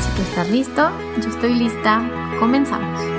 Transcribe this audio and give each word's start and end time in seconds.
Si 0.00 0.10
tú 0.16 0.22
estás 0.22 0.50
listo, 0.50 0.90
yo 1.22 1.28
estoy 1.28 1.54
lista, 1.54 2.02
comenzamos. 2.38 3.15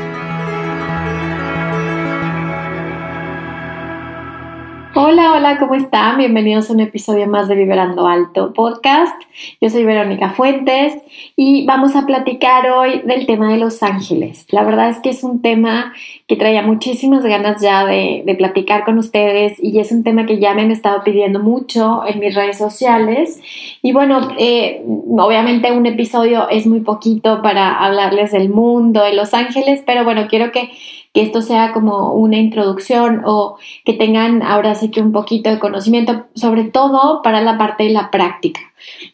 Hola, 5.09 5.31
hola, 5.31 5.57
¿cómo 5.57 5.73
están? 5.73 6.17
Bienvenidos 6.17 6.69
a 6.69 6.73
un 6.73 6.81
episodio 6.81 7.27
más 7.27 7.47
de 7.47 7.55
Vibrando 7.55 8.07
Alto 8.07 8.51
Podcast. 8.51 9.15
Yo 9.61 9.69
soy 9.69 9.85
Verónica 9.85 10.31
Fuentes 10.31 10.95
y 11.37 11.65
vamos 11.65 11.95
a 11.95 12.05
platicar 12.05 12.69
hoy 12.69 13.03
del 13.05 13.25
tema 13.25 13.49
de 13.49 13.57
los 13.57 13.83
ángeles. 13.83 14.45
La 14.49 14.65
verdad 14.65 14.89
es 14.89 14.99
que 14.99 15.11
es 15.11 15.23
un 15.23 15.41
tema 15.41 15.93
que 16.27 16.35
traía 16.35 16.61
muchísimas 16.61 17.23
ganas 17.23 17.61
ya 17.61 17.85
de, 17.85 18.35
platicar 18.37 18.83
con 18.83 18.97
ustedes 18.97 19.53
y 19.63 19.79
es 19.79 19.93
un 19.93 20.03
tema 20.03 20.25
que 20.25 20.39
ya 20.39 20.53
me 20.53 20.63
han 20.63 20.71
estado 20.71 21.01
pidiendo 21.05 21.39
mucho 21.39 22.05
en 22.05 22.19
mis 22.19 22.35
redes 22.35 22.57
sociales. 22.57 23.41
Y 23.81 23.93
bueno, 23.93 24.35
eh, 24.37 24.83
obviamente 24.85 25.71
un 25.71 25.85
episodio 25.85 26.49
es 26.49 26.67
muy 26.67 26.81
poquito 26.81 27.41
para 27.41 27.77
hablarles 27.77 28.33
del 28.33 28.49
mundo, 28.49 29.05
de 29.05 29.13
los 29.13 29.33
ángeles, 29.33 29.83
pero 29.85 30.03
bueno, 30.03 30.27
quiero 30.27 30.51
que 30.51 30.69
que 31.17 31.23
esto 31.23 31.41
sea 31.41 31.73
como 31.73 32.13
una 32.13 32.37
introducción 32.37 33.23
o 33.25 33.57
que 33.83 33.93
tengan 33.93 34.43
ahora 34.43 34.75
sí 34.75 34.91
que 34.91 35.01
un 35.01 35.11
poquito 35.11 35.49
de 35.49 35.57
conocimiento, 35.57 36.27
sobre 36.35 36.65
todo 36.65 37.23
para 37.23 37.41
la 37.41 37.57
parte 37.57 37.85
de 37.85 37.89
la 37.89 38.11
práctica. 38.11 38.66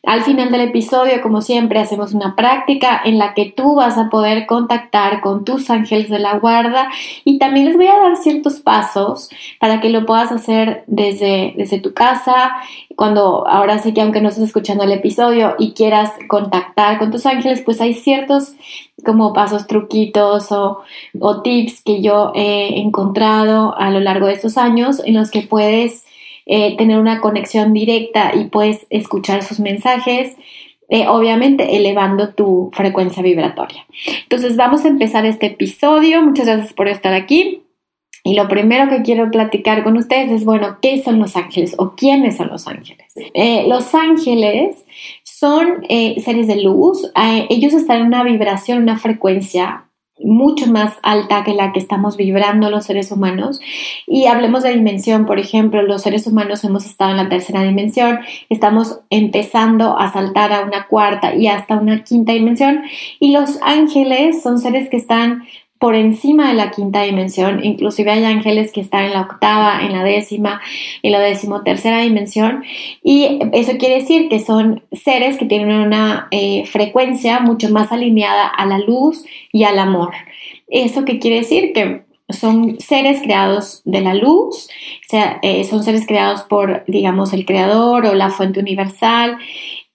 Al 0.04 0.24
final 0.24 0.52
del 0.52 0.62
episodio, 0.62 1.22
como 1.22 1.42
siempre, 1.42 1.80
hacemos 1.80 2.14
una 2.14 2.36
práctica 2.36 3.02
en 3.04 3.18
la 3.18 3.34
que 3.34 3.52
tú 3.56 3.76
vas 3.76 3.98
a 3.98 4.10
poder 4.10 4.46
contactar 4.46 5.22
con 5.22 5.46
tus 5.46 5.70
ángeles 5.70 6.10
de 6.10 6.20
la 6.20 6.38
guarda 6.40 6.90
y 7.24 7.38
también 7.40 7.68
les 7.68 7.76
voy 7.76 7.88
a 7.88 7.98
dar 7.98 8.18
ciertos 8.18 8.60
pasos 8.60 9.30
para 9.60 9.82
que 9.82 9.90
lo 9.90 10.06
puedas 10.06 10.32
hacer 10.32 10.84
desde, 10.88 11.54
desde 11.58 11.80
tu 11.80 11.94
casa. 11.94 12.52
Cuando 12.96 13.48
ahora 13.48 13.80
sí 13.80 13.94
que 13.94 14.02
aunque 14.02 14.22
no 14.22 14.30
estés 14.30 14.46
escuchando 14.46 14.84
el 14.84 14.92
episodio 14.92 15.56
y 15.58 15.74
quieras 15.74 16.12
contactar 16.28 17.00
con 17.00 17.12
tus 17.12 17.26
ángeles, 17.26 17.62
pues 17.62 17.82
hay 17.82 17.94
ciertos 17.94 18.54
como 19.04 19.34
pasos, 19.34 19.68
truquitos 19.68 20.52
o, 20.52 20.82
o 21.20 21.42
tips 21.42 21.84
que 21.84 22.02
yo 22.02 22.32
he 22.36 22.80
encontrado 22.80 23.76
a 23.78 23.90
lo 23.90 24.00
largo 24.00 24.28
de 24.28 24.34
estos 24.34 24.58
años 24.58 25.02
en 25.04 25.16
los 25.16 25.32
que 25.32 25.42
puedes 25.42 26.03
eh, 26.46 26.76
tener 26.78 27.00
una 27.00 27.22
conexión 27.22 27.74
directa 27.74 28.34
y 28.36 28.46
puedes 28.46 28.86
escuchar 28.90 29.44
sus 29.44 29.60
mensajes, 29.60 30.36
eh, 30.90 31.08
obviamente 31.08 31.78
elevando 31.78 32.34
tu 32.34 32.70
frecuencia 32.74 33.24
vibratoria. 33.24 33.86
Entonces 34.24 34.58
vamos 34.58 34.86
a 34.86 34.90
empezar 34.90 35.26
este 35.26 35.48
episodio. 35.48 36.22
Muchas 36.22 36.46
gracias 36.46 36.74
por 36.74 36.88
estar 36.88 37.14
aquí. 37.14 37.64
Y 38.26 38.36
lo 38.36 38.48
primero 38.48 38.90
que 38.90 39.02
quiero 39.02 39.30
platicar 39.32 39.84
con 39.84 39.98
ustedes 39.98 40.32
es, 40.32 40.46
bueno, 40.46 40.78
¿qué 40.82 41.04
son 41.04 41.20
los 41.20 41.36
ángeles 41.36 41.76
o 41.78 41.94
quiénes 41.96 42.38
son 42.38 42.48
los 42.48 42.68
ángeles? 42.68 43.12
Eh, 43.34 43.66
los 43.68 43.94
ángeles 43.94 44.86
son 45.24 45.84
seres 45.90 46.48
de 46.48 46.62
luz, 46.62 47.12
ellos 47.50 47.74
están 47.74 48.00
en 48.00 48.08
una 48.08 48.24
vibración, 48.24 48.82
una 48.82 48.98
frecuencia 48.98 49.90
mucho 50.20 50.68
más 50.68 50.98
alta 51.02 51.44
que 51.44 51.54
la 51.54 51.72
que 51.72 51.80
estamos 51.80 52.18
vibrando 52.18 52.70
los 52.70 52.86
seres 52.86 53.12
humanos. 53.12 53.60
Y 54.08 54.26
hablemos 54.28 54.64
de 54.64 54.74
dimensión, 54.74 55.26
por 55.26 55.40
ejemplo, 55.40 55.82
los 55.82 56.04
seres 56.04 56.28
humanos 56.28 56.64
hemos 56.64 56.86
estado 56.86 57.12
en 57.12 57.18
la 57.18 57.30
tercera 57.30 57.64
dimensión, 57.64 58.20
estamos 58.50 59.00
empezando 59.10 59.98
a 59.98 60.12
saltar 60.12 60.54
a 60.54 60.62
una 60.62 60.88
cuarta 60.88 61.36
y 61.36 61.48
hasta 61.48 61.76
una 61.76 62.04
quinta 62.04 62.34
dimensión. 62.34 62.84
Y 63.20 63.32
los 63.32 63.60
ángeles 63.62 64.42
son 64.42 64.60
seres 64.60 64.90
que 64.90 64.98
están 64.98 65.44
por 65.84 65.96
encima 65.96 66.48
de 66.48 66.54
la 66.54 66.72
quinta 66.72 67.02
dimensión, 67.02 67.60
inclusive 67.62 68.10
hay 68.10 68.24
ángeles 68.24 68.72
que 68.72 68.80
están 68.80 69.04
en 69.04 69.12
la 69.12 69.24
octava, 69.24 69.82
en 69.82 69.92
la 69.92 70.02
décima, 70.02 70.62
en 71.02 71.12
la 71.12 71.20
decimotercera 71.20 72.00
dimensión, 72.00 72.64
y 73.04 73.40
eso 73.52 73.74
quiere 73.78 73.96
decir 73.96 74.30
que 74.30 74.40
son 74.40 74.82
seres 74.94 75.38
que 75.38 75.44
tienen 75.44 75.76
una 75.82 76.30
eh, 76.32 76.66
frecuencia 76.68 77.42
mucho 77.42 77.70
más 77.70 77.92
alineada 77.92 78.48
a 78.48 78.66
la 78.66 78.80
luz 78.80 79.26
y 79.52 79.66
al 79.66 79.78
amor. 79.78 80.14
¿Eso 80.70 81.04
qué 81.04 81.20
quiere 81.20 81.40
decir? 81.40 81.74
Que 81.74 82.04
son 82.30 82.80
seres 82.80 83.22
creados 83.22 83.82
de 83.84 84.00
la 84.00 84.14
luz, 84.14 84.70
o 84.70 85.10
sea, 85.10 85.40
eh, 85.42 85.66
son 85.66 85.84
seres 85.84 86.08
creados 86.08 86.44
por, 86.44 86.86
digamos, 86.88 87.34
el 87.34 87.46
creador 87.46 88.06
o 88.06 88.14
la 88.14 88.30
fuente 88.30 88.62
universal 88.62 89.38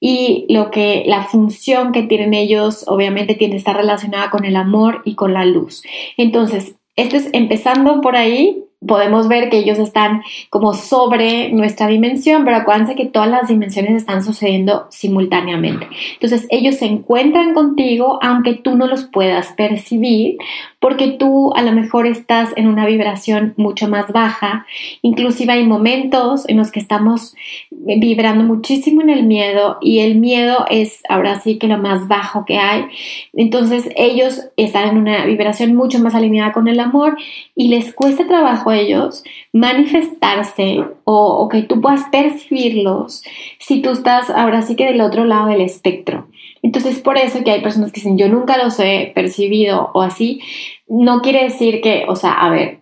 y 0.00 0.46
lo 0.48 0.70
que 0.70 1.04
la 1.06 1.24
función 1.24 1.92
que 1.92 2.04
tienen 2.04 2.34
ellos 2.34 2.84
obviamente 2.86 3.34
tiene 3.34 3.52
que 3.52 3.58
estar 3.58 3.76
relacionada 3.76 4.30
con 4.30 4.44
el 4.44 4.56
amor 4.56 5.02
y 5.04 5.14
con 5.14 5.32
la 5.34 5.44
luz. 5.44 5.82
Entonces, 6.16 6.76
esto 6.96 7.16
es 7.16 7.28
empezando 7.32 8.00
por 8.00 8.16
ahí, 8.16 8.64
podemos 8.86 9.26
ver 9.28 9.50
que 9.50 9.58
ellos 9.58 9.78
están 9.78 10.22
como 10.50 10.72
sobre 10.72 11.50
nuestra 11.52 11.88
dimensión, 11.88 12.44
pero 12.44 12.58
acuérdense 12.58 12.94
que 12.94 13.06
todas 13.06 13.28
las 13.28 13.48
dimensiones 13.48 13.94
están 13.94 14.22
sucediendo 14.22 14.86
simultáneamente. 14.90 15.88
Entonces, 16.14 16.46
ellos 16.50 16.76
se 16.76 16.86
encuentran 16.86 17.54
contigo 17.54 18.18
aunque 18.22 18.54
tú 18.54 18.76
no 18.76 18.86
los 18.86 19.04
puedas 19.04 19.48
percibir, 19.54 20.36
porque 20.80 21.08
tú 21.08 21.52
a 21.54 21.62
lo 21.62 21.72
mejor 21.72 22.06
estás 22.06 22.50
en 22.56 22.68
una 22.68 22.86
vibración 22.86 23.54
mucho 23.56 23.88
más 23.88 24.12
baja. 24.12 24.66
Inclusive 25.02 25.52
hay 25.52 25.64
momentos 25.64 26.48
en 26.48 26.56
los 26.56 26.70
que 26.70 26.80
estamos 26.80 27.34
vibrando 27.70 28.44
muchísimo 28.44 29.02
en 29.02 29.10
el 29.10 29.24
miedo 29.24 29.78
y 29.80 30.00
el 30.00 30.16
miedo 30.16 30.66
es 30.70 31.02
ahora 31.08 31.40
sí 31.40 31.58
que 31.58 31.66
lo 31.66 31.78
más 31.78 32.06
bajo 32.06 32.44
que 32.44 32.58
hay. 32.58 32.84
Entonces 33.32 33.88
ellos 33.96 34.48
están 34.56 34.88
en 34.88 34.98
una 34.98 35.26
vibración 35.26 35.74
mucho 35.74 35.98
más 35.98 36.14
alineada 36.14 36.52
con 36.52 36.68
el 36.68 36.78
amor 36.78 37.16
y 37.56 37.68
les 37.68 37.92
cuesta 37.92 38.26
trabajo 38.26 38.67
ellos 38.72 39.24
manifestarse 39.52 40.84
o, 41.04 41.36
o 41.38 41.48
que 41.48 41.62
tú 41.62 41.80
puedas 41.80 42.04
percibirlos 42.10 43.22
si 43.58 43.82
tú 43.82 43.90
estás 43.90 44.30
ahora 44.30 44.62
sí 44.62 44.76
que 44.76 44.86
del 44.86 45.00
otro 45.00 45.24
lado 45.24 45.48
del 45.48 45.60
espectro. 45.60 46.28
Entonces, 46.62 46.98
por 46.98 47.16
eso 47.16 47.44
que 47.44 47.50
hay 47.52 47.60
personas 47.60 47.92
que 47.92 48.00
dicen, 48.00 48.18
yo 48.18 48.28
nunca 48.28 48.62
los 48.62 48.78
he 48.80 49.12
percibido 49.14 49.90
o 49.94 50.02
así, 50.02 50.40
no 50.88 51.20
quiere 51.20 51.44
decir 51.44 51.80
que, 51.80 52.04
o 52.08 52.16
sea, 52.16 52.32
a 52.32 52.50
ver, 52.50 52.80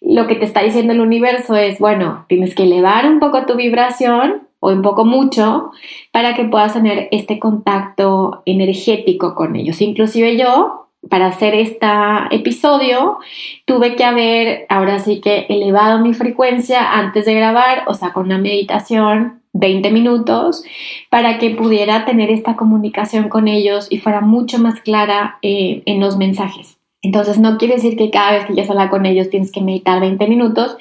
lo 0.00 0.26
que 0.26 0.36
te 0.36 0.44
está 0.44 0.62
diciendo 0.62 0.92
el 0.92 1.00
universo 1.00 1.56
es, 1.56 1.78
bueno, 1.78 2.24
tienes 2.28 2.54
que 2.54 2.62
elevar 2.62 3.06
un 3.06 3.20
poco 3.20 3.44
tu 3.46 3.56
vibración 3.56 4.48
o 4.60 4.70
un 4.70 4.82
poco 4.82 5.04
mucho 5.04 5.70
para 6.12 6.34
que 6.34 6.44
puedas 6.44 6.72
tener 6.72 7.08
este 7.10 7.38
contacto 7.38 8.42
energético 8.46 9.34
con 9.34 9.56
ellos. 9.56 9.80
Inclusive 9.80 10.36
yo, 10.36 10.87
para 11.08 11.26
hacer 11.26 11.54
este 11.54 11.86
episodio, 12.30 13.18
tuve 13.64 13.96
que 13.96 14.04
haber, 14.04 14.66
ahora 14.68 14.98
sí 14.98 15.20
que 15.20 15.46
elevado 15.48 16.00
mi 16.00 16.14
frecuencia 16.14 16.92
antes 16.92 17.24
de 17.24 17.34
grabar, 17.34 17.84
o 17.86 17.94
sea, 17.94 18.12
con 18.12 18.26
una 18.26 18.38
meditación 18.38 19.42
20 19.52 19.90
minutos 19.90 20.64
para 21.10 21.38
que 21.38 21.50
pudiera 21.50 22.04
tener 22.04 22.30
esta 22.30 22.56
comunicación 22.56 23.28
con 23.28 23.48
ellos 23.48 23.86
y 23.90 23.98
fuera 23.98 24.20
mucho 24.20 24.58
más 24.58 24.80
clara 24.80 25.38
eh, 25.42 25.82
en 25.86 26.00
los 26.00 26.16
mensajes. 26.16 26.78
Entonces 27.00 27.38
no 27.38 27.58
quiere 27.58 27.74
decir 27.74 27.96
que 27.96 28.10
cada 28.10 28.32
vez 28.32 28.46
que 28.46 28.54
ya 28.54 28.64
habla 28.64 28.90
con 28.90 29.06
ellos 29.06 29.30
tienes 29.30 29.52
que 29.52 29.60
meditar 29.60 30.00
20 30.00 30.26
minutos, 30.26 30.76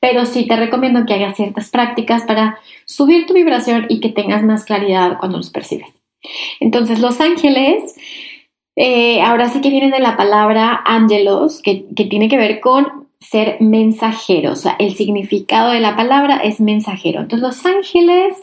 pero 0.00 0.26
sí 0.26 0.46
te 0.46 0.56
recomiendo 0.56 1.06
que 1.06 1.14
hagas 1.14 1.36
ciertas 1.36 1.70
prácticas 1.70 2.24
para 2.24 2.58
subir 2.84 3.26
tu 3.26 3.32
vibración 3.32 3.86
y 3.88 4.00
que 4.00 4.10
tengas 4.10 4.42
más 4.42 4.64
claridad 4.64 5.16
cuando 5.18 5.38
los 5.38 5.50
percibes. 5.50 5.88
Entonces 6.60 7.00
los 7.00 7.20
ángeles, 7.20 7.96
eh, 8.76 9.20
ahora 9.20 9.48
sí 9.48 9.60
que 9.60 9.70
vienen 9.70 9.90
de 9.90 10.00
la 10.00 10.16
palabra 10.16 10.82
ángelos, 10.84 11.60
que, 11.62 11.86
tiene 11.94 12.28
que 12.28 12.38
ver 12.38 12.60
con 12.60 13.06
ser 13.20 13.58
mensajeros. 13.60 14.58
O 14.58 14.62
sea, 14.62 14.76
el 14.78 14.94
significado 14.94 15.70
de 15.70 15.80
la 15.80 15.94
palabra 15.94 16.36
es 16.38 16.60
mensajero. 16.60 17.20
Entonces 17.20 17.46
los 17.46 17.66
ángeles 17.66 18.34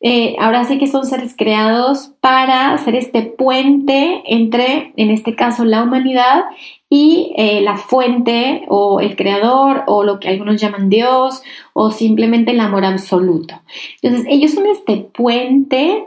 eh, 0.00 0.36
ahora 0.38 0.64
sí 0.64 0.78
que 0.78 0.86
son 0.86 1.06
seres 1.06 1.34
creados 1.36 2.12
para 2.20 2.76
ser 2.78 2.94
este 2.94 3.22
puente 3.22 4.22
entre, 4.26 4.92
en 4.96 5.10
este 5.10 5.34
caso, 5.34 5.64
la 5.64 5.82
humanidad 5.82 6.44
y 6.90 7.32
eh, 7.36 7.60
la 7.62 7.76
fuente 7.76 8.64
o 8.68 9.00
el 9.00 9.16
creador 9.16 9.84
o 9.86 10.04
lo 10.04 10.20
que 10.20 10.28
algunos 10.28 10.60
llaman 10.60 10.88
Dios 10.88 11.42
o 11.72 11.90
simplemente 11.90 12.50
el 12.50 12.60
amor 12.60 12.84
absoluto. 12.84 13.60
Entonces 14.02 14.26
ellos 14.30 14.52
son 14.52 14.66
este 14.66 14.96
puente 14.98 16.06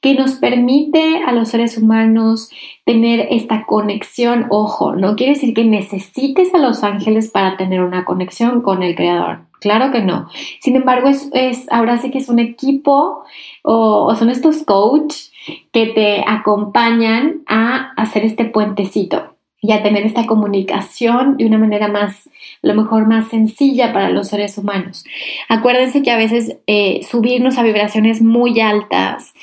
que 0.00 0.14
nos 0.14 0.34
permite 0.34 1.22
a 1.24 1.32
los 1.32 1.48
seres 1.48 1.76
humanos 1.76 2.50
tener 2.84 3.28
esta 3.30 3.66
conexión, 3.66 4.46
ojo, 4.50 4.94
no 4.94 5.16
quiere 5.16 5.34
decir 5.34 5.54
que 5.54 5.64
necesites 5.64 6.54
a 6.54 6.58
los 6.58 6.82
ángeles 6.82 7.30
para 7.30 7.56
tener 7.56 7.82
una 7.82 8.04
conexión 8.04 8.62
con 8.62 8.82
el 8.82 8.94
Creador, 8.94 9.40
claro 9.60 9.92
que 9.92 10.02
no. 10.02 10.28
Sin 10.60 10.76
embargo, 10.76 11.08
es, 11.08 11.66
ahora 11.70 11.98
sí 11.98 12.10
que 12.10 12.18
es 12.18 12.28
un 12.28 12.38
equipo 12.38 13.24
o, 13.62 14.06
o 14.06 14.14
son 14.16 14.30
estos 14.30 14.64
coaches 14.64 15.32
que 15.72 15.86
te 15.86 16.24
acompañan 16.26 17.42
a 17.46 17.92
hacer 17.96 18.24
este 18.24 18.44
puentecito 18.44 19.34
y 19.60 19.72
a 19.72 19.82
tener 19.82 20.06
esta 20.06 20.26
comunicación 20.26 21.36
de 21.36 21.46
una 21.46 21.58
manera 21.58 21.88
más, 21.88 22.28
a 22.62 22.66
lo 22.66 22.74
mejor 22.74 23.06
más 23.06 23.28
sencilla 23.28 23.92
para 23.92 24.10
los 24.10 24.28
seres 24.28 24.56
humanos. 24.56 25.04
Acuérdense 25.48 26.02
que 26.02 26.10
a 26.10 26.16
veces 26.16 26.56
eh, 26.66 27.00
subirnos 27.10 27.58
a 27.58 27.62
vibraciones 27.62 28.22
muy 28.22 28.60
altas, 28.60 29.34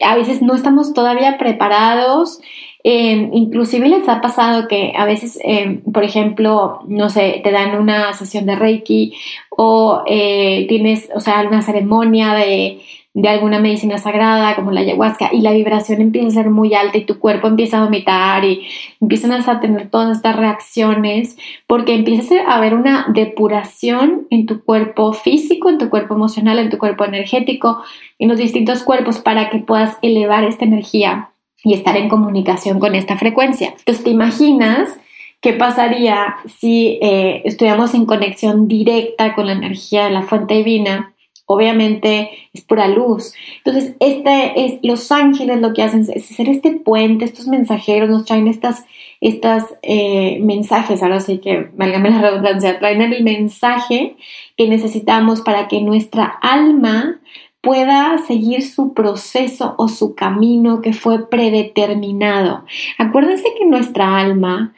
a 0.00 0.16
veces 0.16 0.42
no 0.42 0.54
estamos 0.54 0.92
todavía 0.94 1.38
preparados. 1.38 2.40
Eh, 2.82 3.28
inclusive 3.34 3.88
les 3.88 4.08
ha 4.08 4.22
pasado 4.22 4.66
que 4.66 4.94
a 4.96 5.04
veces, 5.04 5.38
eh, 5.44 5.82
por 5.92 6.02
ejemplo, 6.02 6.80
no 6.88 7.10
sé, 7.10 7.42
te 7.44 7.50
dan 7.50 7.78
una 7.78 8.14
sesión 8.14 8.46
de 8.46 8.56
Reiki 8.56 9.12
o 9.50 10.02
tienes, 10.06 11.10
o 11.14 11.20
sea, 11.20 11.42
una 11.42 11.60
ceremonia 11.60 12.32
de, 12.32 12.80
de 13.12 13.28
alguna 13.28 13.58
medicina 13.58 13.98
sagrada 13.98 14.54
como 14.54 14.70
la 14.70 14.80
ayahuasca 14.80 15.30
y 15.32 15.40
la 15.40 15.52
vibración 15.52 16.00
empieza 16.00 16.28
a 16.28 16.42
ser 16.42 16.50
muy 16.50 16.74
alta 16.74 16.96
y 16.96 17.04
tu 17.04 17.18
cuerpo 17.18 17.48
empieza 17.48 17.78
a 17.78 17.84
vomitar 17.84 18.44
y 18.44 18.68
empiezan 19.00 19.32
a 19.32 19.60
tener 19.60 19.90
todas 19.90 20.16
estas 20.16 20.36
reacciones 20.36 21.36
porque 21.66 21.94
empieza 21.94 22.36
a 22.46 22.56
haber 22.56 22.74
una 22.74 23.06
depuración 23.08 24.28
en 24.30 24.46
tu 24.46 24.64
cuerpo 24.64 25.12
físico, 25.12 25.68
en 25.68 25.78
tu 25.78 25.90
cuerpo 25.90 26.14
emocional, 26.14 26.60
en 26.60 26.70
tu 26.70 26.78
cuerpo 26.78 27.04
energético, 27.04 27.82
en 28.18 28.28
los 28.28 28.38
distintos 28.38 28.84
cuerpos 28.84 29.18
para 29.18 29.50
que 29.50 29.58
puedas 29.58 29.98
elevar 30.02 30.44
esta 30.44 30.64
energía 30.64 31.30
y 31.64 31.74
estar 31.74 31.96
en 31.96 32.08
comunicación 32.08 32.78
con 32.78 32.94
esta 32.94 33.16
frecuencia. 33.16 33.74
Entonces 33.78 34.04
te 34.04 34.10
imaginas 34.10 35.00
¿Qué 35.42 35.54
pasaría 35.54 36.36
si 36.58 36.98
eh, 37.00 37.40
estuviéramos 37.46 37.94
en 37.94 38.04
conexión 38.04 38.68
directa 38.68 39.34
con 39.34 39.46
la 39.46 39.52
energía 39.52 40.04
de 40.04 40.10
la 40.10 40.22
fuente 40.22 40.52
divina 40.52 41.14
obviamente 41.50 42.30
es 42.52 42.60
pura 42.62 42.86
luz. 42.86 43.34
Entonces, 43.64 43.94
este 43.98 44.64
es, 44.64 44.78
los 44.82 45.10
ángeles 45.10 45.60
lo 45.60 45.72
que 45.72 45.82
hacen 45.82 46.06
es 46.14 46.24
ser 46.26 46.48
este 46.48 46.70
puente, 46.72 47.24
estos 47.24 47.48
mensajeros 47.48 48.08
nos 48.08 48.24
traen 48.24 48.46
estas, 48.46 48.84
estas 49.20 49.64
eh, 49.82 50.38
mensajes, 50.42 51.02
ahora 51.02 51.18
sí 51.18 51.38
que, 51.38 51.68
válgame 51.74 52.10
la 52.10 52.20
redundancia, 52.20 52.78
traen 52.78 53.02
el 53.02 53.24
mensaje 53.24 54.16
que 54.56 54.68
necesitamos 54.68 55.40
para 55.40 55.66
que 55.66 55.80
nuestra 55.80 56.24
alma 56.40 57.20
pueda 57.60 58.16
seguir 58.26 58.62
su 58.62 58.94
proceso 58.94 59.74
o 59.76 59.88
su 59.88 60.14
camino 60.14 60.80
que 60.80 60.92
fue 60.92 61.28
predeterminado. 61.28 62.64
Acuérdense 62.96 63.48
que 63.58 63.66
nuestra 63.66 64.18
alma 64.18 64.72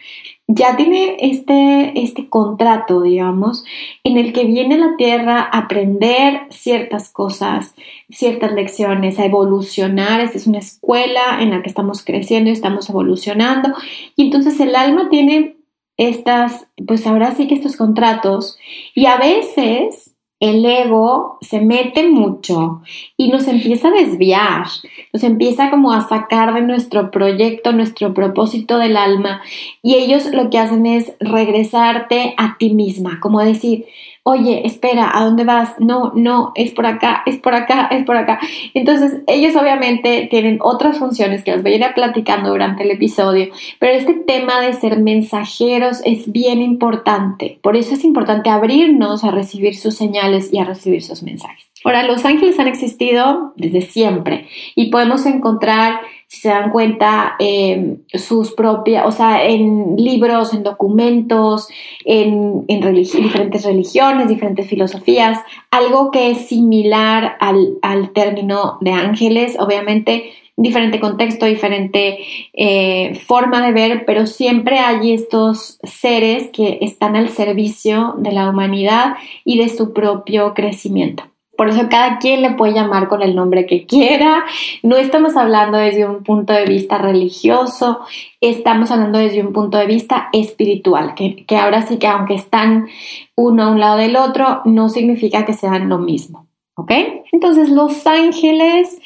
ya 0.49 0.77
tiene 0.77 1.17
este, 1.21 1.93
este 2.01 2.29
contrato, 2.29 3.03
digamos, 3.03 3.65
en 4.05 4.19
el 4.19 4.33
que 4.33 4.45
viene 4.45 4.77
la 4.77 4.97
Tierra 4.97 5.41
a 5.41 5.59
aprender 5.59 6.43
ciertas 6.51 7.11
cosas, 7.11 7.75
ciertas 8.11 8.53
lecciones, 8.53 9.19
a 9.19 9.25
evolucionar. 9.25 10.21
Esta 10.21 10.39
es 10.39 10.47
una 10.47 10.59
escuela 10.59 11.41
en 11.41 11.51
la 11.51 11.63
que 11.63 11.69
estamos 11.69 12.05
creciendo 12.05 12.51
y 12.51 12.53
estamos 12.53 12.91
evolucionando. 12.91 13.75
Y 14.17 14.25
entonces 14.25 14.59
el 14.61 14.75
alma 14.75 15.09
tiene 15.09 15.57
estas, 15.97 16.67
pues 16.87 17.07
ahora 17.07 17.35
sí 17.35 17.47
que 17.47 17.55
estos 17.55 17.77
contratos 17.77 18.59
y 18.95 19.07
a 19.07 19.17
veces 19.19 20.12
el 20.43 20.65
ego 20.67 21.39
se 21.41 21.61
mete 21.61 22.09
mucho 22.09 22.83
y 23.17 23.29
nos 23.29 23.47
empieza 23.47 23.89
a 23.89 23.93
desviar, 23.93 24.67
nos 25.13 25.23
empieza 25.23 25.71
como 25.71 25.93
a 25.93 26.09
sacar 26.09 26.53
de 26.53 26.63
nuestro 26.63 27.13
proyecto, 27.13 27.71
nuestro 27.71 28.13
propósito 28.13 28.79
del 28.79 28.97
alma 28.97 29.41
y 29.85 29.95
ellos 29.95 30.27
lo 30.33 30.51
que 30.51 30.59
hacen 30.59 30.85
es 30.85 31.13
regresarte 31.21 32.35
a 32.39 32.57
ti 32.59 32.71
misma, 32.71 33.21
como 33.21 33.39
decir, 33.41 33.87
oye, 34.25 34.67
espera, 34.67 35.11
¿a 35.13 35.25
dónde 35.25 35.45
vas? 35.45 35.75
No, 35.79 36.13
no, 36.15 36.53
es 36.55 36.71
por 36.73 36.87
acá, 36.87 37.23
es 37.27 37.39
por 37.39 37.55
acá, 37.55 37.89
es 37.91 38.05
por 38.05 38.17
acá. 38.17 38.39
Entonces, 38.73 39.23
ellos 39.27 39.57
obviamente 39.57 40.29
tienen 40.31 40.59
otras 40.61 40.99
funciones 40.99 41.43
que 41.43 41.53
les 41.53 41.63
voy 41.63 41.73
a 41.73 41.77
ir 41.77 41.95
platicando 41.95 42.51
durante 42.51 42.85
el 42.85 42.93
episodio, 42.93 43.53
pero 43.79 43.93
este 43.93 44.15
tema 44.15 44.61
de 44.61 44.75
ser 44.75 45.01
mensajeros 45.01 46.01
es 46.05 46.31
bien 46.31 46.63
importante. 46.63 47.59
Por 47.63 47.77
eso 47.77 47.95
es 47.95 48.05
importante 48.05 48.51
abrirnos 48.51 49.25
a 49.25 49.31
recibir 49.31 49.77
sus 49.77 49.95
señales 49.95 50.53
y 50.53 50.59
a 50.59 50.65
recibir 50.65 51.03
sus 51.03 51.23
mensajes. 51.23 51.67
Ahora, 51.85 52.05
los 52.05 52.25
ángeles 52.25 52.59
han 52.61 52.69
existido 52.69 53.53
desde 53.57 53.81
siempre 53.81 54.47
y 54.77 54.91
podemos 54.91 55.27
encontrar 55.27 56.01
si 56.33 56.41
se 56.41 56.49
dan 56.49 56.71
cuenta, 56.71 57.37
eh, 57.39 57.99
sus 58.15 58.53
propias, 58.53 59.07
o 59.07 59.11
sea, 59.13 59.45
en 59.45 59.97
libros, 59.99 60.55
en 60.55 60.63
documentos, 60.63 61.69
en, 62.07 62.65
diferentes 62.67 63.67
religiones, 63.67 64.29
diferentes 64.29 64.67
filosofías, 64.67 65.39
algo 65.71 66.11
que 66.11 66.31
es 66.31 66.49
similar 66.49 67.37
al, 67.39 68.13
término 68.15 68.79
de 68.81 68.93
ángeles, 68.93 69.57
obviamente 69.61 70.33
diferente 70.57 71.01
contexto, 71.01 71.45
diferente 71.45 72.21
eh, 72.55 73.15
forma 73.27 73.67
de 73.67 73.73
ver, 73.73 74.05
pero 74.07 74.27
siempre 74.27 74.79
hay 74.79 75.13
estos 75.13 75.81
seres 75.83 76.49
que 76.51 76.79
están 76.81 77.15
al 77.15 77.29
servicio 77.29 78.15
de 78.17 78.33
la 78.33 78.49
humanidad 78.49 79.17
y 79.45 79.59
de 79.59 79.69
su 79.69 79.93
propio 79.93 80.55
crecimiento. 80.55 81.25
Por 81.63 81.69
eso 81.69 81.89
cada 81.89 82.19
quien 82.19 82.43
le 82.43 82.55
puede 82.55 82.73
llamar 82.73 83.07
con 83.07 83.23
el 83.23 83.37
nombre 83.37 83.67
que 83.67 83.87
quiera. 83.87 84.43
No 84.83 84.97
estamos 84.97 85.37
hablando 85.37 85.79
desde 85.79 86.05
un 86.05 86.25
punto 86.25 86.53
de 86.53 86.65
vista 86.65 86.99
religioso, 86.99 88.01
estamos 88.41 88.91
hablando 88.91 89.21
desde 89.21 89.47
un 89.47 89.53
punto 89.53 89.79
de 89.79 89.87
vista 89.87 90.29
espiritual, 90.33 91.15
que, 91.15 91.47
ahora 91.57 91.83
sí 91.83 92.01
que 92.01 92.09
aunque 92.09 92.35
están 92.35 92.89
uno 93.37 93.63
a 93.63 93.71
un 93.71 93.79
lado 93.79 93.99
del 93.99 94.17
otro, 94.17 94.63
no 94.65 94.89
significa 94.89 95.45
que 95.45 95.53
sean 95.53 95.89
lo 95.89 95.99
mismo. 95.99 96.49
¿Ok? 96.75 96.91
Entonces 97.31 97.69
los 97.69 98.09
ángeles... 98.09 99.01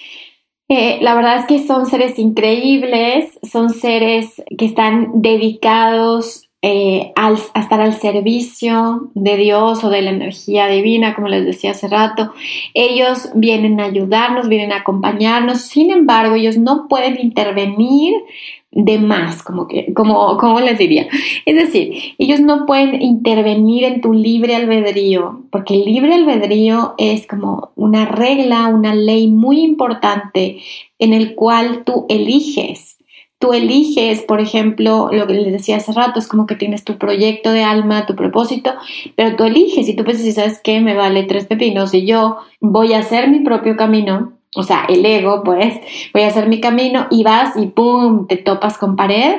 Eh, 0.68 0.98
la 1.02 1.14
verdad 1.14 1.36
es 1.36 1.44
que 1.44 1.64
son 1.64 1.84
seres 1.84 2.18
increíbles, 2.18 3.38
son 3.42 3.68
seres 3.68 4.42
que 4.56 4.64
están 4.64 5.20
dedicados 5.20 6.45
eh, 6.68 7.12
al, 7.14 7.38
a 7.54 7.60
estar 7.60 7.80
al 7.80 7.94
servicio 7.94 9.10
de 9.14 9.36
Dios 9.36 9.84
o 9.84 9.88
de 9.88 10.02
la 10.02 10.10
energía 10.10 10.66
divina, 10.66 11.14
como 11.14 11.28
les 11.28 11.44
decía 11.44 11.70
hace 11.70 11.86
rato. 11.86 12.32
Ellos 12.74 13.30
vienen 13.36 13.78
a 13.78 13.84
ayudarnos, 13.84 14.48
vienen 14.48 14.72
a 14.72 14.78
acompañarnos, 14.78 15.60
sin 15.60 15.92
embargo, 15.92 16.34
ellos 16.34 16.58
no 16.58 16.88
pueden 16.88 17.20
intervenir 17.20 18.14
de 18.72 18.98
más, 18.98 19.44
como 19.44 19.68
que, 19.68 19.94
como, 19.94 20.36
como 20.38 20.58
les 20.58 20.76
diría. 20.76 21.06
Es 21.44 21.54
decir, 21.54 22.16
ellos 22.18 22.40
no 22.40 22.66
pueden 22.66 23.00
intervenir 23.00 23.84
en 23.84 24.00
tu 24.00 24.12
libre 24.12 24.56
albedrío, 24.56 25.42
porque 25.52 25.74
el 25.74 25.84
libre 25.84 26.14
albedrío 26.14 26.96
es 26.98 27.28
como 27.28 27.70
una 27.76 28.06
regla, 28.06 28.66
una 28.66 28.92
ley 28.92 29.28
muy 29.28 29.60
importante 29.60 30.58
en 30.98 31.12
el 31.12 31.36
cual 31.36 31.84
tú 31.84 32.06
eliges 32.08 32.95
tú 33.38 33.52
eliges, 33.52 34.22
por 34.22 34.40
ejemplo, 34.40 35.10
lo 35.12 35.26
que 35.26 35.34
les 35.34 35.52
decía 35.52 35.76
hace 35.76 35.92
rato, 35.92 36.18
es 36.18 36.26
como 36.26 36.46
que 36.46 36.56
tienes 36.56 36.84
tu 36.84 36.98
proyecto 36.98 37.52
de 37.52 37.62
alma, 37.62 38.06
tu 38.06 38.16
propósito, 38.16 38.72
pero 39.14 39.36
tú 39.36 39.44
eliges 39.44 39.88
y 39.88 39.94
tú 39.94 40.04
piensas, 40.04 40.34
¿sabes 40.34 40.60
qué? 40.62 40.80
Me 40.80 40.94
vale 40.94 41.24
tres 41.24 41.46
pepinos 41.46 41.92
y 41.94 42.06
yo 42.06 42.38
voy 42.60 42.94
a 42.94 43.00
hacer 43.00 43.28
mi 43.28 43.40
propio 43.40 43.76
camino, 43.76 44.32
o 44.54 44.62
sea, 44.62 44.86
el 44.88 45.04
ego, 45.04 45.42
pues, 45.44 45.74
voy 46.14 46.22
a 46.22 46.28
hacer 46.28 46.48
mi 46.48 46.60
camino 46.60 47.08
y 47.10 47.24
vas 47.24 47.56
y 47.56 47.66
¡pum! 47.66 48.26
te 48.26 48.36
topas 48.38 48.78
con 48.78 48.96
pared 48.96 49.36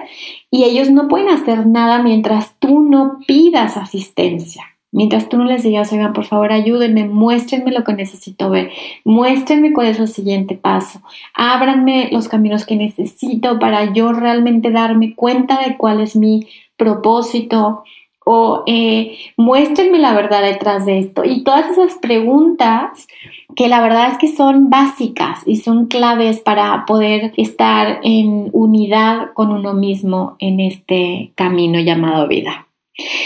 y 0.52 0.64
ellos 0.64 0.92
no 0.92 1.08
pueden 1.08 1.30
hacer 1.30 1.66
nada 1.66 2.04
mientras 2.04 2.56
tú 2.60 2.82
no 2.82 3.18
pidas 3.26 3.78
asistencia. 3.78 4.77
Mientras 4.92 5.28
tú 5.28 5.38
no 5.38 5.44
les 5.44 5.64
digas, 5.64 5.92
oigan, 5.92 6.14
por 6.14 6.26
favor, 6.26 6.52
ayúdenme, 6.52 7.06
muéstrenme 7.06 7.72
lo 7.72 7.84
que 7.84 7.94
necesito 7.94 8.50
ver, 8.50 8.72
muéstrenme 9.04 9.74
cuál 9.74 9.88
es 9.88 10.00
el 10.00 10.08
siguiente 10.08 10.56
paso, 10.56 11.02
ábranme 11.34 12.10
los 12.12 12.30
caminos 12.30 12.66
que 12.66 12.78
necesito 12.78 13.60
para 13.60 13.94
yo 13.94 14.14
realmente 14.14 14.72
darme 14.72 15.14
cuenta 15.14 15.62
de 15.62 15.76
cuál 15.76 16.00
es 16.00 16.16
mi 16.16 16.48
propósito 16.78 17.84
o 18.30 18.64
eh, 18.66 19.18
muéstrenme 19.38 20.00
la 20.00 20.14
verdad 20.14 20.42
detrás 20.42 20.86
de 20.86 21.00
esto. 21.00 21.24
Y 21.24 21.46
todas 21.46 21.72
esas 21.72 21.96
preguntas 21.96 23.08
que 23.56 23.70
la 23.70 23.80
verdad 23.80 24.12
es 24.12 24.18
que 24.18 24.28
son 24.28 24.70
básicas 24.70 25.44
y 25.46 25.56
son 25.56 25.86
claves 25.88 26.42
para 26.42 26.86
poder 26.86 27.34
estar 27.38 28.02
en 28.04 28.50
unidad 28.52 29.34
con 29.34 29.52
uno 29.52 29.74
mismo 29.74 30.36
en 30.40 30.60
este 30.60 31.32
camino 31.36 31.80
llamado 31.80 32.28
vida. 32.28 32.67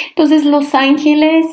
Entonces 0.10 0.46
los 0.46 0.76
ángeles, 0.76 1.46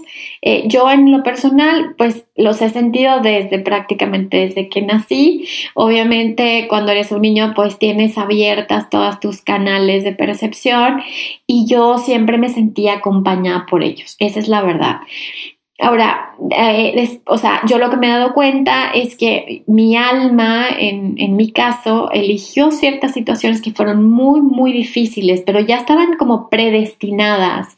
eh, 0.42 0.64
yo 0.66 0.90
en 0.90 1.12
lo 1.12 1.22
personal, 1.22 1.94
pues 1.96 2.25
los 2.37 2.60
he 2.60 2.70
sentido 2.70 3.20
desde 3.20 3.60
prácticamente 3.60 4.38
desde 4.38 4.68
que 4.68 4.82
nací. 4.82 5.46
Obviamente 5.75 6.66
cuando 6.68 6.92
eres 6.92 7.12
un 7.12 7.22
niño, 7.22 7.52
pues 7.54 7.78
tienes 7.78 8.18
abiertas 8.18 8.90
todas 8.90 9.20
tus 9.20 9.42
canales 9.42 10.04
de 10.04 10.12
percepción 10.12 11.00
y 11.46 11.66
yo 11.66 11.98
siempre 11.98 12.38
me 12.38 12.48
sentía 12.48 12.94
acompañada 12.94 13.66
por 13.66 13.84
ellos. 13.84 14.16
Esa 14.18 14.40
es 14.40 14.48
la 14.48 14.62
verdad. 14.62 15.00
Ahora, 15.80 16.35
eh, 16.50 17.20
o 17.26 17.38
sea, 17.38 17.62
yo 17.66 17.78
lo 17.78 17.88
que 17.88 17.97
me 17.97 18.08
he 18.08 18.11
dado 18.11 18.35
cuenta 18.35 18.90
es 18.90 19.16
que 19.16 19.62
mi 19.68 19.97
alma, 19.97 20.66
en, 20.76 21.14
en, 21.18 21.37
mi 21.37 21.52
caso, 21.52 22.11
eligió 22.11 22.73
ciertas 22.73 23.12
situaciones 23.12 23.62
que 23.62 23.73
fueron 23.73 24.04
muy, 24.11 24.40
muy 24.40 24.73
difíciles, 24.73 25.42
pero 25.47 25.61
ya 25.61 25.76
estaban 25.76 26.16
como 26.16 26.49
predestinadas. 26.49 27.76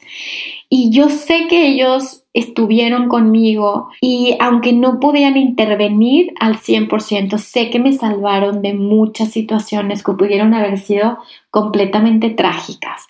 Y 0.67 0.89
yo 0.89 1.09
sé 1.09 1.47
que 1.47 1.67
ellos 1.67 2.20
estuvieron 2.33 3.09
conmigo 3.09 3.89
y 3.99 4.37
aunque 4.39 4.71
no 4.71 4.99
podían 4.99 5.35
intervenir 5.35 6.33
al 6.39 6.55
100%, 6.55 7.37
sé 7.37 7.69
que 7.69 7.79
me 7.79 7.91
salvaron 7.91 8.61
de 8.61 8.73
muchas 8.73 9.31
situaciones 9.31 10.01
que 10.01 10.13
pudieron 10.13 10.53
haber 10.53 10.77
sido 10.77 11.17
completamente 11.49 12.29
trágicas. 12.29 13.07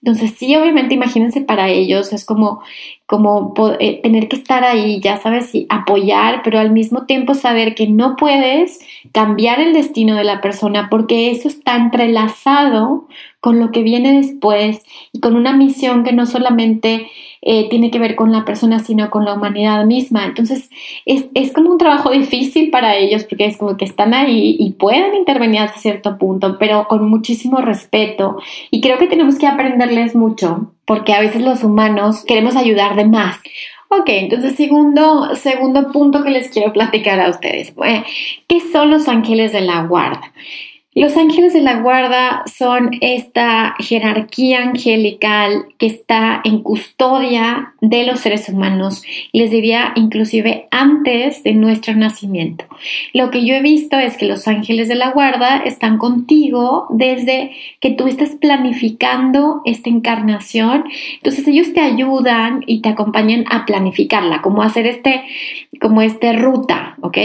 Entonces, 0.00 0.34
sí, 0.38 0.54
obviamente, 0.54 0.94
imagínense 0.94 1.40
para 1.40 1.68
ellos, 1.68 2.12
es 2.12 2.24
como, 2.24 2.62
como 3.06 3.52
eh, 3.80 4.00
tener 4.00 4.28
que 4.28 4.36
estar 4.36 4.62
ahí, 4.62 5.00
ya 5.00 5.16
sabes, 5.16 5.52
y 5.52 5.66
apoyar, 5.68 6.42
pero 6.44 6.60
al 6.60 6.70
mismo 6.70 7.06
tiempo 7.06 7.34
saber 7.34 7.74
que 7.74 7.88
no 7.88 8.14
puedes 8.14 8.78
cambiar 9.10 9.58
el 9.58 9.72
destino 9.72 10.14
de 10.14 10.22
la 10.22 10.40
persona 10.40 10.88
porque 10.88 11.32
eso 11.32 11.48
está 11.48 11.74
entrelazado 11.74 13.08
con 13.40 13.58
lo 13.58 13.72
que 13.72 13.82
viene 13.82 14.18
después 14.18 14.84
y 15.12 15.18
con 15.18 15.34
una 15.34 15.52
misión 15.52 16.04
que 16.04 16.12
no 16.12 16.26
solamente 16.26 17.10
eh, 17.42 17.68
tiene 17.70 17.90
que 17.90 17.98
ver 17.98 18.16
con 18.16 18.32
la 18.32 18.44
persona, 18.44 18.80
sino 18.80 19.08
con 19.10 19.24
la 19.24 19.34
humanidad 19.34 19.84
misma. 19.86 20.26
Entonces, 20.26 20.68
es, 21.06 21.26
es, 21.34 21.52
como 21.52 21.70
un 21.70 21.78
trabajo 21.78 22.10
difícil 22.10 22.70
para 22.70 22.96
ellos 22.96 23.24
porque 23.24 23.46
es 23.46 23.56
como 23.56 23.76
que 23.76 23.84
están 23.84 24.12
ahí 24.12 24.56
y 24.58 24.72
pueden 24.72 25.14
intervenir 25.14 25.60
hasta 25.60 25.80
cierto 25.80 26.18
punto, 26.18 26.56
pero 26.58 26.86
con 26.88 27.08
muchísimo 27.08 27.58
respeto. 27.58 28.36
Y 28.70 28.80
creo 28.80 28.98
que 28.98 29.06
tenemos 29.06 29.38
que 29.38 29.46
aprenderles 29.46 30.14
mucho 30.14 30.72
porque 30.84 31.14
a 31.14 31.20
veces 31.20 31.42
los 31.42 31.64
humanos 31.64 32.24
queremos 32.26 32.56
ayudar 32.56 32.96
de 32.96 33.06
más. 33.06 33.38
Ok, 33.88 34.08
entonces 34.08 34.54
segundo, 34.54 35.34
segundo 35.34 35.90
punto 35.90 36.22
que 36.22 36.30
les 36.30 36.48
quiero 36.50 36.72
platicar 36.72 37.18
a 37.20 37.28
ustedes. 37.28 37.74
¿Qué 38.46 38.60
son 38.72 38.90
los 38.90 39.08
ángeles 39.08 39.52
de 39.52 39.62
la 39.62 39.82
guarda? 39.82 40.32
Los 40.92 41.16
ángeles 41.16 41.52
de 41.52 41.60
la 41.60 41.76
guarda 41.76 42.42
son 42.52 42.90
esta 43.00 43.76
jerarquía 43.78 44.60
angelical 44.62 45.66
que 45.78 45.86
está 45.86 46.40
en 46.42 46.64
custodia 46.64 47.74
de 47.80 48.04
los 48.04 48.18
seres 48.18 48.48
humanos, 48.48 49.04
les 49.32 49.52
diría 49.52 49.92
inclusive 49.94 50.66
antes 50.72 51.44
de 51.44 51.54
nuestro 51.54 51.94
nacimiento. 51.94 52.64
Lo 53.14 53.30
que 53.30 53.46
yo 53.46 53.54
he 53.54 53.62
visto 53.62 54.00
es 54.00 54.16
que 54.16 54.26
los 54.26 54.48
ángeles 54.48 54.88
de 54.88 54.96
la 54.96 55.12
guarda 55.12 55.58
están 55.58 55.96
contigo 55.96 56.88
desde 56.90 57.52
que 57.78 57.90
tú 57.90 58.08
estás 58.08 58.30
planificando 58.30 59.62
esta 59.64 59.90
encarnación. 59.90 60.86
Entonces 61.14 61.46
ellos 61.46 61.72
te 61.72 61.82
ayudan 61.82 62.64
y 62.66 62.80
te 62.80 62.88
acompañan 62.88 63.44
a 63.48 63.64
planificarla, 63.64 64.42
como 64.42 64.64
hacer 64.64 64.88
este, 64.88 65.22
como 65.80 66.02
este 66.02 66.32
ruta, 66.32 66.96
¿ok? 67.00 67.16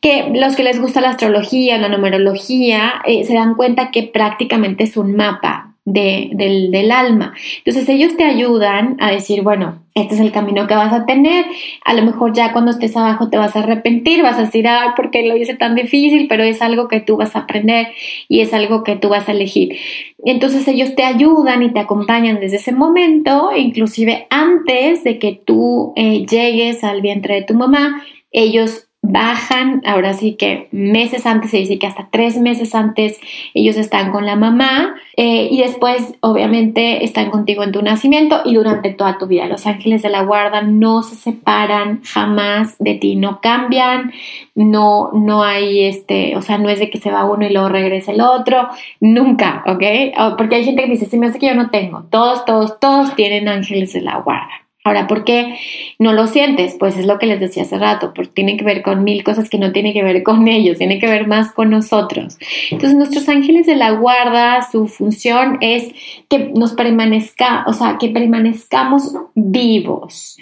Que 0.00 0.32
los 0.34 0.56
que 0.56 0.64
les 0.64 0.80
gusta 0.80 1.00
la 1.00 1.10
astrología, 1.10 1.78
la 1.78 1.88
numerología, 1.88 3.02
eh, 3.06 3.24
se 3.24 3.34
dan 3.34 3.54
cuenta 3.54 3.90
que 3.90 4.04
prácticamente 4.04 4.84
es 4.84 4.96
un 4.96 5.14
mapa 5.16 5.74
del, 5.84 6.90
alma. 6.90 7.34
Entonces 7.58 7.88
ellos 7.88 8.16
te 8.16 8.24
ayudan 8.24 8.96
a 9.00 9.10
decir, 9.10 9.42
bueno, 9.42 9.82
este 9.94 10.14
es 10.14 10.20
el 10.20 10.32
camino 10.32 10.66
que 10.66 10.74
vas 10.74 10.92
a 10.92 11.04
tener. 11.06 11.44
A 11.84 11.94
lo 11.94 12.02
mejor 12.02 12.32
ya 12.32 12.52
cuando 12.52 12.70
estés 12.70 12.96
abajo 12.96 13.28
te 13.28 13.36
vas 13.36 13.54
a 13.54 13.60
arrepentir, 13.60 14.22
vas 14.22 14.38
a 14.38 14.42
decir, 14.42 14.66
ay, 14.66 14.90
¿por 14.96 15.10
qué 15.10 15.26
lo 15.26 15.36
hice 15.36 15.54
tan 15.54 15.74
difícil? 15.74 16.26
Pero 16.28 16.42
es 16.42 16.62
algo 16.62 16.88
que 16.88 17.00
tú 17.00 17.16
vas 17.16 17.36
a 17.36 17.40
aprender 17.40 17.88
y 18.28 18.40
es 18.40 18.54
algo 18.54 18.82
que 18.82 18.96
tú 18.96 19.08
vas 19.08 19.28
a 19.28 19.32
elegir. 19.32 19.76
Entonces 20.24 20.66
ellos 20.68 20.94
te 20.94 21.04
ayudan 21.04 21.62
y 21.62 21.70
te 21.72 21.80
acompañan 21.80 22.40
desde 22.40 22.56
ese 22.56 22.72
momento, 22.72 23.50
inclusive 23.54 24.26
antes 24.30 25.04
de 25.04 25.18
que 25.18 25.32
tú 25.32 25.92
eh, 25.96 26.24
llegues 26.26 26.82
al 26.82 27.02
vientre 27.02 27.34
de 27.34 27.42
tu 27.42 27.54
mamá, 27.54 28.02
ellos 28.32 28.88
bajan, 29.06 29.82
ahora 29.84 30.14
sí 30.14 30.34
que 30.34 30.68
meses 30.72 31.26
antes, 31.26 31.50
se 31.50 31.58
dice 31.58 31.78
que 31.78 31.86
hasta 31.86 32.08
tres 32.10 32.38
meses 32.38 32.74
antes 32.74 33.20
ellos 33.52 33.76
están 33.76 34.10
con 34.12 34.24
la 34.24 34.34
mamá 34.34 34.94
eh, 35.16 35.48
y 35.50 35.58
después 35.60 36.14
obviamente 36.20 37.04
están 37.04 37.30
contigo 37.30 37.62
en 37.62 37.72
tu 37.72 37.82
nacimiento 37.82 38.40
y 38.44 38.54
durante 38.54 38.90
toda 38.90 39.18
tu 39.18 39.26
vida. 39.26 39.46
Los 39.46 39.66
ángeles 39.66 40.02
de 40.02 40.08
la 40.08 40.22
guarda 40.22 40.62
no 40.62 41.02
se 41.02 41.16
separan 41.16 42.02
jamás 42.02 42.76
de 42.78 42.94
ti, 42.94 43.16
no 43.16 43.40
cambian, 43.42 44.12
no, 44.54 45.10
no 45.12 45.42
hay 45.42 45.84
este, 45.84 46.36
o 46.36 46.42
sea, 46.42 46.56
no 46.56 46.70
es 46.70 46.78
de 46.78 46.88
que 46.88 46.98
se 46.98 47.10
va 47.10 47.24
uno 47.24 47.46
y 47.46 47.52
luego 47.52 47.68
regresa 47.68 48.12
el 48.12 48.22
otro, 48.22 48.68
nunca, 49.00 49.64
¿ok? 49.66 50.36
Porque 50.38 50.56
hay 50.56 50.64
gente 50.64 50.84
que 50.84 50.92
dice, 50.92 51.06
se 51.06 51.18
me 51.18 51.26
hace 51.26 51.38
que 51.38 51.48
yo 51.48 51.54
no 51.54 51.68
tengo, 51.68 52.04
todos, 52.10 52.44
todos, 52.46 52.80
todos 52.80 53.14
tienen 53.14 53.48
ángeles 53.48 53.92
de 53.92 54.00
la 54.00 54.20
guarda. 54.20 54.63
Ahora, 54.86 55.06
¿por 55.06 55.24
qué 55.24 55.58
no 55.98 56.12
lo 56.12 56.26
sientes? 56.26 56.76
Pues 56.78 56.98
es 56.98 57.06
lo 57.06 57.18
que 57.18 57.24
les 57.24 57.40
decía 57.40 57.62
hace 57.62 57.78
rato, 57.78 58.12
porque 58.14 58.32
tiene 58.34 58.58
que 58.58 58.66
ver 58.66 58.82
con 58.82 59.02
mil 59.02 59.24
cosas 59.24 59.48
que 59.48 59.56
no 59.56 59.72
tiene 59.72 59.94
que 59.94 60.02
ver 60.02 60.22
con 60.22 60.46
ellos, 60.48 60.76
tiene 60.76 60.98
que 60.98 61.06
ver 61.06 61.26
más 61.26 61.52
con 61.52 61.70
nosotros. 61.70 62.38
Entonces, 62.70 62.94
nuestros 62.94 63.26
ángeles 63.30 63.64
de 63.66 63.76
la 63.76 63.92
guarda, 63.92 64.60
su 64.70 64.86
función 64.86 65.56
es 65.62 65.90
que 66.28 66.50
nos 66.54 66.74
permanezca, 66.74 67.64
o 67.66 67.72
sea, 67.72 67.96
que 67.98 68.10
permanezcamos 68.10 69.16
vivos 69.34 70.36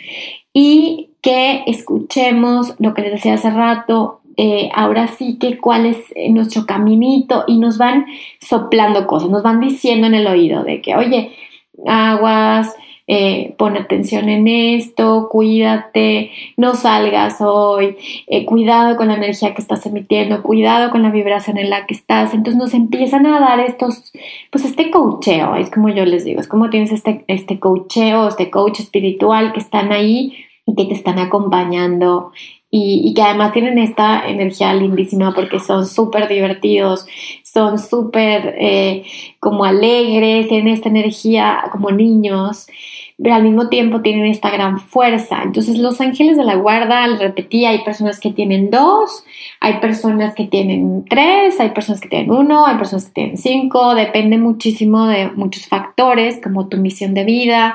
y 0.52 1.11
que 1.22 1.62
escuchemos 1.68 2.75
lo 2.80 2.94
que 2.94 3.02
les 3.02 3.12
decía 3.12 3.34
hace 3.34 3.50
rato, 3.50 4.22
eh, 4.37 4.70
ahora 4.75 5.06
sí 5.06 5.38
que 5.38 5.58
cuál 5.58 5.87
es 5.87 5.99
nuestro 6.30 6.66
caminito 6.66 7.44
y 7.46 7.58
nos 7.58 7.78
van 7.78 8.06
soplando 8.40 9.06
cosas, 9.06 9.30
nos 9.30 9.44
van 9.44 9.61
diciendo 9.61 10.08
en 10.08 10.14
el 10.14 10.26
oído 10.26 10.64
de 10.64 10.82
que, 10.82 10.96
oye, 10.96 11.30
aguas, 11.87 12.75
eh, 13.06 13.54
pon 13.59 13.76
atención 13.76 14.28
en 14.28 14.47
esto, 14.49 15.28
cuídate, 15.30 16.30
no 16.56 16.75
salgas 16.75 17.40
hoy, 17.40 17.97
eh, 18.26 18.44
cuidado 18.44 18.97
con 18.97 19.09
la 19.09 19.14
energía 19.14 19.54
que 19.54 19.62
estás 19.62 19.85
emitiendo, 19.87 20.42
cuidado 20.42 20.90
con 20.90 21.02
la 21.02 21.11
vibración 21.11 21.59
en 21.59 21.71
la 21.71 21.87
que 21.87 21.94
estás. 21.94 22.32
Entonces 22.35 22.61
nos 22.61 22.75
empiezan 22.75 23.26
a 23.26 23.40
dar 23.40 23.61
estos, 23.61 24.12
pues 24.50 24.64
este 24.64 24.90
coacheo, 24.90 25.56
es 25.56 25.71
como 25.71 25.88
yo 25.88 26.04
les 26.04 26.25
digo, 26.25 26.40
es 26.40 26.49
como 26.49 26.71
tienes 26.71 26.92
este, 26.92 27.25
este 27.26 27.59
coacheo, 27.59 28.28
este 28.28 28.50
coach 28.50 28.80
espiritual 28.80 29.52
que 29.52 29.61
están 29.61 29.92
ahí 29.92 30.35
y 30.66 30.75
que 30.75 30.85
te 30.85 30.94
están 30.94 31.18
acompañando 31.18 32.32
y, 32.75 33.12
que 33.12 33.21
además 33.21 33.52
tienen 33.52 33.76
esta 33.76 34.26
energía 34.26 34.73
lindísima 34.73 35.35
porque 35.35 35.61
son 35.61 35.85
súper 35.87 36.26
divertidos, 36.26 37.07
son 37.43 37.79
súper 37.79 38.55
eh, 38.59 39.05
como 39.41 39.67
alegres, 39.67 40.49
tienen 40.49 40.73
esta 40.73 40.88
energía 40.88 41.64
como 41.71 41.91
niños, 41.91 42.67
pero 43.23 43.35
al 43.35 43.43
mismo 43.43 43.69
tiempo 43.69 44.00
tienen 44.00 44.25
esta 44.25 44.49
gran 44.49 44.81
fuerza. 44.81 45.43
Entonces 45.43 45.76
los 45.76 46.00
ángeles 46.00 46.38
de 46.38 46.45
la 46.45 46.55
guarda, 46.55 47.05
al 47.05 47.19
repetí, 47.19 47.67
hay 47.67 47.85
personas 47.85 48.19
que 48.19 48.33
tienen 48.33 48.71
dos, 48.71 49.23
hay 49.61 49.75
personas 49.81 50.35
que 50.35 50.45
tienen 50.45 51.05
tres, 51.05 51.61
hay 51.61 51.73
personas 51.73 52.00
que 52.00 52.09
tienen 52.09 52.31
uno, 52.31 52.64
hay 52.64 52.79
personas 52.79 53.05
que 53.05 53.12
tienen 53.12 53.37
cinco, 53.37 53.95
depende 53.95 54.38
muchísimo 54.38 55.09
de 55.09 55.31
muchos 55.33 55.67
factores 55.67 56.41
como 56.43 56.69
tu 56.69 56.79
misión 56.79 57.12
de 57.12 57.25
vida, 57.25 57.75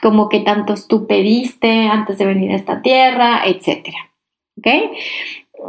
como 0.00 0.30
que 0.30 0.40
tantos 0.40 0.88
tú 0.88 1.06
pediste 1.06 1.86
antes 1.86 2.16
de 2.16 2.24
venir 2.24 2.52
a 2.52 2.56
esta 2.56 2.80
tierra, 2.80 3.42
etcétera. 3.44 4.07
¿Ok? 4.58 4.66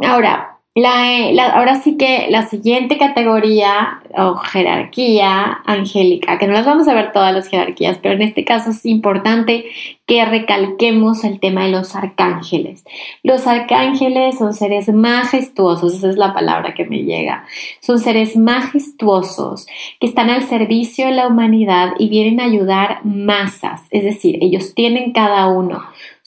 Ahora, 0.02 0.60
la, 0.76 1.50
ahora 1.50 1.80
sí 1.82 1.96
que 1.96 2.28
la 2.30 2.46
siguiente 2.46 2.96
categoría 2.96 4.00
o 4.16 4.36
jerarquía 4.36 5.60
angélica, 5.66 6.38
que 6.38 6.46
no 6.46 6.52
las 6.52 6.64
vamos 6.64 6.86
a 6.86 6.94
ver 6.94 7.12
todas 7.12 7.34
las 7.34 7.48
jerarquías, 7.48 7.98
pero 7.98 8.14
en 8.14 8.22
este 8.22 8.44
caso 8.44 8.70
es 8.70 8.86
importante 8.86 9.66
que 10.06 10.24
recalquemos 10.24 11.24
el 11.24 11.40
tema 11.40 11.64
de 11.64 11.72
los 11.72 11.96
arcángeles. 11.96 12.84
Los 13.24 13.48
arcángeles 13.48 14.38
son 14.38 14.54
seres 14.54 14.88
majestuosos, 14.88 15.94
esa 15.94 16.08
es 16.08 16.16
la 16.16 16.32
palabra 16.32 16.72
que 16.74 16.84
me 16.84 17.02
llega. 17.02 17.44
Son 17.80 17.98
seres 17.98 18.36
majestuosos 18.36 19.66
que 19.98 20.06
están 20.06 20.30
al 20.30 20.44
servicio 20.44 21.06
de 21.06 21.12
la 21.12 21.26
humanidad 21.26 21.94
y 21.98 22.08
vienen 22.08 22.40
a 22.40 22.44
ayudar 22.44 23.00
masas, 23.04 23.82
es 23.90 24.04
decir, 24.04 24.38
ellos 24.40 24.74
tienen 24.74 25.12
cada 25.12 25.48
uno 25.48 25.82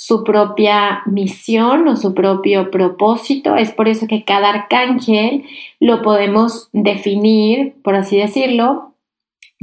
su 0.06 0.26
propia 0.26 1.02
misión 1.06 1.88
o 1.88 1.96
su 1.96 2.14
propio 2.14 2.72
propósito. 2.72 3.56
Es 3.56 3.72
por 3.72 3.88
eso 3.88 4.06
que 4.06 4.26
cada 4.26 4.50
arcángel 4.50 5.46
lo 5.80 6.02
podemos 6.02 6.68
definir, 6.74 7.76
por 7.84 7.96
así 7.96 8.18
decirlo, 8.18 8.93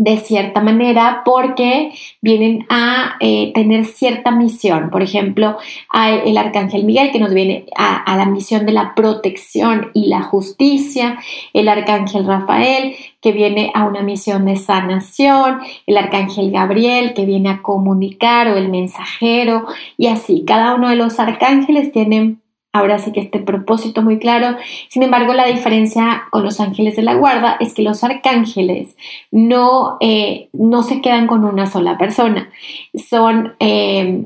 de 0.00 0.16
cierta 0.16 0.62
manera 0.62 1.21
porque 1.26 1.92
vienen 2.23 2.64
a 2.71 3.16
eh, 3.21 3.52
tener 3.52 3.85
cierta 3.85 4.30
misión. 4.30 4.88
Por 4.88 5.02
ejemplo, 5.02 5.59
hay 5.90 6.23
el 6.25 6.38
arcángel 6.38 6.85
Miguel 6.85 7.11
que 7.12 7.21
nos 7.21 7.35
viene 7.35 7.66
a, 7.76 8.16
la 8.16 8.25
misión 8.25 8.64
de 8.64 8.73
la 8.73 8.95
protección 8.95 9.90
y 9.92 10.07
la 10.07 10.23
justicia, 10.23 11.19
el 11.52 11.69
arcángel 11.69 12.26
Rafael 12.26 12.97
que 13.21 13.33
viene 13.33 13.73
a 13.75 13.85
una 13.85 14.00
misión 14.00 14.47
de 14.47 14.57
sanación, 14.57 15.61
el 15.87 15.99
arcángel 15.99 16.50
Gabriel 16.50 17.12
que 17.12 17.26
viene 17.26 17.50
a 17.50 17.61
comunicar 17.61 18.49
o 18.49 18.57
el 18.57 18.71
mensajero 18.71 19.66
y 19.99 20.07
así. 20.07 20.45
Cada 20.47 20.76
uno 20.76 20.88
de 20.88 20.97
los 20.97 21.21
arcángeles 21.21 21.92
tiene 21.92 22.37
ahora 22.72 22.98
sí 22.98 23.12
que 23.12 23.20
este 23.20 23.40
propósito 23.40 24.02
muy 24.02 24.18
claro. 24.18 24.56
Sin 24.88 25.02
embargo, 25.02 25.34
la 25.34 25.46
diferencia 25.46 26.24
con 26.30 26.44
los 26.44 26.60
ángeles 26.60 26.96
de 26.96 27.02
la 27.02 27.14
guarda 27.14 27.56
es 27.60 27.74
que 27.74 27.82
los 27.82 28.04
arcángeles 28.04 28.96
no, 29.30 29.96
eh, 30.00 30.48
no 30.52 30.82
se 30.82 31.00
quedan 31.00 31.26
con 31.26 31.44
una 31.44 31.66
sola 31.66 31.98
persona. 31.98 32.50
Son, 32.94 33.54
eh, 33.58 34.24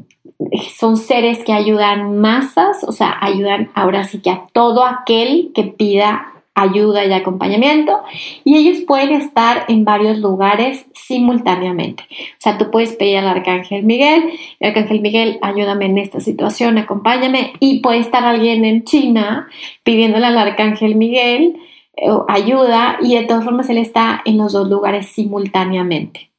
son 0.76 0.96
seres 0.96 1.42
que 1.44 1.52
ayudan 1.52 2.18
masas, 2.18 2.84
o 2.84 2.92
sea, 2.92 3.16
ayudan 3.20 3.70
ahora 3.74 4.04
sí 4.04 4.20
que 4.20 4.30
a 4.30 4.46
todo 4.52 4.84
aquel 4.84 5.52
que 5.54 5.64
pida 5.64 6.33
ayuda 6.54 7.04
y 7.04 7.12
acompañamiento 7.12 8.00
y 8.44 8.56
ellos 8.56 8.82
pueden 8.87 9.12
estar 9.12 9.64
en 9.68 9.84
varios 9.84 10.18
lugares 10.18 10.87
simultáneamente. 10.94 12.04
O 12.11 12.38
sea, 12.38 12.58
tú 12.58 12.70
puedes 12.70 12.94
pedir 12.94 13.18
al 13.18 13.28
Arcángel 13.28 13.84
Miguel, 13.84 14.30
el 14.61 14.68
Arcángel 14.68 15.00
Miguel, 15.00 15.38
ayúdame 15.42 15.87
en 15.87 15.99
esta 15.99 16.20
situación, 16.20 16.78
acompáñame 16.78 17.54
y 17.58 17.80
puede 17.80 17.99
estar 17.99 18.25
alguien 18.25 18.64
en 18.64 18.84
China 18.84 19.49
pidiéndole 19.82 20.26
al 20.26 20.38
Arcángel 20.38 20.94
Miguel 20.94 21.56
eh, 21.96 22.08
ayuda 22.28 22.99
y 23.00 23.16
de 23.16 23.25
todas 23.25 23.44
formas 23.44 23.68
él 23.68 23.78
está 23.78 24.23
en 24.25 24.38
los 24.38 24.52
dos 24.52 24.68
lugares 24.68 25.06
simultáneamente. 25.06 26.30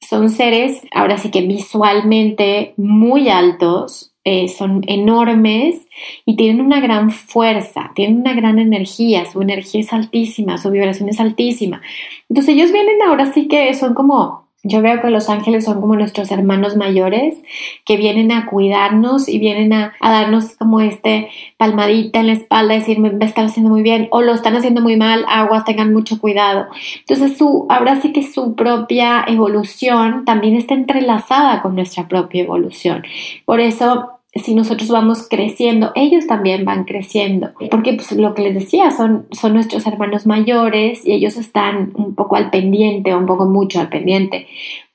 Son 0.00 0.28
seres, 0.28 0.82
ahora 0.94 1.16
sí 1.16 1.30
que 1.30 1.42
visualmente 1.42 2.74
muy 2.76 3.28
altos, 3.28 4.11
eh, 4.24 4.48
son 4.48 4.82
enormes 4.86 5.88
y 6.24 6.36
tienen 6.36 6.64
una 6.64 6.80
gran 6.80 7.10
fuerza, 7.10 7.90
tienen 7.94 8.20
una 8.20 8.34
gran 8.34 8.58
energía, 8.58 9.24
su 9.24 9.42
energía 9.42 9.80
es 9.80 9.92
altísima, 9.92 10.58
su 10.58 10.70
vibración 10.70 11.08
es 11.08 11.18
altísima. 11.18 11.82
Entonces 12.28 12.54
ellos 12.54 12.72
vienen 12.72 13.02
ahora 13.02 13.32
sí 13.32 13.48
que 13.48 13.74
son 13.74 13.94
como 13.94 14.48
yo 14.64 14.80
veo 14.80 15.00
que 15.00 15.10
los 15.10 15.28
ángeles 15.28 15.64
son 15.64 15.80
como 15.80 15.96
nuestros 15.96 16.30
hermanos 16.30 16.76
mayores 16.76 17.36
que 17.84 17.96
vienen 17.96 18.30
a 18.30 18.46
cuidarnos 18.46 19.28
y 19.28 19.38
vienen 19.38 19.72
a, 19.72 19.94
darnos 20.00 20.56
como 20.56 20.80
este 20.80 21.30
palmadita 21.56 22.20
en 22.20 22.28
la 22.28 22.34
espalda, 22.34 22.74
decir, 22.74 23.00
me 23.00 23.12
están 23.24 23.46
haciendo 23.46 23.70
muy 23.70 23.82
bien 23.82 24.06
o 24.10 24.22
lo 24.22 24.32
están 24.32 24.54
haciendo 24.54 24.80
muy 24.80 24.96
mal, 24.96 25.24
aguas, 25.28 25.64
tengan 25.64 25.92
mucho 25.92 26.20
cuidado. 26.20 26.68
Entonces, 27.00 27.36
su, 27.36 27.66
ahora 27.68 28.00
sí 28.00 28.12
que 28.12 28.22
su 28.22 28.54
propia 28.54 29.24
evolución 29.26 30.24
también 30.24 30.54
está 30.54 30.74
entrelazada 30.74 31.60
con 31.60 31.74
nuestra 31.74 32.06
propia 32.06 32.42
evolución. 32.42 33.02
Por 33.44 33.58
eso 33.58 34.21
si 34.34 34.54
nosotros 34.54 34.88
vamos 34.88 35.26
creciendo, 35.28 35.92
ellos 35.94 36.26
también 36.26 36.64
van 36.64 36.84
creciendo. 36.84 37.50
Porque 37.70 37.92
pues, 37.94 38.12
lo 38.12 38.34
que 38.34 38.42
les 38.42 38.54
decía, 38.54 38.90
son, 38.90 39.26
son 39.30 39.52
nuestros 39.52 39.86
hermanos 39.86 40.26
mayores 40.26 41.06
y 41.06 41.12
ellos 41.12 41.36
están 41.36 41.92
un 41.94 42.14
poco 42.14 42.36
al 42.36 42.50
pendiente 42.50 43.12
o 43.12 43.18
un 43.18 43.26
poco 43.26 43.44
mucho 43.44 43.80
al 43.80 43.90
pendiente 43.90 44.46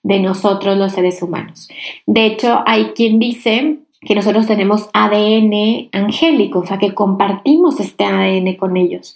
de 0.01 0.19
nosotros 0.19 0.77
los 0.77 0.93
seres 0.93 1.21
humanos. 1.21 1.69
De 2.05 2.25
hecho, 2.25 2.63
hay 2.65 2.93
quien 2.95 3.19
dice 3.19 3.77
que 4.01 4.13
nosotros 4.13 4.45
tenemos 4.45 4.89
ADN 4.93 5.89
angélico, 5.91 6.59
o 6.59 6.65
sea, 6.65 6.77
que 6.77 6.93
compartimos 6.93 7.79
este 7.79 8.05
ADN 8.05 8.55
con 8.55 8.77
ellos. 8.77 9.15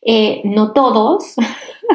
Eh, 0.00 0.40
no 0.44 0.72
todos, 0.72 1.34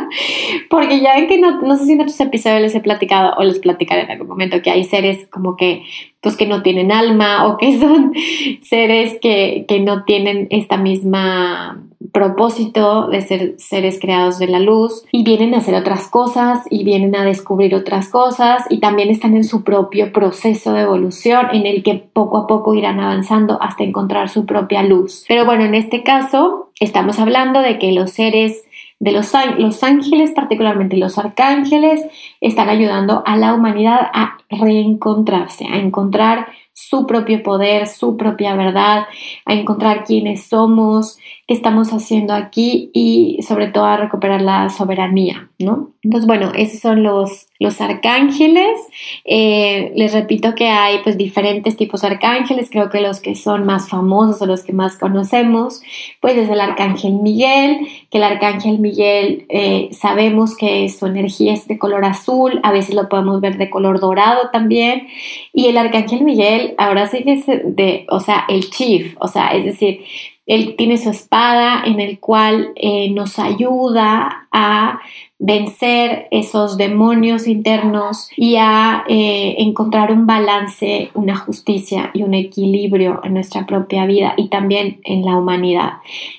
porque 0.70 1.02
ya 1.02 1.16
ven 1.16 1.28
que 1.28 1.40
no, 1.40 1.62
no 1.62 1.78
sé 1.78 1.86
si 1.86 1.94
en 1.94 2.02
otros 2.02 2.20
episodios 2.20 2.62
les 2.62 2.76
he 2.76 2.80
platicado 2.80 3.34
o 3.38 3.44
les 3.44 3.60
platicaré 3.60 4.02
en 4.04 4.12
algún 4.12 4.28
momento 4.28 4.62
que 4.62 4.70
hay 4.70 4.84
seres 4.84 5.28
como 5.32 5.56
que, 5.56 5.84
pues 6.22 6.38
que 6.38 6.46
no 6.46 6.62
tienen 6.62 6.92
alma 6.92 7.48
o 7.48 7.58
que 7.58 7.80
son 7.80 8.14
seres 8.62 9.18
que, 9.20 9.66
que 9.68 9.80
no 9.80 10.04
tienen 10.04 10.48
esta 10.52 10.78
misma 10.78 11.87
propósito 12.12 13.08
de 13.08 13.22
ser 13.22 13.56
seres 13.58 14.00
creados 14.00 14.40
de 14.40 14.48
la 14.48 14.60
luz 14.60 15.04
y 15.12 15.24
vienen 15.24 15.54
a 15.54 15.58
hacer 15.58 15.76
otras 15.76 16.08
cosas 16.08 16.64
y 16.70 16.84
vienen 16.84 17.16
a 17.16 17.24
descubrir 17.24 17.76
otras 17.76 18.10
cosas 18.10 18.64
y 18.70 18.80
también 18.80 19.10
están 19.10 19.36
en 19.36 19.44
su 19.44 19.64
propio 19.64 20.14
proceso 20.14 20.74
de 20.74 20.82
evolución 20.82 21.48
en 21.54 21.66
el 21.66 21.84
que 21.84 21.96
poco 21.96 22.38
a 22.38 22.48
poco 22.48 22.74
irán 22.74 23.00
avanzando 23.00 23.62
hasta 23.62 23.84
encontrar 23.84 24.30
su 24.30 24.46
propia 24.46 24.84
luz. 24.84 25.26
Pero 25.28 25.46
bueno, 25.46 25.66
en 25.66 25.76
este 25.76 26.04
caso 26.04 26.72
estamos 26.80 27.20
hablando 27.20 27.62
de 27.62 27.80
que 27.80 27.92
los 27.92 28.12
seres 28.12 28.64
de 29.00 29.12
los, 29.12 29.32
los 29.58 29.84
ángeles, 29.84 30.32
particularmente 30.32 30.98
los 30.98 31.18
arcángeles, 31.18 32.06
están 32.42 32.70
ayudando 32.70 33.22
a 33.26 33.38
la 33.38 33.54
humanidad 33.54 34.00
a 34.14 34.38
reencontrarse, 34.50 35.66
a 35.66 35.78
encontrar 35.78 36.48
su 36.80 37.08
propio 37.08 37.42
poder, 37.42 37.88
su 37.88 38.18
propia 38.18 38.56
verdad, 38.56 39.08
a 39.46 39.54
encontrar 39.56 40.04
quiénes 40.04 40.44
somos, 40.44 41.18
qué 41.48 41.56
estamos 41.56 41.90
haciendo 41.90 42.36
aquí 42.36 42.92
y 42.94 43.42
sobre 43.42 43.70
todo 43.70 43.86
a 43.86 43.98
recuperar 43.98 44.44
la 44.44 44.70
soberanía, 44.70 45.50
Entonces, 45.60 46.28
bueno, 46.28 46.52
esos 46.56 46.80
son 46.80 47.02
los, 47.02 47.48
los 47.60 47.82
arcángeles. 47.82 48.80
Eh, 49.26 49.92
les 49.96 50.14
repito 50.14 50.54
que 50.54 50.68
hay 50.68 51.00
pues 51.04 51.18
diferentes 51.18 51.76
tipos 51.76 52.02
de 52.02 52.10
arcángeles, 52.10 52.70
creo 52.70 52.90
que 52.90 53.02
los 53.02 53.20
que 53.20 53.36
son 53.36 53.66
más 53.66 53.90
famosos 53.90 54.42
o 54.42 54.46
los 54.46 54.64
que 54.64 54.74
más 54.74 54.98
conocemos, 54.98 55.82
pues 56.22 56.38
es 56.38 56.50
el 56.50 56.62
arcángel 56.62 57.14
Miguel, 57.14 57.88
que 58.12 58.20
el 58.20 58.24
arcángel 58.24 58.78
Miguel 58.78 59.46
eh, 59.50 59.90
sabemos 59.92 60.56
que 60.56 60.88
su 60.90 61.08
energía 61.08 61.54
es 61.54 61.68
de 61.68 61.80
color 61.80 62.06
azul, 62.06 62.60
a 62.62 62.72
veces 62.72 62.94
lo 62.94 63.10
podemos 63.10 63.42
ver 63.42 63.58
de 63.58 63.72
color 63.72 64.00
dorado 64.00 64.50
también, 64.52 65.08
y 65.54 65.68
el 65.68 65.78
arcángel 65.78 66.24
Miguel 66.24 66.76
ahora 66.78 67.08
sí 67.08 67.24
que 67.24 67.34
es 67.34 67.46
de, 67.48 68.06
o 68.10 68.20
sea, 68.20 68.46
el 68.48 68.70
chief, 68.70 69.16
o 69.20 69.28
sea, 69.28 69.50
es 69.50 69.66
decir, 69.66 70.02
él 70.48 70.76
tiene 70.78 70.98
su 70.98 71.10
espada 71.10 71.84
en 71.86 72.00
el 72.00 72.20
cual 72.20 72.72
eh, 72.76 73.12
nos 73.12 73.38
ayuda 73.38 74.48
a 74.52 75.02
vencer 75.40 76.28
esos 76.32 76.78
demonios 76.78 77.48
internos 77.48 78.30
y 78.36 78.56
a 78.56 79.04
eh, 79.08 79.56
encontrar 79.60 80.12
un 80.12 80.26
balance, 80.26 81.12
una 81.14 81.36
justicia 81.36 82.10
y 82.14 82.24
un 82.24 82.34
equilibrio 82.34 83.20
en 83.24 83.34
nuestra 83.36 83.68
propia 83.68 84.06
vida 84.06 84.34
y 84.38 84.48
también 84.48 85.00
en 85.04 85.26
la 85.26 85.36
humanidad. 85.36 85.94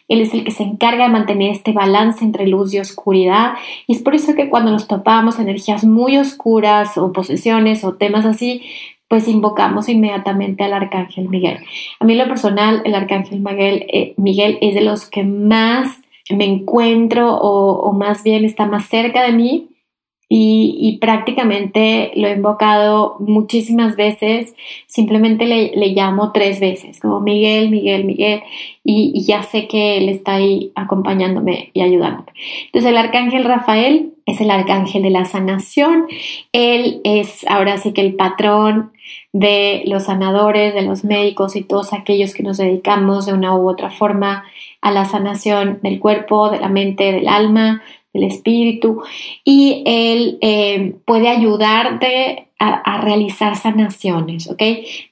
Él 0.09 0.23
es 0.23 0.33
el 0.35 0.42
que 0.42 0.51
se 0.51 0.64
encarga 0.64 1.05
de 1.05 1.12
mantener 1.12 1.53
este 1.53 1.73
balance 1.73 2.25
entre 2.25 2.49
luz 2.49 2.75
y 2.75 2.81
oscuridad 2.81 3.53
y 3.87 3.94
es 3.94 4.03
por 4.03 4.14
eso 4.14 4.35
que 4.35 4.49
cuando 4.49 4.73
nos 4.73 4.88
topamos 4.88 5.38
energías 5.38 5.85
muy 5.85 6.16
oscuras 6.16 6.97
o 6.97 7.12
posesiones 7.12 7.85
o 7.85 7.94
temas 7.94 8.25
así, 8.25 8.62
pues 9.09 9.27
invocamos 9.27 9.88
inmediatamente 9.88 10.64
al 10.64 10.75
Arcángel 10.75 11.29
Miguel. 11.29 11.59
A 11.99 12.05
mí 12.05 12.14
lo 12.14 12.29
personal, 12.29 12.83
el 12.85 12.94
Arcángel 12.94 13.40
Miguel, 13.40 13.87
eh, 13.92 14.14
Miguel 14.18 14.59
es 14.61 14.75
de 14.75 14.83
los 14.83 15.09
que 15.09 15.25
más 15.25 16.03
me 16.31 16.44
encuentro 16.44 17.35
o, 17.37 17.92
más 17.94 18.23
bien 18.23 18.44
está 18.44 18.66
más 18.66 18.87
cerca 18.87 19.23
de 19.23 19.33
mí 19.33 19.68
y, 20.31 20.99
prácticamente 21.01 22.12
lo 22.16 22.29
he 22.29 22.33
invocado 22.33 23.16
muchísimas 23.18 23.97
veces, 23.97 24.55
simplemente 24.87 25.47
le, 25.47 25.88
llamo 25.94 26.33
tres 26.33 26.61
veces, 26.61 27.01
como 27.01 27.21
Miguel, 27.21 27.71
Miguel, 27.71 28.05
Miguel, 28.05 28.42
y, 28.85 29.12
y, 29.14 29.25
ya 29.25 29.42
sé 29.42 29.66
que 29.68 29.97
él 29.97 30.11
está 30.11 30.35
ahí 30.35 30.71
acompañándome 30.75 31.71
y 31.73 31.81
ayudándome. 31.81 32.33
Entonces 32.66 32.90
el 32.90 32.99
arcángel 32.99 33.44
Rafael 33.44 34.12
es 34.27 34.42
el 34.42 34.51
arcángel 34.51 35.03
de 35.03 35.11
la 35.11 35.25
sanación, 35.25 36.07
él 36.53 37.01
es 37.05 37.47
ahora 37.49 37.79
sí 37.79 37.94
que 37.94 38.03
el 38.03 38.14
patrón 38.14 38.92
de 39.33 39.83
los 39.87 40.05
sanadores, 40.05 40.75
de 40.75 40.83
los 40.83 41.05
médicos 41.05 41.57
y 41.57 41.62
todos 41.62 41.93
aquellos 41.93 42.35
que 42.35 42.43
nos 42.43 42.57
dedicamos 42.57 43.27
de 43.27 43.35
una 43.35 43.55
u 43.55 43.69
otra 43.69 43.91
forma 43.91 44.45
a 44.81 44.91
la 44.91 45.05
sanación 45.05 45.81
del 45.83 46.01
cuerpo, 46.01 46.51
de 46.51 46.61
la 46.61 46.69
mente, 46.69 47.12
del 47.12 47.29
alma, 47.29 47.83
del 48.12 48.25
espíritu. 48.25 49.03
Y 49.45 49.83
él 49.87 50.38
eh, 50.41 50.97
puede 51.05 51.29
ayudarte 51.29 52.48
a, 52.59 53.01
realizar 53.01 53.57
sanaciones, 53.57 54.51
¿ok? 54.51 54.62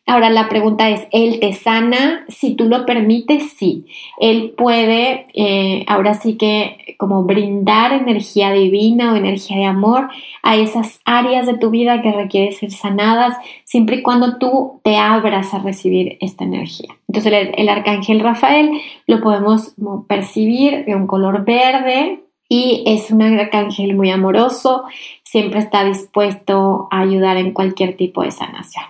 Ahora 0.06 0.30
la 0.30 0.48
pregunta 0.48 0.90
es, 0.90 1.06
¿él 1.12 1.38
te 1.40 1.52
sana? 1.52 2.24
Si 2.28 2.54
tú 2.54 2.64
lo 2.68 2.84
permites, 2.84 3.52
sí. 3.52 3.86
Él 4.18 4.54
puede, 4.56 5.26
eh, 5.34 5.84
ahora 5.86 6.14
sí 6.14 6.36
que 6.36 6.96
como 6.98 7.22
brindar 7.22 7.92
energía 7.92 8.50
divina 8.50 9.12
o 9.12 9.16
energía 9.16 9.56
de 9.56 9.64
amor 9.64 10.08
a 10.42 10.56
esas 10.56 11.00
áreas 11.04 11.46
de 11.46 11.58
tu 11.58 11.70
vida 11.70 12.02
que 12.02 12.12
requieren 12.12 12.52
ser 12.52 12.72
sanadas, 12.72 13.36
siempre 13.64 13.96
y 13.96 14.02
cuando 14.02 14.38
tú 14.38 14.80
te 14.82 14.96
abras 14.96 15.54
a 15.54 15.60
recibir 15.60 16.18
esta 16.20 16.44
energía. 16.44 16.88
Entonces 17.06 17.32
el, 17.32 17.52
el 17.56 17.68
arcángel 17.68 18.20
Rafael 18.20 18.70
lo 19.06 19.20
podemos 19.20 19.74
percibir 20.08 20.84
de 20.84 20.96
un 20.96 21.06
color 21.06 21.44
verde, 21.44 22.20
y 22.48 22.84
es 22.86 23.10
un 23.10 23.22
arcángel 23.22 23.94
muy 23.96 24.10
amoroso, 24.10 24.84
siempre 25.26 25.58
está 25.58 25.84
dispuesto 25.84 26.86
a 26.90 27.00
ayudar 27.00 27.36
en 27.36 27.52
cualquier 27.52 27.96
tipo 27.96 28.22
de 28.22 28.30
sanación. 28.30 28.84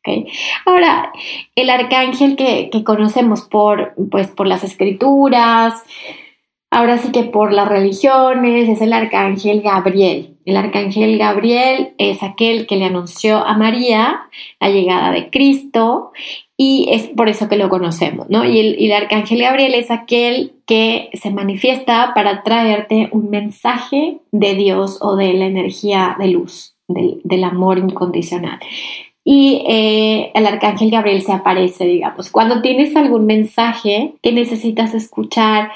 ¿okay? 0.00 0.26
Ahora, 0.66 1.12
el 1.54 1.70
arcángel 1.70 2.36
que, 2.36 2.70
conocemos 2.84 3.42
por, 3.42 3.94
pues, 4.10 4.28
por 4.28 4.48
las 4.48 4.64
escrituras, 4.64 5.74
ahora 6.76 6.98
sí 6.98 7.10
que 7.10 7.22
por 7.22 7.54
las 7.54 7.68
religiones, 7.68 8.68
es 8.68 8.82
el 8.82 8.92
arcángel 8.92 9.62
Gabriel. 9.62 10.36
El 10.44 10.58
arcángel 10.58 11.16
Gabriel 11.16 11.94
es 11.96 12.22
aquel 12.22 12.66
que 12.66 12.76
le 12.76 12.84
anunció 12.84 13.38
a 13.38 13.56
María 13.56 14.28
la 14.60 14.68
llegada 14.68 15.10
de 15.10 15.30
Cristo 15.30 16.12
y 16.54 16.88
es 16.90 17.04
por 17.08 17.30
eso 17.30 17.48
que 17.48 17.56
lo 17.56 17.70
conocemos, 17.70 18.28
¿no? 18.28 18.44
Y 18.44 18.84
el, 18.84 18.92
arcángel 18.92 19.40
Gabriel 19.40 19.72
es 19.74 19.90
aquel 19.90 20.52
que 20.66 21.08
se 21.14 21.30
manifiesta 21.30 22.12
para 22.14 22.42
traerte 22.42 23.08
un 23.10 23.30
mensaje 23.30 24.18
de 24.30 24.54
Dios 24.54 24.98
o 25.00 25.16
de 25.16 25.32
la 25.32 25.46
energía 25.46 26.14
de 26.18 26.28
luz, 26.28 26.76
del, 26.88 27.44
amor 27.44 27.78
incondicional. 27.78 28.58
Y 29.24 29.64
eh, 29.66 30.30
el 30.34 30.46
arcángel 30.46 30.90
Gabriel 30.90 31.22
se 31.22 31.32
aparece, 31.32 31.86
digamos, 31.86 32.30
cuando 32.30 32.60
tienes 32.60 32.94
algún 32.96 33.24
mensaje 33.24 34.12
que 34.22 34.32
necesitas 34.32 34.92
escuchar, 34.92 35.70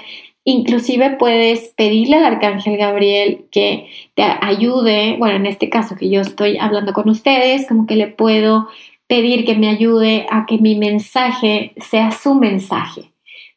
Inclusive 0.50 1.10
puedes 1.10 1.68
pedirle 1.76 2.16
al 2.16 2.24
arcángel 2.24 2.76
Gabriel 2.76 3.44
que 3.52 3.86
te 4.16 4.24
ayude, 4.24 5.14
bueno, 5.16 5.36
en 5.36 5.46
este 5.46 5.68
caso 5.68 5.94
que 5.94 6.10
yo 6.10 6.20
estoy 6.22 6.58
hablando 6.58 6.92
con 6.92 7.08
ustedes, 7.08 7.68
como 7.68 7.86
que 7.86 7.94
le 7.94 8.08
puedo 8.08 8.68
pedir 9.06 9.44
que 9.44 9.54
me 9.54 9.68
ayude 9.68 10.26
a 10.28 10.46
que 10.46 10.58
mi 10.58 10.74
mensaje 10.74 11.72
sea 11.76 12.10
su 12.10 12.34
mensaje, 12.34 13.12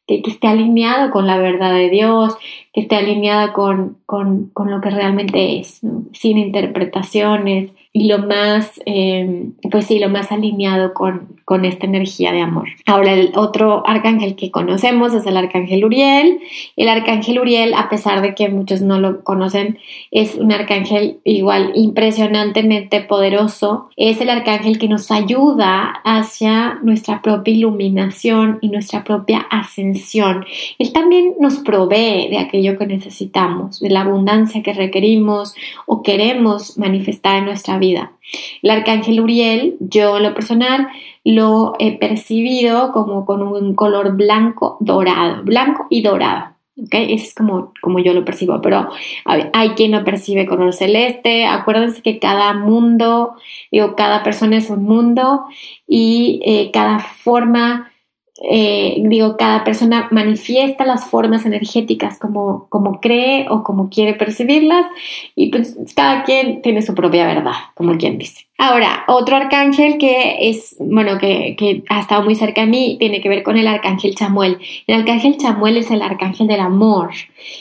que, 0.05 0.21
esté 0.23 0.45
alineado 0.45 1.09
con 1.09 1.25
la 1.25 1.39
verdad 1.39 1.73
de 1.73 1.89
Dios, 1.89 2.35
que 2.71 2.81
esté 2.81 2.95
alineado 2.95 3.53
con, 3.53 3.97
con, 4.05 4.51
lo 4.55 4.79
que 4.79 4.91
realmente 4.91 5.59
es, 5.59 5.81
sin 6.11 6.37
interpretaciones, 6.37 7.71
y 7.95 8.07
lo 8.07 8.17
más, 8.17 8.81
em, 8.87 9.53
pues 9.69 9.85
sí, 9.85 9.99
lo 9.99 10.09
más 10.09 10.31
alineado 10.31 10.95
con, 10.95 11.27
con, 11.45 11.63
esta 11.63 11.85
energía 11.85 12.31
de 12.31 12.41
amor. 12.41 12.67
Ahora, 12.87 13.13
el 13.13 13.33
otro 13.35 13.87
arcángel 13.87 14.35
que 14.35 14.49
conocemos 14.49 15.13
es 15.13 15.27
el 15.27 15.37
arcángel 15.37 15.85
Uriel. 15.85 16.39
El 16.75 16.89
arcángel 16.89 17.39
Uriel, 17.39 17.75
a 17.75 17.89
pesar 17.89 18.23
de 18.23 18.33
que 18.33 18.49
muchos 18.49 18.81
no 18.81 18.99
lo 18.99 19.23
conocen, 19.23 19.77
es 20.09 20.33
un 20.33 20.51
arcángel 20.51 21.19
igual 21.23 21.71
impresionantemente 21.75 23.01
poderoso. 23.01 23.89
Es 23.95 24.19
el 24.21 24.31
arcángel 24.31 24.79
que 24.79 24.89
nos 24.89 25.11
ayuda 25.11 26.01
hacia 26.03 26.79
nuestra 26.81 27.21
propia 27.21 27.53
iluminación 27.53 28.57
y 28.61 28.69
nuestra 28.69 29.03
propia 29.03 29.45
ascensión. 29.51 30.45
Él 30.79 30.91
también 30.93 31.35
nos 31.39 31.59
provee 31.59 32.27
de 32.29 32.39
aquello 32.39 32.75
que 32.75 32.87
necesitamos, 32.87 33.79
de 33.79 33.91
la 33.91 34.01
abundancia 34.01 34.63
que 34.63 34.73
requerimos 34.73 35.53
o 35.85 36.01
queremos 36.01 36.79
manifestar 36.79 37.37
en 37.37 37.45
nuestra 37.45 37.77
vida 37.77 37.82
El 37.83 38.69
arcángel 38.69 39.19
Uriel, 39.19 39.75
yo 39.79 40.17
en 40.17 40.23
lo 40.23 40.33
personal 40.33 40.87
lo 41.23 41.73
he 41.79 41.97
percibido 41.97 42.91
como 42.91 43.25
con 43.25 43.41
un 43.41 43.75
color 43.75 44.15
blanco 44.15 44.77
dorado, 44.79 45.43
blanco 45.43 45.87
y 45.89 46.01
dorado. 46.01 46.53
¿okay? 46.81 47.13
Es 47.13 47.33
como, 47.33 47.73
como 47.81 47.99
yo 47.99 48.13
lo 48.13 48.25
percibo, 48.25 48.61
pero 48.61 48.89
hay 49.25 49.69
quien 49.69 49.91
lo 49.91 50.03
percibe 50.03 50.45
color 50.45 50.73
celeste. 50.73 51.45
Acuérdense 51.45 52.01
que 52.01 52.19
cada 52.19 52.53
mundo, 52.53 53.35
digo, 53.71 53.95
cada 53.95 54.23
persona 54.23 54.57
es 54.57 54.69
un 54.69 54.83
mundo 54.83 55.45
y 55.87 56.41
eh, 56.45 56.71
cada 56.71 56.99
forma 56.99 57.92
eh, 58.41 58.95
digo, 59.05 59.37
cada 59.37 59.63
persona 59.63 60.07
manifiesta 60.09 60.85
las 60.85 61.05
formas 61.05 61.45
energéticas 61.45 62.17
como, 62.17 62.67
como 62.69 62.99
cree 62.99 63.45
o 63.49 63.63
como 63.63 63.89
quiere 63.89 64.15
percibirlas 64.15 64.87
y 65.35 65.51
pues 65.51 65.77
cada 65.95 66.23
quien 66.23 66.63
tiene 66.63 66.81
su 66.81 66.95
propia 66.95 67.27
verdad, 67.27 67.53
como 67.75 67.95
quien 67.97 68.17
dice. 68.17 68.47
Ahora, 68.57 69.03
otro 69.07 69.35
arcángel 69.35 69.97
que 69.97 70.49
es, 70.49 70.75
bueno, 70.79 71.19
que, 71.19 71.55
que 71.57 71.83
ha 71.89 71.99
estado 71.99 72.23
muy 72.23 72.33
cerca 72.33 72.61
de 72.61 72.67
mí, 72.67 72.97
tiene 72.97 73.21
que 73.21 73.29
ver 73.29 73.43
con 73.43 73.57
el 73.57 73.67
arcángel 73.67 74.15
Chamuel. 74.15 74.57
El 74.87 75.01
arcángel 75.01 75.37
Chamuel 75.37 75.77
es 75.77 75.91
el 75.91 76.01
arcángel 76.01 76.47
del 76.47 76.61
amor. 76.61 77.11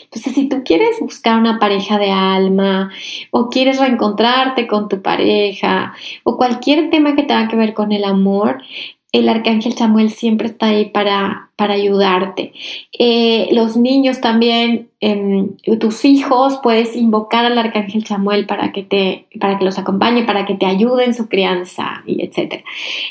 Entonces, 0.04 0.34
si 0.34 0.48
tú 0.48 0.62
quieres 0.64 1.00
buscar 1.00 1.38
una 1.38 1.58
pareja 1.58 1.98
de 1.98 2.10
alma 2.10 2.90
o 3.30 3.48
quieres 3.48 3.78
reencontrarte 3.78 4.66
con 4.66 4.88
tu 4.88 5.02
pareja 5.02 5.92
o 6.24 6.36
cualquier 6.36 6.88
tema 6.88 7.14
que 7.14 7.24
tenga 7.24 7.48
que 7.48 7.56
ver 7.56 7.74
con 7.74 7.92
el 7.92 8.04
amor, 8.04 8.62
el 9.12 9.28
arcángel 9.28 9.74
Samuel 9.74 10.10
siempre 10.10 10.48
está 10.48 10.68
ahí 10.68 10.86
para, 10.86 11.50
para 11.56 11.74
ayudarte. 11.74 12.52
Eh, 12.98 13.50
los 13.52 13.76
niños 13.76 14.22
también, 14.22 14.88
em, 15.00 15.50
tus 15.78 16.06
hijos, 16.06 16.58
puedes 16.62 16.96
invocar 16.96 17.44
al 17.44 17.58
arcángel 17.58 18.06
Samuel 18.06 18.46
para 18.46 18.72
que, 18.72 18.82
te, 18.82 19.26
para 19.38 19.58
que 19.58 19.66
los 19.66 19.78
acompañe, 19.78 20.24
para 20.24 20.46
que 20.46 20.54
te 20.54 20.64
ayude 20.64 21.04
en 21.04 21.14
su 21.14 21.28
crianza, 21.28 22.02
etc. 22.06 22.64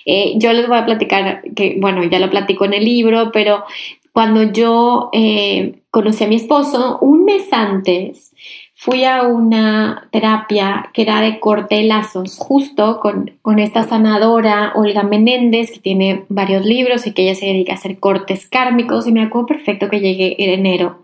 Eh, 0.06 0.34
yo 0.38 0.52
les 0.54 0.68
voy 0.68 0.80
a 0.80 0.86
platicar, 0.86 1.44
que 1.56 1.78
bueno, 1.80 2.04
ya 2.04 2.20
lo 2.20 2.32
platico 2.32 2.66
en 2.66 2.74
el 2.74 2.84
libro, 2.84 3.32
pero 3.32 3.64
cuando 4.12 4.52
yo 4.52 5.12
eh, 5.14 5.82
conocí 5.92 6.24
a 6.24 6.28
mi 6.28 6.36
esposo, 6.36 6.98
un 7.02 7.26
mes 7.26 7.48
antes, 7.54 8.34
fui 8.82 9.06
a 9.06 9.22
una 9.28 10.08
terapia 10.12 10.90
que 10.92 11.04
era 11.04 11.22
de 11.22 11.40
corte 11.40 11.76
de 11.76 11.84
lazos, 11.84 12.40
justo 12.40 13.00
con, 13.00 13.60
esta 13.60 13.84
sanadora 13.84 14.72
Olga 14.74 15.04
Menéndez, 15.04 15.70
que 15.70 15.80
tiene 15.80 16.26
varios 16.30 16.66
libros 16.66 17.06
y 17.06 17.12
que 17.12 17.22
ella 17.22 17.36
se 17.36 17.46
dedica 17.46 17.74
a 17.74 17.76
hacer 17.76 18.00
cortes 18.00 18.50
kármicos. 18.50 19.06
Y 19.06 19.12
me 19.12 19.22
acuerdo 19.22 19.46
perfecto 19.46 19.88
que 19.88 20.00
llegué 20.00 20.36
en 20.40 20.50
enero 20.50 21.04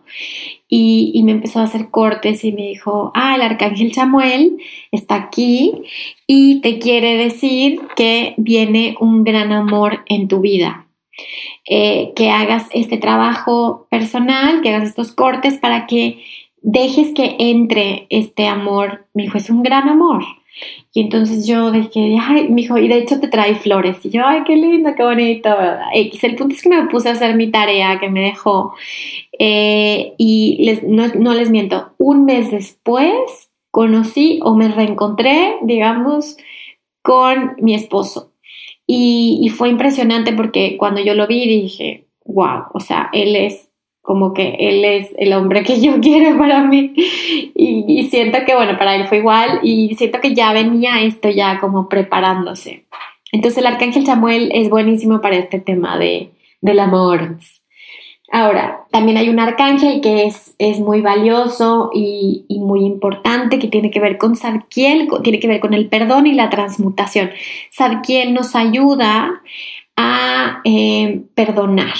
y, 0.67 1.11
y, 1.13 1.21
me 1.21 1.33
empezó 1.33 1.59
a 1.59 1.65
hacer 1.65 1.91
cortes 1.91 2.43
y 2.43 2.51
me 2.51 2.63
dijo, 2.63 3.11
ah, 3.13 3.35
el 3.35 3.43
arcángel 3.43 3.93
Samuel 3.93 4.57
está 4.91 5.13
aquí 5.13 5.83
y 6.25 6.61
te 6.61 6.79
quiere 6.79 7.15
decir 7.15 7.81
que 7.95 8.33
viene 8.37 8.95
un 8.99 9.23
gran 9.23 9.51
amor 9.51 10.03
en 10.07 10.27
tu 10.27 10.39
vida. 10.39 10.87
Eh, 11.69 12.13
que 12.15 12.29
hagas 12.29 12.67
este 12.71 12.97
trabajo 12.97 13.87
personal, 13.91 14.61
que 14.61 14.69
hagas 14.69 14.89
estos 14.89 15.11
cortes 15.11 15.57
para 15.57 15.85
que 15.85 16.23
dejes 16.61 17.13
que 17.13 17.35
entre 17.39 18.07
este 18.09 18.47
amor. 18.47 19.05
Me 19.13 19.23
dijo, 19.23 19.37
es 19.37 19.49
un 19.49 19.63
gran 19.63 19.89
amor. 19.89 20.23
Y 20.93 21.01
entonces 21.01 21.45
yo 21.45 21.71
dije, 21.71 22.17
ay, 22.19 22.49
me 22.49 22.61
dijo, 22.61 22.77
y 22.77 22.87
de 22.87 22.97
hecho 22.97 23.19
te 23.19 23.27
trae 23.27 23.55
flores. 23.55 24.03
Y 24.03 24.09
yo, 24.09 24.25
ay, 24.25 24.43
qué 24.45 24.55
lindo, 24.55 24.93
qué 24.95 25.03
bonito. 25.03 25.49
El 25.93 26.35
punto 26.35 26.55
es 26.55 26.61
que 26.61 26.69
me 26.69 26.87
puse 26.87 27.09
a 27.09 27.13
hacer 27.13 27.35
mi 27.35 27.51
tarea 27.51 27.99
que 27.99 28.09
me 28.09 28.21
dejó. 28.21 28.73
Eh, 29.37 30.13
y 30.17 30.57
les, 30.65 30.83
no, 30.83 31.33
les 31.33 31.49
miento, 31.51 31.91
un 31.97 32.25
mes 32.25 32.49
después 32.51 33.51
conocí 33.69 34.39
o 34.41 34.55
me 34.55 34.69
reencontré, 34.69 35.57
digamos, 35.61 36.37
con 37.03 37.55
mi 37.59 37.75
esposo. 37.75 38.31
Y, 38.87 39.39
y 39.43 39.49
fue 39.49 39.69
impresionante 39.69 40.33
porque 40.33 40.77
cuando 40.77 41.01
yo 41.01 41.13
lo 41.13 41.27
vi 41.27 41.47
dije, 41.47 42.07
wow, 42.25 42.63
o 42.73 42.79
sea, 42.79 43.09
él 43.13 43.35
es 43.35 43.66
como 44.07 44.33
que 44.33 44.55
él 44.57 44.85
es 44.85 45.13
el 45.17 45.33
hombre 45.33 45.63
que 45.63 45.81
yo 45.81 45.95
quiero 46.01 46.37
para 46.37 46.63
mí 46.63 46.93
y, 46.95 48.07
siento 48.09 48.39
que 48.45 48.55
bueno, 48.55 48.77
para 48.77 48.95
él 48.95 49.05
fue 49.05 49.17
igual 49.17 49.59
y 49.63 49.95
siento 49.95 50.21
que 50.21 50.33
ya 50.33 50.53
venía 50.53 51.01
esto 51.01 51.29
ya 51.29 51.59
como 51.59 51.89
preparándose. 51.89 52.85
Entonces 53.33 53.57
el 53.57 53.65
arcángel 53.65 54.05
Samuel 54.05 54.49
es 54.53 54.69
buenísimo 54.69 55.19
para 55.19 55.35
este 55.35 55.59
tema 55.59 55.97
de, 55.97 56.29
del 56.61 56.79
amor. 56.79 57.37
Ahora, 58.31 58.85
también 58.91 59.17
hay 59.17 59.27
un 59.27 59.41
arcángel 59.41 59.99
que 59.99 60.23
es, 60.23 60.55
es 60.57 60.79
muy 60.79 61.01
valioso 61.01 61.89
y, 61.93 62.45
muy 62.61 62.85
importante, 62.85 63.59
que 63.59 63.67
tiene 63.67 63.91
que 63.91 63.99
ver 63.99 64.17
con 64.17 64.37
Sadkiel, 64.37 65.09
tiene 65.21 65.39
que 65.39 65.49
ver 65.49 65.59
con 65.59 65.73
el 65.73 65.89
perdón 65.89 66.27
y 66.27 66.33
la 66.33 66.49
transmutación. 66.49 67.31
Sadkiel 67.71 68.33
nos 68.33 68.55
ayuda 68.55 69.41
a 69.97 70.61
eh, 70.63 71.23
perdonar 71.35 71.95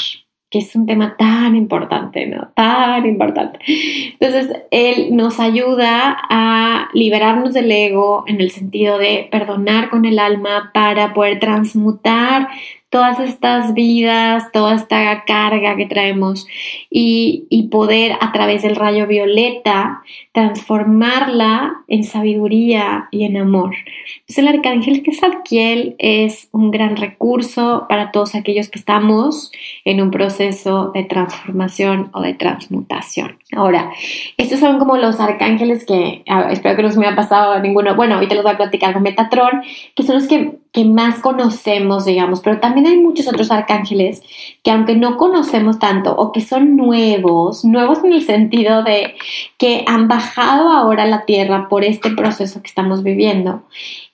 que 0.49 0.59
es 0.59 0.75
un 0.75 0.85
tema 0.85 1.15
tan 1.17 1.55
importante, 1.55 2.25
¿no? 2.25 2.49
Tan 2.55 3.05
importante. 3.05 3.59
Entonces, 3.67 4.63
él 4.71 5.15
nos 5.15 5.39
ayuda 5.39 6.17
a 6.29 6.89
liberarnos 6.93 7.53
del 7.53 7.71
ego 7.71 8.23
en 8.27 8.39
el 8.39 8.51
sentido 8.51 8.97
de 8.97 9.27
perdonar 9.29 9.89
con 9.89 10.05
el 10.05 10.19
alma 10.19 10.71
para 10.73 11.13
poder 11.13 11.39
transmutar 11.39 12.47
todas 12.89 13.19
estas 13.19 13.73
vidas, 13.73 14.51
toda 14.53 14.75
esta 14.75 15.23
carga 15.25 15.75
que 15.75 15.85
traemos 15.85 16.47
y, 16.89 17.45
poder 17.69 18.13
a 18.21 18.31
través 18.31 18.61
del 18.61 18.77
rayo 18.77 19.07
violeta 19.07 20.01
transformarla 20.31 21.83
en 21.89 22.05
sabiduría 22.05 23.09
y 23.11 23.25
en 23.25 23.35
amor. 23.35 23.75
Entonces 24.19 24.37
el 24.37 24.47
arcángel 24.47 25.03
Quetzalquiel 25.03 25.95
es 25.99 26.47
un 26.53 26.71
gran 26.71 26.95
recurso 26.95 27.85
para 27.89 28.11
todos 28.11 28.35
aquellos 28.35 28.69
que 28.69 28.79
estamos 28.79 29.51
en 29.83 30.01
un 30.01 30.11
proceso 30.11 30.91
de 30.93 31.03
transformación 31.03 32.09
o 32.13 32.21
de 32.21 32.35
transmutación. 32.35 33.37
Ahora, 33.53 33.91
estos 34.37 34.59
son 34.59 34.79
como 34.79 34.95
los 34.97 35.19
arcángeles 35.19 35.85
que 35.85 36.23
espero 36.51 36.75
que 36.77 36.83
no 36.83 36.91
se 36.91 36.99
me 36.99 37.07
haya 37.07 37.15
pasado 37.15 37.59
ninguno. 37.59 37.95
Bueno, 37.95 38.15
ahorita 38.15 38.35
los 38.35 38.43
voy 38.43 38.53
a 38.53 38.57
platicar 38.57 38.93
con 38.93 39.03
Metatron, 39.03 39.61
que 39.93 40.03
son 40.03 40.15
los 40.15 40.27
que, 40.27 40.57
que 40.71 40.85
más 40.85 41.19
conocemos, 41.19 42.05
digamos, 42.05 42.41
pero 42.41 42.59
también 42.59 42.76
hay 42.85 42.97
muchos 42.97 43.27
otros 43.27 43.49
arcángeles 43.51 44.21
que 44.63 44.71
aunque 44.71 44.95
no 44.95 45.17
conocemos 45.17 45.79
tanto 45.79 46.15
o 46.15 46.31
que 46.31 46.41
son 46.41 46.75
nuevos, 46.75 47.65
nuevos 47.65 48.03
en 48.03 48.13
el 48.13 48.21
sentido 48.23 48.83
de 48.83 49.15
que 49.57 49.83
han 49.87 50.07
bajado 50.07 50.69
ahora 50.69 51.03
a 51.03 51.07
la 51.07 51.25
tierra 51.25 51.67
por 51.69 51.83
este 51.83 52.11
proceso 52.11 52.61
que 52.61 52.67
estamos 52.67 53.03
viviendo 53.03 53.63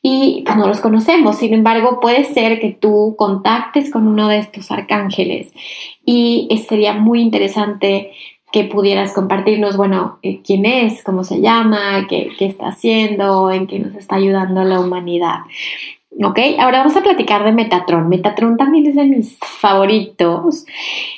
y 0.02 0.44
pues, 0.46 0.58
no 0.58 0.68
los 0.68 0.80
conocemos. 0.80 1.38
Sin 1.38 1.54
embargo, 1.54 2.00
puede 2.00 2.24
ser 2.26 2.60
que 2.60 2.72
tú 2.72 3.16
contactes 3.18 3.92
con 3.92 4.08
uno 4.08 4.28
de 4.28 4.40
estos 4.40 4.72
arcángeles 4.72 5.52
y 6.06 6.48
sería 6.68 6.94
muy 6.94 7.22
interesante 7.22 8.12
que 8.54 8.66
pudieras 8.66 9.14
compartirnos, 9.14 9.78
bueno, 9.78 10.20
eh, 10.22 10.42
quién 10.46 10.68
es, 10.68 11.04
cómo 11.04 11.24
se 11.24 11.42
llama, 11.42 12.06
qué, 12.08 12.30
qué 12.38 12.46
está 12.46 12.68
haciendo, 12.68 13.50
en 13.50 13.66
qué 13.66 13.80
nos 13.80 13.96
está 13.96 14.18
ayudando 14.18 14.64
la 14.64 14.80
humanidad. 14.80 15.40
¿Ok? 16.22 16.40
Ahora 16.60 16.80
vamos 16.80 16.96
a 16.96 17.02
platicar 17.02 17.44
de 17.44 17.52
Metatron. 17.52 18.08
Metatron 18.08 18.58
también 18.58 18.86
es 18.86 18.96
de 18.96 19.06
mis 19.06 19.38
favoritos 19.40 20.66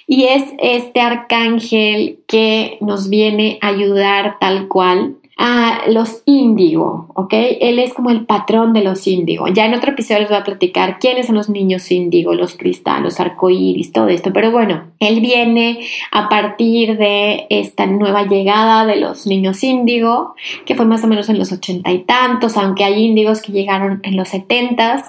y 0.08 0.26
es 0.26 0.44
este 0.60 1.02
arcángel 1.02 2.20
que 2.28 2.78
nos 2.82 3.10
viene 3.10 3.58
a 3.62 3.68
ayudar 3.68 4.38
tal 4.40 4.68
cual 4.68 5.16
a 5.38 5.90
los 5.90 6.24
índigo, 6.26 7.08
¿ok? 7.14 7.34
Él 7.60 7.80
es 7.80 7.94
como 7.94 8.10
el 8.10 8.26
patrón 8.26 8.72
de 8.72 8.84
los 8.84 9.06
índigo. 9.06 9.50
Ya 9.50 9.66
en 9.66 9.74
otro 9.74 9.92
episodio 9.92 10.22
les 10.22 10.30
voy 10.30 10.38
a 10.38 10.44
platicar 10.46 10.98
quiénes 11.00 11.28
son 11.28 11.36
los 11.36 11.50
niños 11.50 11.92
índigo, 11.92 12.34
los 12.34 12.56
cristales, 12.56 13.20
arcoíris, 13.20 13.92
todo 13.92 14.08
esto. 14.08 14.32
Pero 14.32 14.52
bueno, 14.52 14.92
él 15.00 15.20
viene 15.20 15.82
a 16.12 16.30
partir 16.30 16.98
de 16.98 17.48
esta 17.50 17.86
nueva 17.86 18.24
llegada 18.24 18.86
de 18.86 18.96
los 18.96 19.28
niños 19.28 19.62
índigo, 19.62 20.36
que 20.66 20.76
fue 20.76 20.86
más 20.86 21.04
o 21.04 21.08
menos 21.08 21.28
en 21.28 21.38
los 21.38 21.52
ochenta 21.52 21.92
y 21.92 22.00
tantos, 22.00 22.56
aunque 22.56 22.86
hay 22.86 23.04
índigos 23.04 23.42
que 23.42 23.52
llegaron 23.52 24.00
en 24.04 24.16
los 24.16 24.30
setentas. 24.30 25.04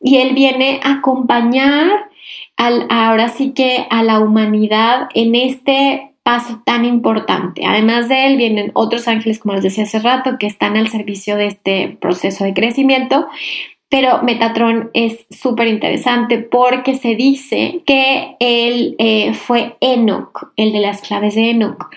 Y 0.00 0.18
él 0.18 0.34
viene 0.34 0.80
a 0.82 0.98
acompañar 0.98 2.10
al, 2.58 2.86
ahora 2.90 3.28
sí 3.28 3.52
que 3.52 3.86
a 3.88 4.02
la 4.02 4.20
humanidad 4.20 5.08
en 5.14 5.34
este 5.34 6.11
paso 6.22 6.62
tan 6.64 6.84
importante. 6.84 7.64
Además 7.66 8.08
de 8.08 8.26
él 8.26 8.36
vienen 8.36 8.70
otros 8.74 9.08
ángeles, 9.08 9.38
como 9.38 9.54
les 9.54 9.64
decía 9.64 9.84
hace 9.84 9.98
rato, 9.98 10.38
que 10.38 10.46
están 10.46 10.76
al 10.76 10.88
servicio 10.88 11.36
de 11.36 11.46
este 11.46 11.96
proceso 12.00 12.44
de 12.44 12.54
crecimiento. 12.54 13.26
Pero 13.88 14.22
Metatron 14.22 14.90
es 14.94 15.26
súper 15.30 15.66
interesante 15.68 16.38
porque 16.38 16.94
se 16.94 17.14
dice 17.14 17.82
que 17.84 18.36
él 18.40 18.94
eh, 18.98 19.34
fue 19.34 19.76
Enoch, 19.80 20.52
el 20.56 20.72
de 20.72 20.80
las 20.80 21.02
claves 21.02 21.34
de 21.34 21.50
Enoch, 21.50 21.90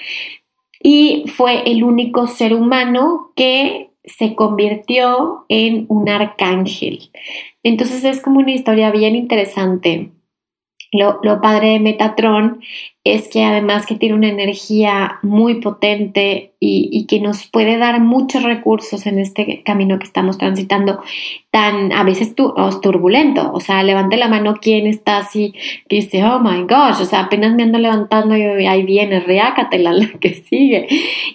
y 0.84 1.24
fue 1.28 1.64
el 1.72 1.84
único 1.84 2.28
ser 2.28 2.54
humano 2.54 3.32
que 3.36 3.92
se 4.04 4.36
convirtió 4.36 5.46
en 5.48 5.86
un 5.88 6.10
arcángel. 6.10 7.12
Entonces 7.64 8.04
es 8.04 8.22
como 8.22 8.40
una 8.40 8.52
historia 8.52 8.92
bien 8.92 9.16
interesante. 9.16 10.12
Lo, 10.92 11.20
lo, 11.24 11.42
padre 11.42 11.70
de 11.70 11.80
Metatron 11.80 12.62
es 13.06 13.28
que 13.28 13.46
además 13.46 13.86
que 13.86 13.96
tiene 13.96 14.16
una 14.16 14.30
energía 14.30 15.20
muy 15.22 15.62
potente 15.62 16.56
y, 16.60 17.06
que 17.06 17.20
nos 17.20 17.46
puede 17.46 17.78
dar 17.78 18.02
muchos 18.02 18.42
recursos 18.42 19.06
en 19.06 19.20
este 19.20 19.62
camino 19.64 20.00
que 20.00 20.06
estamos 20.06 20.40
transitando, 20.40 21.00
tan 21.52 21.94
a 21.94 22.04
veces 22.04 22.34
turbulento. 22.36 23.52
O 23.54 23.60
sea, 23.60 23.84
levante 23.84 24.18
la 24.18 24.28
mano 24.28 24.56
quien 24.56 24.88
está 24.88 25.18
así, 25.18 25.54
que 25.88 25.98
dice, 25.98 26.24
oh 26.24 26.40
my 26.40 26.64
gosh, 26.64 27.02
o 27.02 27.06
sea, 27.06 27.22
apenas 27.22 27.54
me 27.54 27.62
ando 27.62 27.78
levantando 27.78 28.36
y 28.36 28.66
ahí 28.66 28.84
viene, 28.84 29.20
reácatela 29.20 29.94
la 29.94 30.08
que 30.20 30.34
sigue. 30.34 30.88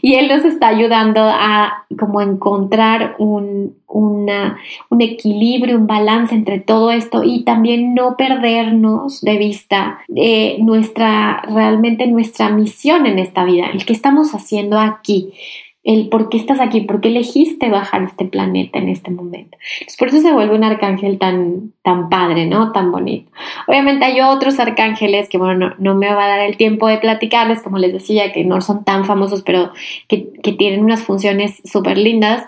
Y 0.02 0.14
él 0.14 0.28
nos 0.28 0.44
está 0.44 0.68
ayudando 0.68 1.20
a 1.22 1.84
como 1.96 2.20
encontrar 2.20 3.14
un, 3.18 3.76
un 3.86 5.00
equilibrio, 5.00 5.76
un 5.76 5.86
balance 5.86 6.34
entre 6.34 6.60
todo 6.60 6.90
esto 6.90 7.22
y 7.24 7.44
también 7.44 7.94
no 7.94 8.16
perdernos 8.16 9.20
de 9.20 9.38
vista 9.38 10.00
de 10.08 10.58
nuestra 10.60 11.42
realmente 11.60 12.06
nuestra 12.06 12.48
misión 12.48 13.06
en 13.06 13.18
esta 13.18 13.44
vida, 13.44 13.66
el 13.72 13.84
que 13.84 13.92
estamos 13.92 14.34
haciendo 14.34 14.78
aquí, 14.78 15.32
el 15.82 16.08
por 16.08 16.28
qué 16.28 16.36
estás 16.36 16.60
aquí, 16.60 16.82
por 16.82 17.00
qué 17.00 17.08
elegiste 17.08 17.70
bajar 17.70 18.02
este 18.02 18.26
planeta 18.26 18.78
en 18.78 18.88
este 18.88 19.10
momento. 19.10 19.56
por 19.98 20.08
eso 20.08 20.20
se 20.20 20.32
vuelve 20.32 20.54
un 20.54 20.64
arcángel 20.64 21.18
tan, 21.18 21.72
tan 21.82 22.10
padre, 22.10 22.46
¿no? 22.46 22.72
Tan 22.72 22.92
bonito. 22.92 23.30
Obviamente 23.66 24.04
hay 24.04 24.20
otros 24.20 24.58
arcángeles 24.60 25.28
que, 25.28 25.38
bueno, 25.38 25.74
no, 25.78 25.94
me 25.94 26.12
va 26.12 26.24
a 26.24 26.28
dar 26.28 26.40
el 26.40 26.56
tiempo 26.58 26.86
de 26.86 26.98
platicarles, 26.98 27.62
como 27.62 27.78
les 27.78 27.92
decía, 27.92 28.32
que 28.32 28.44
no 28.44 28.60
son 28.60 28.84
tan 28.84 29.06
famosos, 29.06 29.42
pero 29.42 29.72
que, 30.06 30.32
que 30.42 30.52
tienen 30.52 30.84
unas 30.84 31.02
funciones 31.02 31.62
súper 31.64 31.96
lindas, 31.96 32.44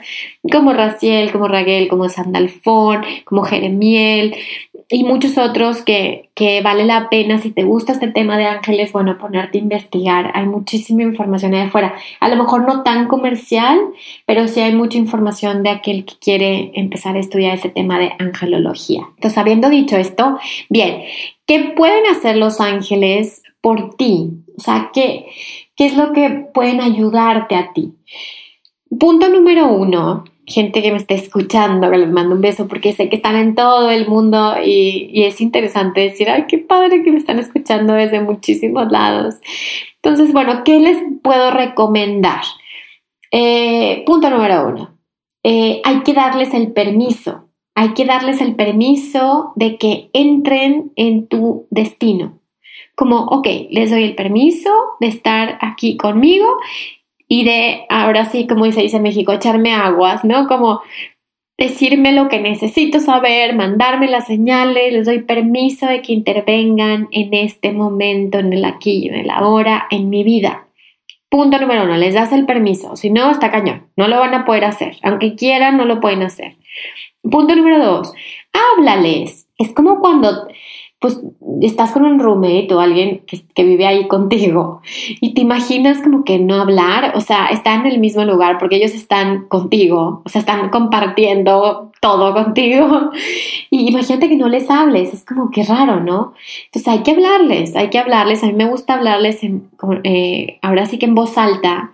como 0.50 0.72
Raciel, 0.72 1.32
como 1.32 1.48
Raguel, 1.48 1.88
como 1.88 2.08
Sandalfón, 2.08 3.02
como 3.24 3.44
Jeremiel, 3.44 4.34
y 4.92 5.04
muchos 5.04 5.38
otros 5.38 5.80
que, 5.80 6.28
que, 6.34 6.60
vale 6.60 6.84
la 6.84 7.08
pena, 7.08 7.38
si 7.38 7.50
te 7.50 7.64
gusta 7.64 7.92
este 7.92 8.08
tema 8.08 8.36
de 8.36 8.44
ángeles, 8.44 8.92
bueno, 8.92 9.16
ponerte 9.16 9.56
a 9.56 9.62
investigar. 9.62 10.30
Hay 10.34 10.44
muchísima 10.44 11.02
información 11.02 11.54
ahí 11.54 11.62
afuera. 11.62 11.94
A 12.20 12.28
lo 12.28 12.36
mejor 12.36 12.66
no 12.66 12.82
tan 12.82 13.08
comercial, 13.08 13.80
pero 14.26 14.46
sí 14.48 14.60
hay 14.60 14.74
mucha 14.74 14.98
información 14.98 15.62
de 15.62 15.70
aquel 15.70 16.04
que 16.04 16.16
quiere 16.20 16.72
empezar 16.74 17.16
a 17.16 17.20
estudiar 17.20 17.54
ese 17.56 17.70
tema 17.70 17.98
de 17.98 18.12
angelología. 18.18 19.00
Entonces, 19.14 19.38
habiendo 19.38 19.70
dicho 19.70 19.96
esto, 19.96 20.38
bien, 20.68 21.04
¿qué 21.46 21.72
pueden 21.74 22.06
hacer 22.06 22.36
los 22.36 22.60
ángeles 22.60 23.42
por 23.62 23.96
ti? 23.96 24.28
O 24.58 24.60
sea, 24.60 24.90
¿qué, 24.92 25.24
qué 25.74 25.86
es 25.86 25.96
lo 25.96 26.12
que 26.12 26.48
pueden 26.52 26.82
ayudarte 26.82 27.54
a 27.54 27.72
ti? 27.72 27.94
Punto 29.00 29.30
número 29.30 29.68
uno, 29.68 30.24
gente 30.52 30.82
que 30.82 30.90
me 30.90 30.98
está 30.98 31.14
escuchando, 31.14 31.90
que 31.90 31.98
les 31.98 32.10
mando 32.10 32.34
un 32.34 32.40
beso 32.40 32.68
porque 32.68 32.92
sé 32.92 33.08
que 33.08 33.16
están 33.16 33.36
en 33.36 33.54
todo 33.54 33.90
el 33.90 34.06
mundo 34.06 34.54
y, 34.64 35.24
es 35.24 35.40
interesante 35.40 36.00
decir, 36.00 36.30
ay, 36.30 36.44
qué 36.48 36.58
padre 36.58 37.02
que 37.02 37.10
me 37.10 37.18
están 37.18 37.38
escuchando 37.38 37.94
desde 37.94 38.20
muchísimos 38.20 38.90
lados. 38.90 39.36
Entonces, 40.02 40.32
bueno, 40.32 40.62
¿qué 40.64 40.78
les 40.78 40.98
puedo 41.22 41.50
recomendar? 41.50 42.42
Eh, 43.30 44.02
punto 44.06 44.30
número 44.30 44.68
uno, 44.68 44.98
eh, 45.42 45.80
hay 45.84 46.00
que 46.00 46.12
darles 46.12 46.54
el 46.54 46.72
permiso, 46.72 47.48
hay 47.74 47.94
que 47.94 48.04
darles 48.04 48.40
el 48.40 48.54
permiso 48.54 49.52
de 49.56 49.78
que 49.78 50.10
entren 50.12 50.92
en 50.96 51.26
tu 51.28 51.66
destino. 51.70 52.38
Como, 52.94 53.24
ok, 53.24 53.48
les 53.70 53.90
doy 53.90 54.04
el 54.04 54.14
permiso 54.14 54.70
de 55.00 55.08
estar 55.08 55.58
aquí 55.62 55.96
conmigo 55.96 56.46
y 57.32 57.44
de, 57.44 57.86
ahora 57.88 58.26
sí, 58.26 58.46
como 58.46 58.70
se 58.72 58.82
dice 58.82 58.98
en 58.98 59.04
México, 59.04 59.32
echarme 59.32 59.72
aguas, 59.72 60.22
¿no? 60.22 60.46
Como 60.46 60.82
decirme 61.56 62.12
lo 62.12 62.28
que 62.28 62.38
necesito 62.38 63.00
saber, 63.00 63.54
mandarme 63.54 64.06
las 64.06 64.26
señales, 64.26 64.92
les 64.92 65.06
doy 65.06 65.20
permiso 65.20 65.86
de 65.86 66.02
que 66.02 66.12
intervengan 66.12 67.08
en 67.10 67.32
este 67.32 67.72
momento, 67.72 68.38
en 68.38 68.52
el 68.52 68.66
aquí, 68.66 69.08
en 69.08 69.14
el 69.14 69.30
ahora, 69.30 69.86
en 69.90 70.10
mi 70.10 70.24
vida. 70.24 70.68
Punto 71.30 71.58
número 71.58 71.84
uno, 71.84 71.96
les 71.96 72.12
das 72.12 72.32
el 72.32 72.44
permiso, 72.44 72.96
si 72.96 73.08
no, 73.08 73.30
está 73.30 73.50
cañón, 73.50 73.86
no 73.96 74.08
lo 74.08 74.18
van 74.18 74.34
a 74.34 74.44
poder 74.44 74.66
hacer, 74.66 74.98
aunque 75.02 75.34
quieran, 75.34 75.78
no 75.78 75.86
lo 75.86 76.00
pueden 76.00 76.22
hacer. 76.22 76.56
Punto 77.22 77.56
número 77.56 77.82
dos, 77.82 78.12
háblales. 78.52 79.48
Es 79.56 79.72
como 79.72 80.00
cuando 80.00 80.48
pues 81.02 81.20
estás 81.60 81.90
con 81.90 82.04
un 82.04 82.20
roommate 82.20 82.72
o 82.72 82.80
alguien 82.80 83.22
que, 83.26 83.64
vive 83.64 83.86
ahí 83.86 84.06
contigo 84.06 84.80
y 85.20 85.34
te 85.34 85.40
imaginas 85.40 86.00
como 86.00 86.24
que 86.24 86.38
no 86.38 86.60
hablar, 86.60 87.12
o 87.16 87.20
sea, 87.20 87.46
están 87.46 87.80
en 87.80 87.92
el 87.92 87.98
mismo 87.98 88.24
lugar 88.24 88.58
porque 88.58 88.76
ellos 88.76 88.94
están 88.94 89.48
contigo, 89.48 90.22
o 90.24 90.28
sea, 90.28 90.40
están 90.40 90.70
compartiendo 90.70 91.90
todo 92.00 92.32
contigo 92.32 93.10
y 93.70 93.90
imagínate 93.90 94.28
que 94.28 94.36
no 94.36 94.48
les 94.48 94.70
hables, 94.70 95.12
es 95.12 95.24
como 95.24 95.50
que 95.50 95.64
raro, 95.64 96.00
¿no? 96.00 96.34
Entonces 96.66 96.88
hay 96.88 97.02
que 97.02 97.10
hablarles, 97.10 97.74
hay 97.74 97.90
que 97.90 97.98
hablarles, 97.98 98.44
a 98.44 98.46
mí 98.46 98.52
me 98.52 98.68
gusta 98.68 98.94
hablarles 98.94 99.42
en, 99.42 99.68
eh, 100.04 100.58
ahora 100.62 100.86
sí 100.86 100.98
que 100.98 101.06
en 101.06 101.16
voz 101.16 101.36
alta, 101.36 101.92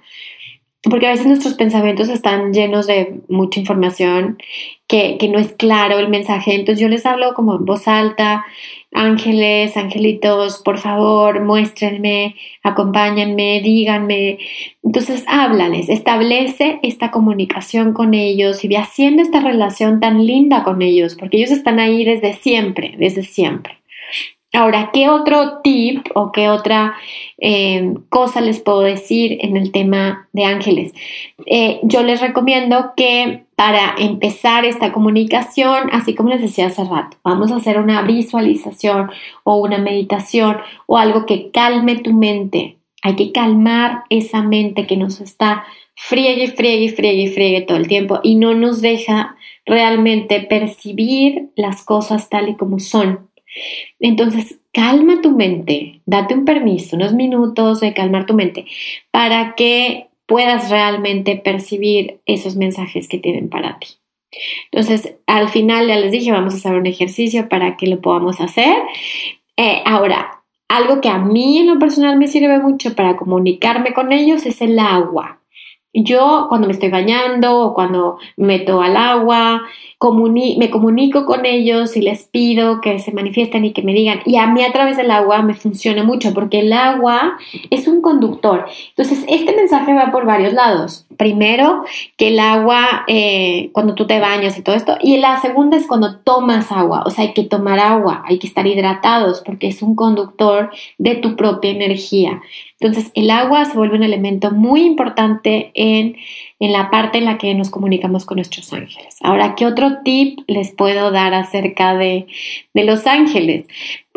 porque 0.82 1.06
a 1.06 1.10
veces 1.10 1.26
nuestros 1.26 1.54
pensamientos 1.54 2.08
están 2.08 2.52
llenos 2.52 2.86
de 2.86 3.20
mucha 3.28 3.58
información 3.58 4.38
que, 4.86 5.18
que, 5.18 5.28
no 5.28 5.38
es 5.38 5.52
claro 5.52 5.98
el 5.98 6.08
mensaje. 6.08 6.54
Entonces 6.54 6.80
yo 6.80 6.88
les 6.88 7.04
hablo 7.04 7.34
como 7.34 7.56
en 7.56 7.64
voz 7.64 7.88
alta, 7.88 8.46
ángeles, 8.92 9.76
angelitos, 9.76 10.62
por 10.64 10.78
favor, 10.78 11.44
muéstrenme, 11.44 12.36
acompáñenme, 12.62 13.60
díganme. 13.62 14.38
Entonces 14.82 15.24
háblales, 15.28 15.88
establece 15.88 16.78
esta 16.82 17.10
comunicación 17.10 17.92
con 17.92 18.14
ellos 18.14 18.64
y 18.64 18.68
ve 18.68 18.78
haciendo 18.78 19.22
esta 19.22 19.40
relación 19.40 20.00
tan 20.00 20.24
linda 20.26 20.64
con 20.64 20.82
ellos, 20.82 21.16
porque 21.16 21.36
ellos 21.38 21.50
están 21.50 21.78
ahí 21.78 22.04
desde 22.04 22.34
siempre, 22.34 22.94
desde 22.98 23.22
siempre. 23.22 23.78
Ahora, 24.54 24.90
¿qué 24.94 25.10
otro 25.10 25.60
tip 25.62 26.06
o 26.14 26.32
qué 26.32 26.48
otra 26.48 26.94
eh, 27.36 27.92
cosa 28.08 28.40
les 28.40 28.60
puedo 28.60 28.80
decir 28.80 29.36
en 29.42 29.58
el 29.58 29.72
tema 29.72 30.28
de 30.32 30.44
ángeles? 30.44 30.94
Eh, 31.44 31.80
yo 31.82 32.02
les 32.02 32.22
recomiendo 32.22 32.92
que 32.96 33.44
para 33.56 33.94
empezar 33.98 34.64
esta 34.64 34.90
comunicación, 34.92 35.90
así 35.92 36.14
como 36.14 36.30
les 36.30 36.40
decía 36.40 36.68
hace 36.68 36.82
rato, 36.84 37.18
vamos 37.22 37.52
a 37.52 37.56
hacer 37.56 37.78
una 37.78 38.00
visualización 38.02 39.10
o 39.44 39.56
una 39.56 39.76
meditación 39.76 40.56
o 40.86 40.96
algo 40.96 41.26
que 41.26 41.50
calme 41.50 41.96
tu 41.96 42.14
mente. 42.14 42.78
Hay 43.02 43.16
que 43.16 43.32
calmar 43.32 44.04
esa 44.08 44.42
mente 44.42 44.86
que 44.86 44.96
nos 44.96 45.20
está 45.20 45.64
friegue, 45.94 46.48
friegue, 46.52 46.90
friegue, 46.90 47.32
friegue 47.32 47.60
todo 47.62 47.76
el 47.76 47.88
tiempo 47.88 48.20
y 48.22 48.36
no 48.36 48.54
nos 48.54 48.80
deja 48.80 49.36
realmente 49.66 50.40
percibir 50.40 51.50
las 51.54 51.84
cosas 51.84 52.30
tal 52.30 52.48
y 52.48 52.54
como 52.54 52.78
son. 52.78 53.27
Entonces, 54.00 54.60
calma 54.72 55.20
tu 55.20 55.30
mente, 55.32 56.00
date 56.06 56.34
un 56.34 56.44
permiso, 56.44 56.96
unos 56.96 57.14
minutos 57.14 57.80
de 57.80 57.94
calmar 57.94 58.26
tu 58.26 58.34
mente 58.34 58.66
para 59.10 59.54
que 59.54 60.08
puedas 60.26 60.70
realmente 60.70 61.36
percibir 61.36 62.20
esos 62.26 62.56
mensajes 62.56 63.08
que 63.08 63.18
tienen 63.18 63.48
para 63.48 63.78
ti. 63.78 63.88
Entonces, 64.70 65.16
al 65.26 65.48
final 65.48 65.88
ya 65.88 65.96
les 65.96 66.12
dije, 66.12 66.32
vamos 66.32 66.54
a 66.54 66.56
hacer 66.58 66.74
un 66.74 66.86
ejercicio 66.86 67.48
para 67.48 67.76
que 67.76 67.86
lo 67.86 68.00
podamos 68.00 68.40
hacer. 68.40 68.76
Eh, 69.56 69.82
ahora, 69.86 70.42
algo 70.68 71.00
que 71.00 71.08
a 71.08 71.18
mí 71.18 71.58
en 71.58 71.68
lo 71.68 71.78
personal 71.78 72.18
me 72.18 72.26
sirve 72.26 72.58
mucho 72.58 72.94
para 72.94 73.16
comunicarme 73.16 73.94
con 73.94 74.12
ellos 74.12 74.44
es 74.44 74.60
el 74.60 74.78
agua. 74.78 75.40
Yo 75.94 76.46
cuando 76.50 76.66
me 76.66 76.74
estoy 76.74 76.90
bañando 76.90 77.60
o 77.60 77.74
cuando 77.74 78.18
meto 78.36 78.82
al 78.82 78.96
agua, 78.96 79.62
me 80.00 80.70
comunico 80.70 81.26
con 81.26 81.44
ellos 81.44 81.96
y 81.96 82.02
les 82.02 82.22
pido 82.22 82.80
que 82.80 83.00
se 83.00 83.10
manifiesten 83.10 83.64
y 83.64 83.72
que 83.72 83.82
me 83.82 83.92
digan. 83.92 84.20
Y 84.26 84.36
a 84.36 84.46
mí 84.46 84.62
a 84.62 84.70
través 84.72 84.96
del 84.96 85.10
agua 85.10 85.42
me 85.42 85.54
funciona 85.54 86.04
mucho 86.04 86.32
porque 86.34 86.60
el 86.60 86.72
agua 86.72 87.36
es 87.70 87.88
un 87.88 88.00
conductor. 88.00 88.66
Entonces, 88.90 89.24
este 89.28 89.56
mensaje 89.56 89.92
va 89.94 90.12
por 90.12 90.24
varios 90.24 90.52
lados. 90.52 91.04
Primero, 91.16 91.82
que 92.16 92.28
el 92.28 92.38
agua, 92.38 93.04
eh, 93.08 93.70
cuando 93.72 93.94
tú 93.94 94.06
te 94.06 94.20
bañas 94.20 94.56
y 94.56 94.62
todo 94.62 94.76
esto. 94.76 94.96
Y 95.02 95.16
la 95.16 95.40
segunda 95.40 95.76
es 95.76 95.88
cuando 95.88 96.18
tomas 96.18 96.70
agua. 96.70 97.02
O 97.04 97.10
sea, 97.10 97.24
hay 97.24 97.32
que 97.32 97.42
tomar 97.42 97.80
agua, 97.80 98.22
hay 98.24 98.38
que 98.38 98.46
estar 98.46 98.68
hidratados 98.68 99.42
porque 99.44 99.66
es 99.66 99.82
un 99.82 99.96
conductor 99.96 100.70
de 100.98 101.16
tu 101.16 101.34
propia 101.34 101.72
energía. 101.72 102.40
Entonces, 102.80 103.10
el 103.14 103.30
agua 103.30 103.64
se 103.64 103.76
vuelve 103.76 103.96
un 103.96 104.04
elemento 104.04 104.52
muy 104.52 104.82
importante 104.82 105.72
en, 105.74 106.14
en, 106.58 106.72
la 106.72 106.90
parte 106.90 107.18
en 107.18 107.24
la 107.24 107.38
que 107.38 107.54
nos 107.54 107.70
comunicamos 107.70 108.24
con 108.24 108.36
nuestros 108.36 108.72
ángeles. 108.72 109.16
Ahora, 109.22 109.54
¿qué 109.54 109.66
otro 109.66 109.98
tip 110.04 110.40
les 110.46 110.72
puedo 110.72 111.10
dar 111.10 111.34
acerca 111.34 111.96
de, 111.96 112.26
de 112.74 112.84
los 112.84 113.06
ángeles 113.06 113.66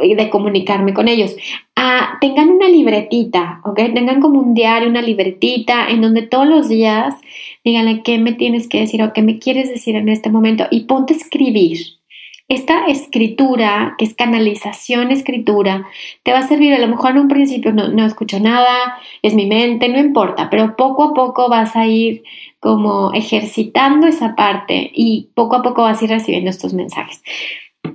y 0.01 0.15
de 0.15 0.29
comunicarme 0.29 0.93
con 0.93 1.07
ellos? 1.07 1.35
Ah, 1.75 2.17
tengan 2.21 2.49
una 2.49 2.67
libretita, 2.67 3.61
¿ok? 3.63 3.77
Tengan 3.93 4.21
como 4.21 4.39
un 4.39 4.53
diario, 4.53 4.89
una 4.89 5.01
libretita 5.01 5.87
en 5.89 6.01
donde 6.01 6.21
todos 6.23 6.47
los 6.47 6.69
días 6.69 7.15
díganle 7.63 8.01
qué 8.03 8.17
me 8.17 8.33
tienes 8.33 8.67
que 8.67 8.79
decir 8.79 9.01
o 9.03 9.13
qué 9.13 9.21
me 9.21 9.39
quieres 9.39 9.69
decir 9.69 9.95
en 9.95 10.09
este 10.09 10.29
momento 10.29 10.65
y 10.71 10.81
ponte 10.81 11.13
a 11.13 11.17
escribir. 11.17 12.00
Esta 12.51 12.85
escritura, 12.87 13.95
que 13.97 14.03
es 14.03 14.13
canalización 14.13 15.09
escritura, 15.09 15.87
te 16.23 16.33
va 16.33 16.39
a 16.39 16.47
servir. 16.49 16.73
A 16.73 16.79
lo 16.79 16.89
mejor 16.89 17.11
en 17.11 17.19
un 17.19 17.27
principio 17.29 17.71
no, 17.71 17.87
no 17.87 18.05
escucho 18.05 18.41
nada, 18.41 18.97
es 19.21 19.33
mi 19.35 19.45
mente, 19.45 19.87
no 19.87 19.97
importa, 19.97 20.49
pero 20.49 20.75
poco 20.75 21.05
a 21.05 21.13
poco 21.13 21.47
vas 21.47 21.77
a 21.77 21.87
ir 21.87 22.23
como 22.59 23.13
ejercitando 23.13 24.05
esa 24.05 24.35
parte 24.35 24.91
y 24.93 25.29
poco 25.33 25.55
a 25.55 25.61
poco 25.61 25.83
vas 25.83 26.01
a 26.01 26.03
ir 26.03 26.11
recibiendo 26.11 26.49
estos 26.49 26.73
mensajes. 26.73 27.23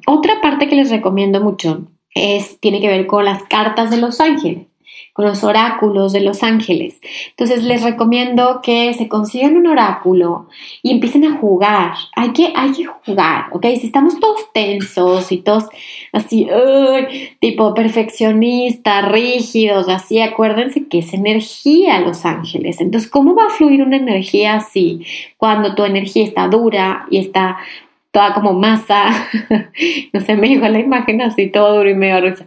Otra 0.06 0.40
parte 0.40 0.68
que 0.68 0.76
les 0.76 0.88
recomiendo 0.88 1.42
mucho 1.42 1.88
es, 2.14 2.58
tiene 2.58 2.80
que 2.80 2.88
ver 2.88 3.06
con 3.06 3.26
las 3.26 3.42
cartas 3.42 3.90
de 3.90 3.98
los 3.98 4.22
ángeles 4.22 4.68
con 5.16 5.24
los 5.24 5.42
oráculos 5.42 6.12
de 6.12 6.20
los 6.20 6.42
ángeles. 6.42 7.00
Entonces 7.30 7.64
les 7.64 7.82
recomiendo 7.82 8.60
que 8.62 8.92
se 8.92 9.08
consigan 9.08 9.56
un 9.56 9.66
oráculo 9.66 10.48
y 10.82 10.90
empiecen 10.90 11.24
a 11.24 11.38
jugar. 11.38 11.94
Hay 12.14 12.34
que, 12.34 12.52
hay 12.54 12.72
que 12.72 12.84
jugar, 12.84 13.46
¿ok? 13.52 13.64
Si 13.80 13.86
estamos 13.86 14.20
todos 14.20 14.52
tensos 14.52 15.32
y 15.32 15.38
todos 15.38 15.64
así, 16.12 16.46
tipo 17.40 17.72
perfeccionistas, 17.72 19.10
rígidos, 19.10 19.88
así, 19.88 20.20
acuérdense 20.20 20.86
que 20.86 20.98
es 20.98 21.14
energía 21.14 21.98
los 22.00 22.26
ángeles. 22.26 22.82
Entonces, 22.82 23.10
¿cómo 23.10 23.34
va 23.34 23.46
a 23.46 23.50
fluir 23.50 23.82
una 23.82 23.96
energía 23.96 24.56
así 24.56 25.06
cuando 25.38 25.74
tu 25.74 25.86
energía 25.86 26.24
está 26.24 26.46
dura 26.48 27.06
y 27.10 27.16
está 27.16 27.56
toda 28.10 28.34
como 28.34 28.52
masa? 28.52 29.06
no 30.12 30.20
sé, 30.20 30.36
me 30.36 30.48
dijo 30.48 30.68
la 30.68 30.78
imagen 30.78 31.22
así, 31.22 31.46
todo 31.46 31.78
duro 31.78 31.88
y 31.88 31.94
medio 31.94 32.20
rusa. 32.20 32.44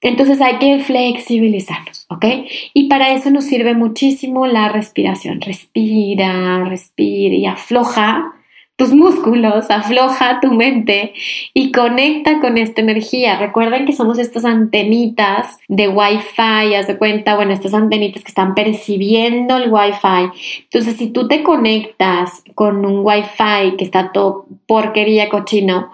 Entonces 0.00 0.40
hay 0.40 0.58
que 0.58 0.78
flexibilizarnos, 0.80 2.06
¿ok? 2.08 2.24
Y 2.72 2.88
para 2.88 3.12
eso 3.12 3.30
nos 3.30 3.44
sirve 3.44 3.74
muchísimo 3.74 4.46
la 4.46 4.68
respiración. 4.68 5.40
Respira, 5.40 6.64
respira 6.64 7.34
y 7.34 7.46
afloja 7.46 8.34
tus 8.78 8.92
músculos, 8.92 9.68
afloja 9.70 10.38
tu 10.40 10.52
mente 10.52 11.12
y 11.52 11.72
conecta 11.72 12.38
con 12.40 12.56
esta 12.56 12.80
energía. 12.80 13.36
Recuerden 13.36 13.86
que 13.86 13.92
somos 13.92 14.20
estas 14.20 14.44
antenitas 14.44 15.58
de 15.66 15.88
Wi-Fi, 15.88 16.76
haz 16.76 16.86
de 16.86 16.96
cuenta, 16.96 17.34
bueno, 17.34 17.52
estas 17.52 17.74
antenitas 17.74 18.22
que 18.22 18.28
están 18.28 18.54
percibiendo 18.54 19.56
el 19.56 19.72
Wi-Fi. 19.72 20.62
Entonces, 20.62 20.96
si 20.96 21.10
tú 21.10 21.26
te 21.26 21.42
conectas 21.42 22.44
con 22.54 22.86
un 22.86 23.04
Wi-Fi 23.04 23.76
que 23.76 23.84
está 23.84 24.12
todo 24.12 24.46
porquería 24.66 25.28
cochino, 25.28 25.90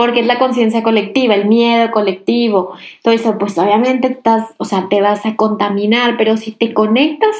porque 0.00 0.20
es 0.20 0.26
la 0.26 0.38
conciencia 0.38 0.82
colectiva, 0.82 1.34
el 1.34 1.44
miedo 1.44 1.90
colectivo, 1.90 2.72
todo 3.02 3.12
eso, 3.12 3.36
pues 3.36 3.58
obviamente 3.58 4.06
estás, 4.06 4.48
o 4.56 4.64
sea, 4.64 4.88
te 4.88 5.02
vas 5.02 5.26
a 5.26 5.36
contaminar, 5.36 6.16
pero 6.16 6.38
si 6.38 6.52
te 6.52 6.72
conectas 6.72 7.36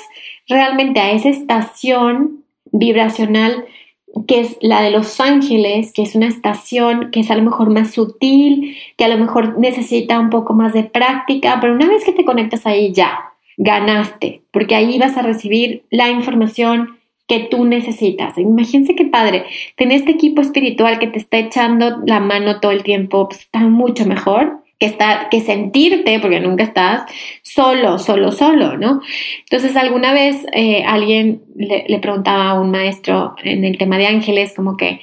realmente 0.46 1.00
a 1.00 1.10
esa 1.12 1.30
estación 1.30 2.44
vibracional 2.70 3.64
que 4.28 4.40
es 4.40 4.58
la 4.60 4.82
de 4.82 4.90
los 4.90 5.22
ángeles, 5.22 5.94
que 5.94 6.02
es 6.02 6.14
una 6.14 6.28
estación 6.28 7.10
que 7.10 7.20
es 7.20 7.30
a 7.30 7.34
lo 7.34 7.44
mejor 7.44 7.70
más 7.70 7.92
sutil, 7.92 8.76
que 8.98 9.06
a 9.06 9.08
lo 9.08 9.16
mejor 9.16 9.58
necesita 9.58 10.20
un 10.20 10.28
poco 10.28 10.52
más 10.52 10.74
de 10.74 10.84
práctica, 10.84 11.56
pero 11.62 11.72
una 11.72 11.88
vez 11.88 12.04
que 12.04 12.12
te 12.12 12.26
conectas 12.26 12.66
ahí 12.66 12.92
ya, 12.92 13.32
ganaste, 13.56 14.42
porque 14.50 14.74
ahí 14.74 14.98
vas 14.98 15.16
a 15.16 15.22
recibir 15.22 15.84
la 15.88 16.10
información 16.10 16.99
que 17.30 17.46
tú 17.48 17.64
necesitas. 17.64 18.36
Imagínense 18.38 18.96
qué 18.96 19.04
padre. 19.04 19.44
Tener 19.76 20.00
este 20.00 20.10
equipo 20.10 20.40
espiritual 20.40 20.98
que 20.98 21.06
te 21.06 21.20
está 21.20 21.38
echando 21.38 21.98
la 22.04 22.18
mano 22.18 22.58
todo 22.58 22.72
el 22.72 22.82
tiempo, 22.82 23.28
pues, 23.28 23.42
está 23.42 23.60
mucho 23.60 24.04
mejor 24.04 24.64
que, 24.80 24.86
estar, 24.86 25.28
que 25.28 25.40
sentirte, 25.42 26.18
porque 26.20 26.40
nunca 26.40 26.64
estás 26.64 27.02
solo, 27.42 27.98
solo, 27.98 28.32
solo, 28.32 28.78
¿no? 28.78 29.02
Entonces, 29.40 29.76
alguna 29.76 30.14
vez 30.14 30.44
eh, 30.54 30.82
alguien 30.84 31.42
le, 31.54 31.84
le, 31.86 31.98
preguntaba 31.98 32.50
a 32.50 32.60
un 32.60 32.70
maestro 32.70 33.34
en 33.44 33.64
el 33.64 33.76
tema 33.76 33.98
de 33.98 34.06
ángeles, 34.06 34.54
como 34.56 34.78
que, 34.78 35.00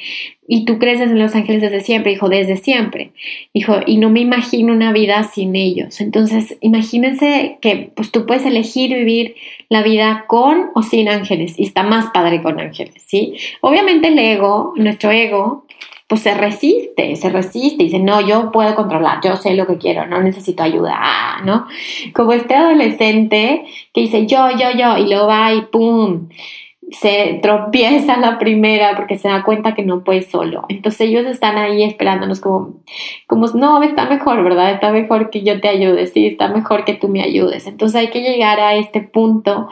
¿y 0.47 0.65
tú 0.65 0.79
crees 0.79 0.99
en 0.99 1.19
los 1.19 1.35
ángeles 1.35 1.61
desde 1.61 1.81
siempre? 1.81 2.11
Dijo, 2.11 2.27
desde 2.27 2.57
siempre. 2.57 3.11
Dijo, 3.53 3.75
y 3.85 3.97
no 3.97 4.09
me 4.09 4.21
imagino 4.21 4.73
una 4.73 4.91
vida 4.91 5.23
sin 5.23 5.55
ellos. 5.55 6.01
Entonces, 6.01 6.57
imagínense 6.61 7.59
que 7.61 7.91
pues 7.95 8.11
tú 8.11 8.25
puedes 8.25 8.45
elegir 8.45 8.95
vivir 8.95 9.35
la 9.69 9.83
vida 9.83 10.25
con 10.27 10.71
o 10.73 10.81
sin 10.81 11.07
ángeles, 11.07 11.59
y 11.59 11.63
está 11.65 11.83
más 11.83 12.07
padre 12.11 12.41
con 12.41 12.59
ángeles, 12.59 13.03
¿sí? 13.05 13.35
Obviamente 13.61 14.07
el 14.07 14.17
ego, 14.17 14.73
nuestro 14.75 15.11
ego, 15.11 15.65
pues 16.08 16.22
se 16.22 16.34
resiste, 16.34 17.15
se 17.17 17.30
resiste 17.30 17.84
y 17.84 17.88
dice, 17.88 18.00
no, 18.00 18.22
yo 18.22 18.52
puedo 18.52 18.74
controlar, 18.76 19.20
yo 19.22 19.36
sé 19.36 19.56
lo 19.56 19.67
que 19.67 19.78
quiero, 19.78 20.08
no 20.08 20.22
necesito 20.22 20.63
ayuda, 20.63 21.41
¿no? 21.43 21.67
Como 22.13 22.32
este 22.32 22.56
adolescente 22.56 23.65
que 23.93 24.02
dice, 24.02 24.26
yo, 24.26 24.50
yo, 24.52 24.72
yo, 24.72 24.98
y 24.98 25.08
luego 25.08 25.28
va 25.28 25.54
y 25.54 25.62
¡pum! 25.63 26.30
se 26.91 27.39
tropieza 27.41 28.17
la 28.17 28.39
primera 28.39 28.96
porque 28.96 29.17
se 29.17 29.28
da 29.28 29.43
cuenta 29.43 29.76
que 29.76 29.84
no 29.84 30.04
puede 30.04 30.22
solo. 30.22 30.63
Entonces 30.70 31.02
ellos 31.02 31.26
están 31.26 31.58
ahí 31.58 31.84
esperándonos 31.84 32.39
como, 32.39 32.76
como, 33.28 33.48
no, 33.48 33.84
está 33.84 34.06
mejor, 34.06 34.43
¿verdad? 34.43 34.72
Está 34.72 34.91
mejor 34.91 35.30
que 35.30 35.43
yo 35.43 35.60
te 35.60 35.67
ayude, 35.67 36.08
sí, 36.08 36.28
está 36.28 36.48
mejor 36.48 36.86
que 36.86 36.93
tú 36.93 37.10
me 37.10 37.22
ayudes. 37.22 37.67
Entonces 37.67 38.00
hay 38.00 38.10
que 38.10 38.22
llegar 38.22 38.60
a 38.60 38.76
este 38.76 39.02
punto 39.02 39.67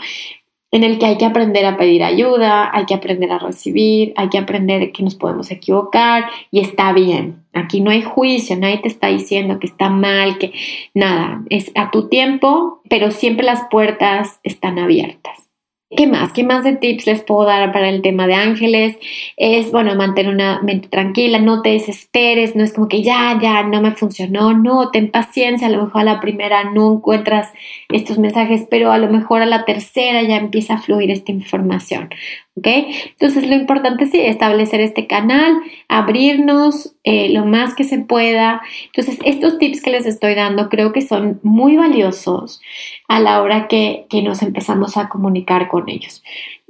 en 0.71 0.83
el 0.83 0.99
que 0.99 1.05
hay 1.05 1.17
que 1.17 1.25
aprender 1.25 1.65
a 1.65 1.77
pedir 1.77 2.03
ayuda, 2.03 2.69
hay 2.73 2.85
que 2.85 2.93
aprender 2.93 3.31
a 3.31 3.39
recibir, 3.39 4.13
hay 4.17 4.29
que 4.29 4.37
aprender 4.37 4.91
que 4.91 5.03
nos 5.03 5.15
podemos 5.15 5.49
equivocar 5.51 6.25
y 6.51 6.59
está 6.59 6.91
bien. 6.91 7.43
Aquí 7.53 7.79
no 7.79 7.91
hay 7.91 8.01
juicio, 8.01 8.57
nadie 8.57 8.79
te 8.79 8.89
está 8.89 9.07
diciendo 9.07 9.59
que 9.59 9.67
está 9.67 9.89
mal, 9.89 10.37
que 10.37 10.53
nada, 10.93 11.43
es 11.49 11.71
a 11.75 11.91
tu 11.91 12.09
tiempo, 12.09 12.81
pero 12.89 13.11
siempre 13.11 13.45
las 13.45 13.63
puertas 13.69 14.39
están 14.43 14.77
abiertas. 14.79 15.44
¿Qué 15.91 16.07
más? 16.07 16.33
¿Qué 16.33 16.43
más 16.43 16.63
de 16.63 16.75
tips 16.75 17.05
les 17.05 17.21
puedo 17.21 17.45
dar 17.45 17.71
para 17.71 17.89
el 17.89 18.01
tema 18.01 18.25
de 18.25 18.33
ángeles? 18.33 18.97
Es, 19.37 19.71
bueno, 19.71 19.95
mantener 19.95 20.33
una 20.33 20.59
mente 20.61 20.87
tranquila, 20.87 21.37
no 21.39 21.61
te 21.61 21.69
desesperes, 21.69 22.55
no 22.55 22.63
es 22.63 22.73
como 22.73 22.87
que 22.87 23.03
ya, 23.03 23.37
ya, 23.39 23.61
no 23.63 23.81
me 23.81 23.91
funcionó, 23.91 24.53
no, 24.53 24.89
ten 24.89 25.11
paciencia, 25.11 25.67
a 25.67 25.69
lo 25.69 25.83
mejor 25.83 26.01
a 26.01 26.05
la 26.05 26.19
primera 26.19 26.71
no 26.71 26.93
encuentras 26.93 27.53
estos 27.89 28.17
mensajes, 28.17 28.65
pero 28.69 28.91
a 28.91 28.97
lo 28.97 29.09
mejor 29.09 29.43
a 29.43 29.45
la 29.45 29.63
tercera 29.63 30.23
ya 30.23 30.37
empieza 30.37 30.73
a 30.75 30.81
fluir 30.81 31.11
esta 31.11 31.31
información. 31.31 32.09
¿Ok? 32.57 32.67
Entonces 32.67 33.47
lo 33.47 33.55
importante 33.55 34.05
es 34.05 34.13
establecer 34.13 34.79
este 34.79 35.07
canal, 35.07 35.53
abrirnos 35.89 36.95
eh, 37.03 37.29
lo 37.29 37.45
más 37.45 37.75
que 37.75 37.83
se 37.83 37.99
pueda. 37.99 38.61
Entonces 38.85 39.19
estos 39.25 39.57
tips 39.57 39.81
que 39.81 39.91
les 39.91 40.05
estoy 40.05 40.35
dando 40.35 40.69
creo 40.69 40.93
que 40.93 41.01
son 41.01 41.41
muy 41.43 41.75
valiosos 41.75 42.61
a 43.09 43.19
la 43.19 43.41
hora 43.41 43.67
que, 43.67 44.05
que 44.09 44.21
nos 44.21 44.41
empezamos 44.41 44.95
a 44.95 45.09
comunicar 45.09 45.67
con 45.67 45.89
ellos. 45.89 46.23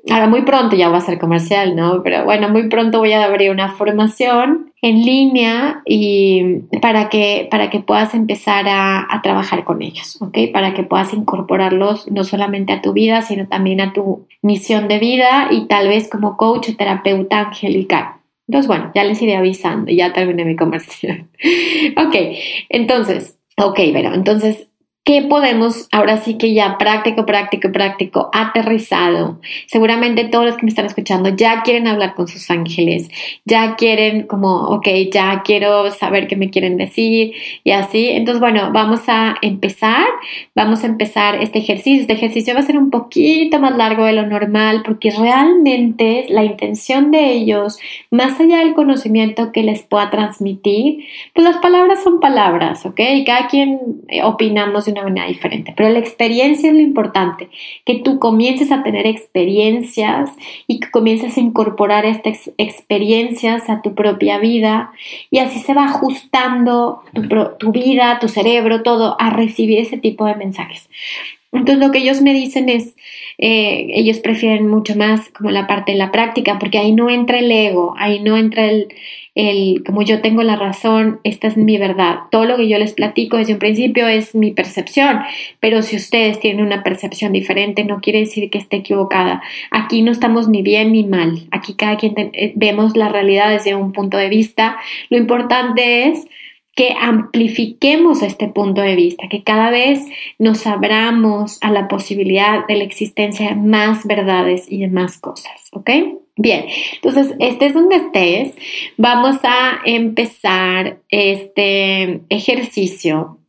Ahora 0.10 0.28
muy 0.28 0.44
pronto 0.44 0.76
ya 0.76 0.90
va 0.90 0.98
a 0.98 1.02
ser 1.02 1.18
comercial, 1.18 1.76
¿no? 1.76 2.04
Pero 2.04 2.26
bueno, 2.26 2.50
muy 2.50 2.70
pronto 2.70 3.00
voy 3.00 3.14
a 3.14 3.24
abrir 3.24 3.50
una 3.50 3.70
formación 3.70 4.72
en 4.82 5.04
línea 5.04 5.82
y 5.86 6.60
para 6.80 7.10
que, 7.10 7.48
para 7.50 7.72
que 7.72 7.80
puedas 7.80 8.14
empezar 8.14 8.68
a, 8.68 9.08
a, 9.10 9.22
trabajar 9.24 9.64
con 9.64 9.82
ellos, 9.82 10.22
¿ok? 10.22 10.38
Para 10.54 10.76
que 10.76 10.84
puedas 10.84 11.14
incorporarlos 11.14 12.12
no 12.12 12.24
solamente 12.24 12.72
a 12.72 12.82
tu 12.82 12.94
vida, 12.94 13.24
sino 13.24 13.48
también 13.48 13.82
a 13.82 13.94
tu 13.94 14.28
misión 14.44 14.88
de 14.88 15.00
vida 15.00 15.48
y 15.50 15.66
tal 15.66 15.88
vez 15.88 16.08
como 16.08 16.38
coach 16.38 16.70
o 16.70 16.76
terapeuta 16.76 17.40
angelical. 17.40 18.16
Entonces, 18.48 18.68
bueno, 18.68 18.92
ya 18.94 19.04
les 19.04 19.22
iré 19.22 19.36
avisando, 19.36 19.92
ya 19.92 20.14
terminé 20.14 20.46
mi 20.46 20.56
comercial. 20.56 21.26
ok, 21.98 22.16
entonces, 22.70 23.40
ok, 23.58 23.80
pero 23.92 24.14
entonces 24.14 24.70
¿Qué 25.06 25.22
podemos, 25.22 25.88
ahora 25.92 26.18
sí 26.18 26.36
que 26.36 26.56
ya 26.56 26.80
práctico, 26.80 27.28
práctico, 27.28 27.72
práctico, 27.72 28.32
aterrizado? 28.34 29.40
Seguramente 29.68 30.26
todos 30.26 30.46
los 30.46 30.56
que 30.56 30.64
me 30.64 30.70
están 30.70 30.88
escuchando 30.88 31.30
ya 31.30 31.62
quieren 31.62 31.86
hablar 31.86 32.16
con 32.16 32.28
sus 32.28 32.50
ángeles, 32.50 33.12
ya 33.46 33.76
quieren 33.76 34.26
como, 34.26 34.62
ok, 34.70 34.88
ya 35.12 35.44
quiero 35.46 35.92
saber 35.92 36.26
qué 36.26 36.36
me 36.36 36.50
quieren 36.50 36.78
decir 36.78 37.34
y 37.64 37.70
así. 37.70 38.10
Entonces, 38.10 38.40
bueno, 38.40 38.72
vamos 38.74 39.02
a 39.06 39.36
empezar, 39.44 40.08
vamos 40.56 40.84
a 40.84 40.88
empezar 40.88 41.36
este 41.36 41.60
ejercicio. 41.60 42.02
Este 42.02 42.14
ejercicio 42.14 42.56
va 42.56 42.62
a 42.62 42.64
ser 42.64 42.80
un 42.80 42.90
poquito 42.90 43.60
más 43.60 43.78
largo 43.78 44.06
de 44.06 44.14
lo 44.14 44.26
normal 44.26 44.82
porque 44.84 45.12
realmente 45.12 46.26
la 46.30 46.44
intención 46.44 47.12
de 47.12 47.32
ellos, 47.32 47.78
más 48.10 48.40
allá 48.40 48.58
del 48.58 48.74
conocimiento 48.74 49.52
que 49.52 49.62
les 49.62 49.84
pueda 49.84 50.10
transmitir, 50.10 51.06
pues 51.36 51.46
las 51.46 51.58
palabras 51.58 52.04
son 52.04 52.20
palabras, 52.20 52.88
¿ok? 52.88 53.00
Cada 53.24 53.46
quien 53.50 54.02
eh, 54.08 54.24
opinamos 54.24 54.86
de 54.86 54.95
una 54.96 55.04
manera 55.04 55.28
diferente, 55.28 55.74
pero 55.76 55.90
la 55.90 56.00
experiencia 56.00 56.70
es 56.70 56.76
lo 56.76 56.82
importante, 56.82 57.50
que 57.86 57.96
tú 57.96 58.20
comiences 58.20 58.72
a 58.72 58.84
tener 58.84 59.06
experiencias 59.06 60.32
y 60.68 60.80
que 60.80 60.92
comiences 60.92 61.38
a 61.38 61.42
incorporar 61.42 62.06
estas 62.06 62.52
experiencias 62.58 63.70
a 63.70 63.82
tu 63.82 63.94
propia 63.94 64.40
vida 64.40 64.92
y 65.30 65.40
así 65.40 65.60
se 65.60 65.74
va 65.74 65.86
ajustando 65.86 67.02
tu, 67.60 67.72
vida, 67.72 68.20
tu 68.20 68.28
cerebro, 68.28 68.84
todo 68.84 69.16
a 69.20 69.30
recibir 69.30 69.80
ese 69.80 69.98
tipo 69.98 70.26
de 70.26 70.36
mensajes. 70.36 70.90
Entonces 71.52 71.78
lo 71.78 71.92
que 71.92 72.00
ellos 72.00 72.22
me 72.22 72.34
dicen 72.34 72.68
es, 72.68 72.96
eh, 73.38 73.88
ellos 73.94 74.20
prefieren 74.20 74.68
mucho 74.68 74.96
más 74.96 75.30
como 75.30 75.52
la 75.52 75.68
parte 75.68 75.94
de 75.94 75.98
la 75.98 76.12
práctica, 76.12 76.60
porque 76.60 76.78
ahí 76.78 76.92
no 76.92 77.10
entra 77.10 77.40
el 77.40 77.52
ego, 77.52 77.96
ahí 77.98 78.20
no 78.20 78.36
entra 78.36 78.66
el, 78.66 78.90
el, 79.36 79.84
como 79.86 80.02
yo 80.02 80.22
tengo 80.22 80.44
la 80.44 80.56
razón, 80.56 81.20
esta 81.24 81.48
es 81.48 81.58
mi 81.58 81.78
verdad. 81.78 82.20
Todo 82.32 82.46
lo 82.46 82.56
que 82.56 82.70
yo 82.70 82.80
les 82.80 82.94
platico 82.94 83.36
desde 83.36 83.54
un 83.54 83.60
principio 83.60 84.08
es 84.08 84.34
mi 84.34 84.52
percepción, 84.52 85.20
pero 85.60 85.82
si 85.82 85.98
ustedes 85.98 86.40
tienen 86.40 86.66
una 86.66 86.84
percepción 86.84 87.34
diferente, 87.34 87.84
no 87.84 88.00
quiere 88.00 88.20
decir 88.20 88.50
que 88.50 88.58
esté 88.58 88.78
equivocada. 88.78 89.44
Aquí 89.72 90.02
no 90.02 90.12
estamos 90.12 90.48
ni 90.48 90.62
bien 90.62 90.94
ni 90.94 91.04
mal. 91.04 91.48
Aquí 91.52 91.74
cada 91.74 91.98
quien 91.98 92.14
eh, 92.18 92.54
vemos 92.56 92.96
la 92.96 93.10
realidad 93.10 93.50
desde 93.50 93.76
un 93.76 93.92
punto 93.92 94.18
de 94.18 94.30
vista. 94.30 94.78
Lo 95.10 95.18
importante 95.18 96.08
es 96.08 96.26
que 96.74 96.96
amplifiquemos 97.00 98.22
este 98.22 98.48
punto 98.48 98.82
de 98.82 98.96
vista, 98.96 99.28
que 99.30 99.44
cada 99.44 99.70
vez 99.70 100.02
nos 100.40 100.66
abramos 100.68 101.58
a 101.62 101.72
la 101.72 101.88
posibilidad 101.88 102.66
de 102.68 102.76
la 102.76 102.84
existencia 102.84 103.50
de 103.50 103.56
más 103.56 104.06
verdades 104.06 104.66
y 104.70 104.80
de 104.80 104.90
más 104.90 105.18
cosas, 105.18 105.70
¿ok? 105.72 105.90
Bien, 106.38 106.66
entonces, 106.96 107.34
este 107.40 107.68
es 107.68 107.74
donde 107.74 107.96
estés. 107.96 108.56
Vamos 108.98 109.38
a 109.44 109.80
empezar 109.86 111.00
este 111.10 112.22
ejercicio. 112.30 113.40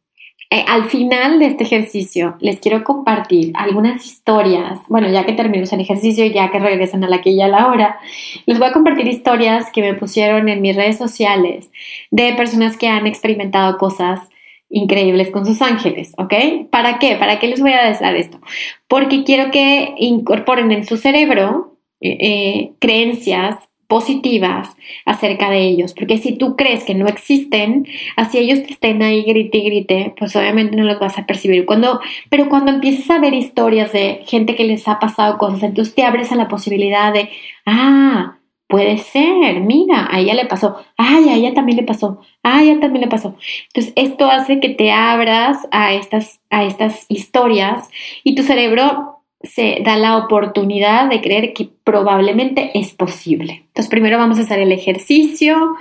Eh, 0.50 0.64
al 0.68 0.84
final 0.84 1.40
de 1.40 1.46
este 1.46 1.64
ejercicio, 1.64 2.36
les 2.38 2.60
quiero 2.60 2.84
compartir 2.84 3.52
algunas 3.56 4.06
historias. 4.06 4.78
Bueno, 4.88 5.10
ya 5.10 5.26
que 5.26 5.32
terminamos 5.32 5.72
el 5.72 5.80
ejercicio, 5.80 6.24
ya 6.26 6.52
que 6.52 6.60
regresan 6.60 7.02
a 7.02 7.08
la 7.08 7.20
que 7.20 7.34
ya 7.34 7.48
la 7.48 7.66
hora, 7.66 7.98
les 8.46 8.56
voy 8.56 8.68
a 8.68 8.72
compartir 8.72 9.08
historias 9.08 9.72
que 9.72 9.80
me 9.80 9.94
pusieron 9.94 10.48
en 10.48 10.62
mis 10.62 10.76
redes 10.76 10.96
sociales 10.96 11.68
de 12.12 12.34
personas 12.34 12.76
que 12.76 12.86
han 12.86 13.08
experimentado 13.08 13.78
cosas 13.78 14.20
increíbles 14.68 15.30
con 15.30 15.44
sus 15.44 15.60
ángeles, 15.62 16.12
¿ok? 16.18 16.34
¿Para 16.70 17.00
qué? 17.00 17.16
¿Para 17.16 17.40
qué 17.40 17.48
les 17.48 17.60
voy 17.60 17.72
a 17.72 17.84
decir 17.84 18.06
esto? 18.14 18.40
Porque 18.86 19.24
quiero 19.24 19.50
que 19.50 19.94
incorporen 19.98 20.70
en 20.70 20.84
su 20.86 20.96
cerebro 20.96 21.75
eh, 22.00 22.72
creencias 22.78 23.56
positivas 23.88 24.76
acerca 25.04 25.50
de 25.50 25.60
ellos, 25.60 25.94
porque 25.94 26.18
si 26.18 26.36
tú 26.36 26.56
crees 26.56 26.84
que 26.84 26.94
no 26.94 27.06
existen, 27.06 27.86
así 28.16 28.38
ellos 28.38 28.62
te 28.64 28.72
estén 28.72 29.02
ahí 29.02 29.22
grite 29.22 29.58
y 29.58 29.64
grite, 29.64 30.14
pues 30.18 30.34
obviamente 30.34 30.76
no 30.76 30.84
los 30.84 30.98
vas 30.98 31.18
a 31.18 31.26
percibir. 31.26 31.66
Cuando, 31.66 32.00
pero 32.28 32.48
cuando 32.48 32.72
empiezas 32.72 33.08
a 33.10 33.20
ver 33.20 33.34
historias 33.34 33.92
de 33.92 34.22
gente 34.26 34.56
que 34.56 34.64
les 34.64 34.88
ha 34.88 34.98
pasado 34.98 35.38
cosas, 35.38 35.62
entonces 35.62 35.94
te 35.94 36.02
abres 36.02 36.32
a 36.32 36.36
la 36.36 36.48
posibilidad 36.48 37.12
de, 37.12 37.30
ah, 37.64 38.38
puede 38.68 38.98
ser, 38.98 39.60
mira, 39.60 40.08
a 40.10 40.18
ella 40.18 40.34
le 40.34 40.46
pasó, 40.46 40.76
ay, 40.96 41.28
a 41.28 41.34
ella 41.34 41.54
también 41.54 41.76
le 41.76 41.84
pasó, 41.84 42.20
a 42.42 42.62
ella 42.62 42.80
también 42.80 43.02
le 43.02 43.10
pasó. 43.10 43.36
Entonces, 43.68 43.92
esto 43.94 44.28
hace 44.28 44.58
que 44.58 44.70
te 44.70 44.90
abras 44.90 45.68
a 45.70 45.94
estas, 45.94 46.40
a 46.50 46.64
estas 46.64 47.06
historias 47.08 47.88
y 48.24 48.34
tu 48.34 48.42
cerebro 48.42 49.15
se 49.42 49.80
da 49.84 49.96
la 49.96 50.16
oportunidad 50.16 51.08
de 51.08 51.20
creer 51.20 51.52
que 51.52 51.68
probablemente 51.84 52.70
es 52.74 52.94
posible. 52.94 53.64
Entonces, 53.68 53.90
primero 53.90 54.18
vamos 54.18 54.38
a 54.38 54.42
hacer 54.42 54.58
el 54.58 54.72
ejercicio 54.72 55.76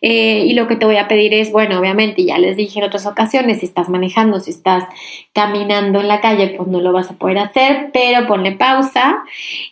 eh, 0.00 0.44
y 0.46 0.54
lo 0.54 0.66
que 0.66 0.76
te 0.76 0.86
voy 0.86 0.96
a 0.96 1.08
pedir 1.08 1.32
es, 1.32 1.52
bueno, 1.52 1.78
obviamente 1.78 2.24
ya 2.24 2.38
les 2.38 2.56
dije 2.56 2.80
en 2.80 2.84
otras 2.84 3.06
ocasiones, 3.06 3.60
si 3.60 3.66
estás 3.66 3.88
manejando, 3.88 4.40
si 4.40 4.50
estás 4.50 4.84
caminando 5.32 6.00
en 6.00 6.08
la 6.08 6.20
calle, 6.20 6.54
pues 6.56 6.68
no 6.68 6.80
lo 6.80 6.92
vas 6.92 7.10
a 7.10 7.16
poder 7.16 7.38
hacer, 7.38 7.90
pero 7.92 8.26
ponle 8.26 8.52
pausa 8.52 9.24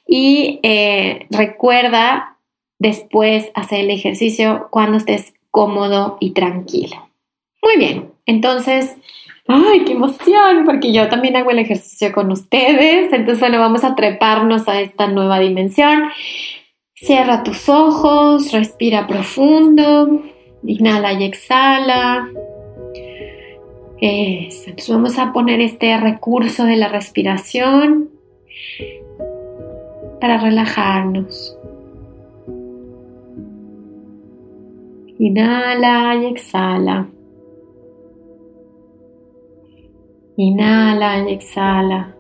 y 0.07 0.61
eh, 0.63 1.27
recuerda 1.31 2.39
después 2.79 3.51
hacer 3.55 3.81
el 3.81 3.91
ejercicio 3.91 4.69
cuando 4.71 4.97
estés 4.97 5.35
cómodo 5.51 6.17
y 6.21 6.31
tranquilo. 6.31 7.09
Muy 7.63 7.77
bien, 7.79 8.14
entonces 8.27 8.97
¡Ay, 9.47 9.85
qué 9.85 9.93
emoción! 9.93 10.65
Porque 10.65 10.93
yo 10.93 11.09
también 11.09 11.37
hago 11.37 11.51
el 11.51 11.59
ejercicio 11.59 12.13
con 12.13 12.33
ustedes. 12.33 13.13
Entonces, 13.13 13.41
bueno, 13.41 13.59
vamos 13.59 13.85
a 13.85 13.95
treparnos 13.95 14.69
a 14.69 14.81
esta 14.81 15.07
nueva 15.07 15.39
dimensión. 15.39 16.05
Cierra 16.95 17.43
tus 17.43 17.69
ojos, 17.69 18.53
respira 18.53 19.07
profundo, 19.07 20.23
inhala 20.63 21.13
y 21.13 21.25
exhala. 21.25 22.29
Eso. 24.01 24.71
Entonces 24.71 24.89
vamos 24.89 25.19
a 25.19 25.33
poner 25.33 25.61
este 25.61 25.95
recurso 25.99 26.65
de 26.65 26.77
la 26.77 26.89
respiración 26.89 28.09
para 30.21 30.39
relajarnos. 30.39 31.59
Inhala 35.19 36.15
y 36.17 36.27
exhala. 36.27 37.09
Inhala 40.37 41.29
y 41.29 41.33
exhala. 41.33 42.15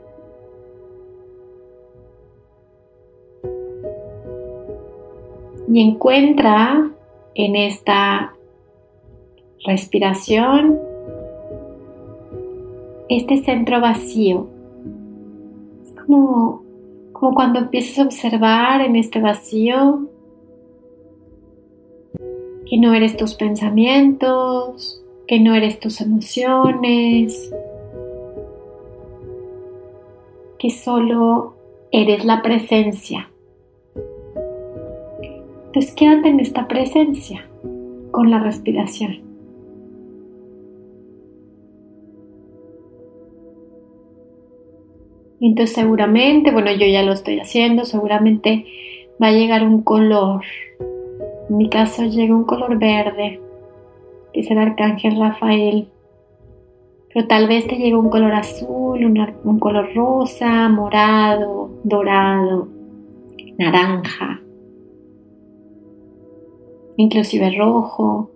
Y 5.68 5.80
encuentra 5.80 6.90
en 7.34 7.56
esta 7.56 8.34
respiración 9.64 10.78
este 13.08 13.38
centro 13.38 13.80
vacío. 13.80 14.46
Es 15.82 15.92
como, 16.02 16.62
como 17.12 17.34
cuando 17.34 17.58
empiezas 17.58 17.98
a 17.98 18.04
observar 18.04 18.80
en 18.82 18.94
este 18.94 19.20
vacío 19.20 20.08
que 22.66 22.78
no 22.78 22.94
eres 22.94 23.16
tus 23.16 23.34
pensamientos, 23.34 25.02
que 25.26 25.40
no 25.40 25.54
eres 25.54 25.80
tus 25.80 26.00
emociones, 26.00 27.52
que 30.64 30.70
solo 30.70 31.56
eres 31.92 32.24
la 32.24 32.40
presencia. 32.40 33.28
Entonces 35.66 35.92
quédate 35.94 36.30
en 36.30 36.40
esta 36.40 36.66
presencia 36.66 37.46
con 38.10 38.30
la 38.30 38.38
respiración. 38.38 39.20
Entonces 45.38 45.74
seguramente, 45.74 46.50
bueno, 46.50 46.72
yo 46.72 46.86
ya 46.86 47.02
lo 47.02 47.12
estoy 47.12 47.40
haciendo, 47.40 47.84
seguramente 47.84 48.64
va 49.22 49.26
a 49.26 49.32
llegar 49.32 49.64
un 49.64 49.82
color. 49.82 50.44
En 51.50 51.58
mi 51.58 51.68
caso 51.68 52.06
llega 52.06 52.34
un 52.34 52.44
color 52.44 52.78
verde, 52.78 53.38
que 54.32 54.40
es 54.40 54.50
el 54.50 54.56
arcángel 54.56 55.20
Rafael 55.20 55.88
pero 57.14 57.28
tal 57.28 57.46
vez 57.46 57.66
te 57.68 57.76
llegue 57.76 57.96
un 57.96 58.10
color 58.10 58.32
azul, 58.32 59.04
un 59.44 59.58
color 59.60 59.94
rosa, 59.94 60.68
morado, 60.68 61.70
dorado, 61.84 62.68
naranja, 63.56 64.42
inclusive 66.96 67.56
rojo. 67.56 68.30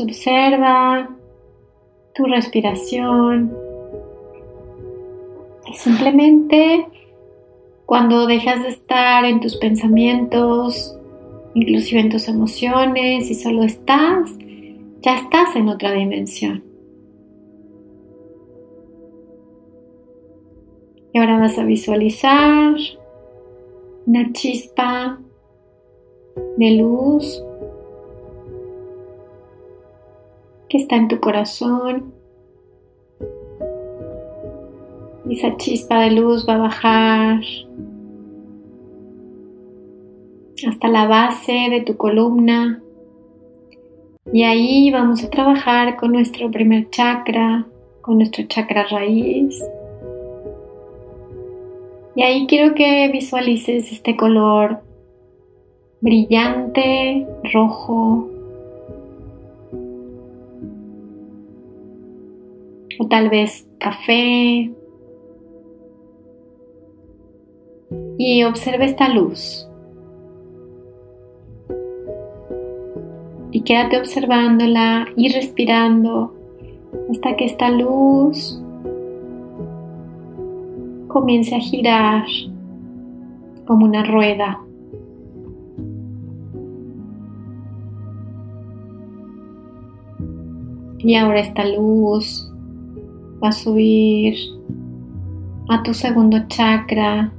observa 0.00 1.08
tu 2.14 2.24
respiración 2.24 3.56
simplemente 5.72 6.86
cuando 7.86 8.26
dejas 8.26 8.62
de 8.62 8.70
estar 8.70 9.24
en 9.24 9.40
tus 9.40 9.56
pensamientos, 9.56 10.96
inclusive 11.54 12.00
en 12.00 12.08
tus 12.08 12.28
emociones 12.28 13.30
y 13.30 13.34
solo 13.34 13.62
estás, 13.62 14.30
ya 15.04 15.16
estás 15.16 15.54
en 15.54 15.68
otra 15.68 15.92
dimensión. 15.92 16.64
Y 21.12 21.18
ahora 21.18 21.38
vas 21.38 21.58
a 21.58 21.64
visualizar 21.64 22.74
una 24.06 24.32
chispa 24.32 25.20
de 26.56 26.70
luz 26.70 27.44
que 30.68 30.78
está 30.78 30.96
en 30.96 31.08
tu 31.08 31.20
corazón. 31.20 32.12
esa 35.30 35.56
chispa 35.56 36.00
de 36.00 36.12
luz 36.12 36.46
va 36.48 36.54
a 36.54 36.58
bajar 36.58 37.40
hasta 40.68 40.88
la 40.88 41.06
base 41.06 41.52
de 41.70 41.80
tu 41.80 41.96
columna. 41.96 42.83
Y 44.32 44.42
ahí 44.42 44.90
vamos 44.90 45.22
a 45.22 45.30
trabajar 45.30 45.96
con 45.96 46.12
nuestro 46.12 46.50
primer 46.50 46.88
chakra, 46.90 47.66
con 48.00 48.18
nuestro 48.18 48.44
chakra 48.44 48.86
raíz. 48.90 49.62
Y 52.16 52.22
ahí 52.22 52.46
quiero 52.46 52.74
que 52.74 53.08
visualices 53.12 53.92
este 53.92 54.16
color 54.16 54.80
brillante, 56.00 57.26
rojo. 57.52 58.30
O 62.98 63.08
tal 63.08 63.28
vez 63.28 63.66
café. 63.78 64.70
Y 68.16 68.44
observa 68.44 68.84
esta 68.84 69.08
luz. 69.08 69.68
Y 73.54 73.60
quédate 73.60 73.98
observándola 73.98 75.06
y 75.16 75.28
respirando 75.28 76.34
hasta 77.08 77.36
que 77.36 77.44
esta 77.44 77.70
luz 77.70 78.60
comience 81.06 81.54
a 81.54 81.60
girar 81.60 82.24
como 83.64 83.86
una 83.86 84.02
rueda. 84.02 84.60
Y 90.98 91.14
ahora 91.14 91.38
esta 91.38 91.64
luz 91.64 92.52
va 93.40 93.50
a 93.50 93.52
subir 93.52 94.34
a 95.68 95.80
tu 95.84 95.94
segundo 95.94 96.38
chakra 96.48 97.32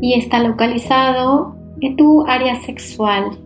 y 0.00 0.14
está 0.14 0.40
localizado 0.44 1.55
en 1.80 1.96
tu 1.96 2.24
área 2.26 2.60
sexual. 2.62 3.38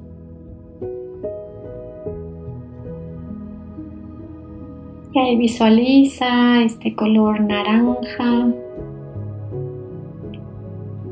Y 5.12 5.18
ahí 5.18 5.36
visualiza 5.36 6.62
este 6.62 6.94
color 6.94 7.40
naranja. 7.40 8.52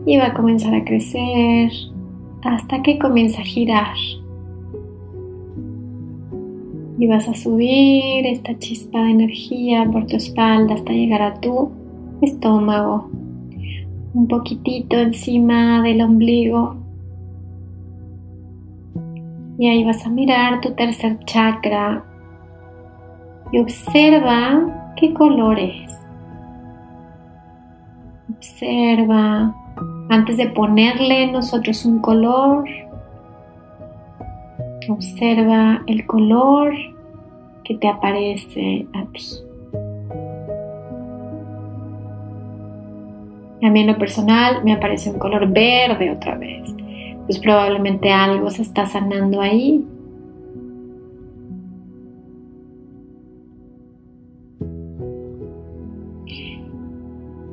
Y 0.07 0.17
va 0.17 0.27
a 0.27 0.35
comenzar 0.35 0.75
a 0.75 0.85
crecer 0.85 1.71
hasta 2.43 2.81
que 2.83 2.99
comienza 2.99 3.43
a 3.43 3.45
girar. 3.45 3.97
Y 7.01 7.07
vas 7.07 7.29
a 7.29 7.35
subir 7.35 8.27
esta 8.27 8.59
chispa 8.59 9.03
de 9.03 9.11
energía 9.11 9.89
por 9.91 10.07
tu 10.07 10.17
espalda 10.17 10.75
hasta 10.75 10.93
llegar 10.93 11.23
a 11.23 11.35
tu 11.41 11.71
estómago. 12.23 13.11
Un 14.15 14.27
poquitito 14.29 14.97
encima 14.97 15.83
del 15.83 16.01
ombligo. 16.03 16.88
Y 19.59 19.69
ahí 19.69 19.85
vas 19.85 20.07
a 20.07 20.09
mirar 20.09 20.61
tu 20.61 20.73
tercer 20.75 21.19
chakra 21.25 22.05
y 23.51 23.59
observa 23.59 24.93
qué 24.97 25.13
color 25.13 25.59
es. 25.59 25.99
Observa 28.37 29.53
antes 30.11 30.37
de 30.37 30.47
ponerle 30.51 31.33
nosotros 31.33 31.85
un 31.85 31.99
color. 31.99 32.69
Observa 34.89 35.83
el 35.89 36.07
color 36.07 36.73
que 37.65 37.75
te 37.75 37.89
aparece 37.89 38.87
a 38.95 39.05
ti. 39.13 39.25
A 43.61 43.71
mí 43.71 43.81
en 43.81 43.89
lo 43.89 43.99
personal 43.99 44.63
me 44.63 44.73
aparece 44.73 45.11
un 45.11 45.19
color 45.19 45.49
verde 45.49 46.13
otra 46.13 46.37
vez. 46.37 46.78
Pues 47.29 47.39
probablemente 47.41 48.11
algo 48.11 48.49
se 48.49 48.63
está 48.63 48.87
sanando 48.87 49.43
ahí 49.43 49.85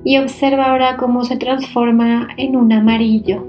y 0.06 0.20
observa 0.20 0.68
ahora 0.68 0.98
cómo 0.98 1.26
se 1.26 1.36
transforma 1.36 2.30
en 2.38 2.56
un 2.56 2.72
amarillo. 2.72 3.44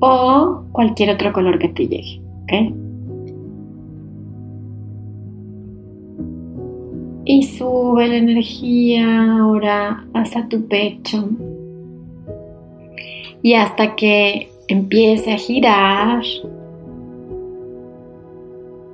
O 0.00 0.64
cualquier 0.72 1.10
otro 1.10 1.32
color 1.32 1.60
que 1.60 1.68
te 1.68 1.86
llegue. 1.86 2.20
Y 7.24 7.44
sube 7.44 8.08
la 8.08 8.16
energía 8.16 9.38
ahora 9.38 10.04
hasta 10.12 10.48
tu 10.48 10.66
pecho. 10.66 11.28
Y 13.42 13.54
hasta 13.54 13.94
que 13.96 14.48
empiece 14.68 15.32
a 15.32 15.36
girar 15.36 16.22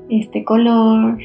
este 0.09 0.45
color 0.45 1.19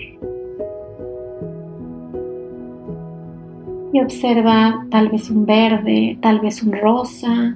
y 3.93 4.01
observa 4.01 4.85
tal 4.89 5.09
vez 5.09 5.29
un 5.29 5.45
verde, 5.45 6.17
tal 6.21 6.39
vez 6.39 6.63
un 6.63 6.73
rosa 6.73 7.55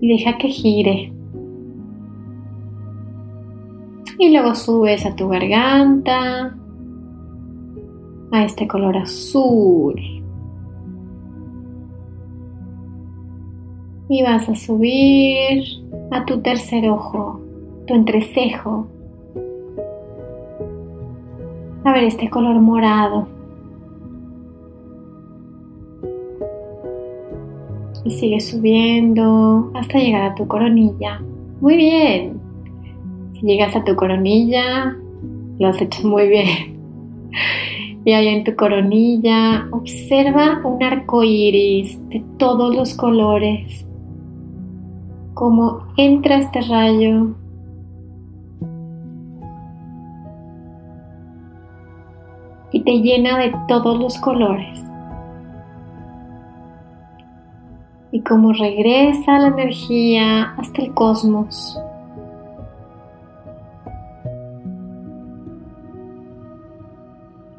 y 0.00 0.08
deja 0.08 0.38
que 0.38 0.48
gire. 0.48 1.12
Y 4.18 4.30
luego 4.30 4.54
subes 4.54 5.04
a 5.04 5.14
tu 5.14 5.28
garganta, 5.28 6.56
a 8.34 8.44
este 8.44 8.66
color 8.66 8.96
azul. 8.96 9.94
Y 14.08 14.22
vas 14.22 14.48
a 14.48 14.56
subir 14.56 15.62
a 16.10 16.24
tu 16.24 16.40
tercer 16.40 16.90
ojo, 16.90 17.40
tu 17.86 17.94
entrecejo, 17.94 18.88
a 21.84 21.92
ver 21.92 22.04
este 22.04 22.28
color 22.28 22.60
morado. 22.60 23.28
Y 28.04 28.10
sigue 28.10 28.40
subiendo 28.40 29.70
hasta 29.74 29.98
llegar 29.98 30.32
a 30.32 30.34
tu 30.34 30.46
coronilla. 30.46 31.22
Muy 31.60 31.76
bien. 31.76 32.40
Si 33.32 33.40
llegas 33.42 33.74
a 33.76 33.84
tu 33.84 33.94
coronilla, 33.94 34.94
lo 35.58 35.68
has 35.68 35.80
hecho 35.80 36.06
muy 36.06 36.28
bien. 36.28 36.74
Y 38.04 38.12
ahí 38.12 38.28
en 38.28 38.44
tu 38.44 38.54
coronilla 38.54 39.66
observa 39.70 40.60
un 40.64 40.82
arco 40.82 41.24
iris 41.24 41.98
de 42.10 42.22
todos 42.38 42.74
los 42.74 42.94
colores. 42.94 43.86
Cómo 45.32 45.86
entra 45.96 46.36
este 46.36 46.60
rayo 46.60 47.34
y 52.72 52.82
te 52.82 52.90
llena 53.00 53.38
de 53.38 53.54
todos 53.68 53.98
los 53.98 54.18
colores. 54.18 54.84
Y 58.10 58.20
como 58.20 58.52
regresa 58.52 59.38
la 59.38 59.48
energía 59.48 60.54
hasta 60.56 60.82
el 60.82 60.92
cosmos. 60.92 61.80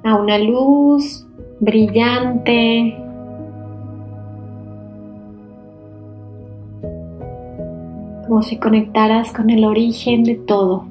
A 0.06 0.16
una 0.16 0.38
luz 0.38 1.26
brillante. 1.60 2.96
Como 8.28 8.44
si 8.44 8.58
conectaras 8.58 9.34
con 9.34 9.50
el 9.50 9.66
origen 9.66 10.24
de 10.24 10.36
todo. 10.36 10.86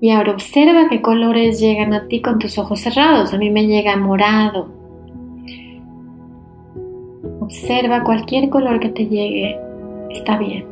Y 0.00 0.10
ahora 0.10 0.32
observa 0.32 0.88
qué 0.90 1.00
colores 1.00 1.60
llegan 1.60 1.94
a 1.94 2.08
ti 2.08 2.20
con 2.20 2.40
tus 2.40 2.58
ojos 2.58 2.80
cerrados. 2.80 3.32
A 3.32 3.38
mí 3.38 3.50
me 3.50 3.68
llega 3.68 3.96
morado. 3.96 4.66
Observa 7.38 8.02
cualquier 8.02 8.50
color 8.50 8.80
que 8.80 8.88
te 8.88 9.06
llegue. 9.06 9.56
Está 10.10 10.38
bien. 10.38 10.64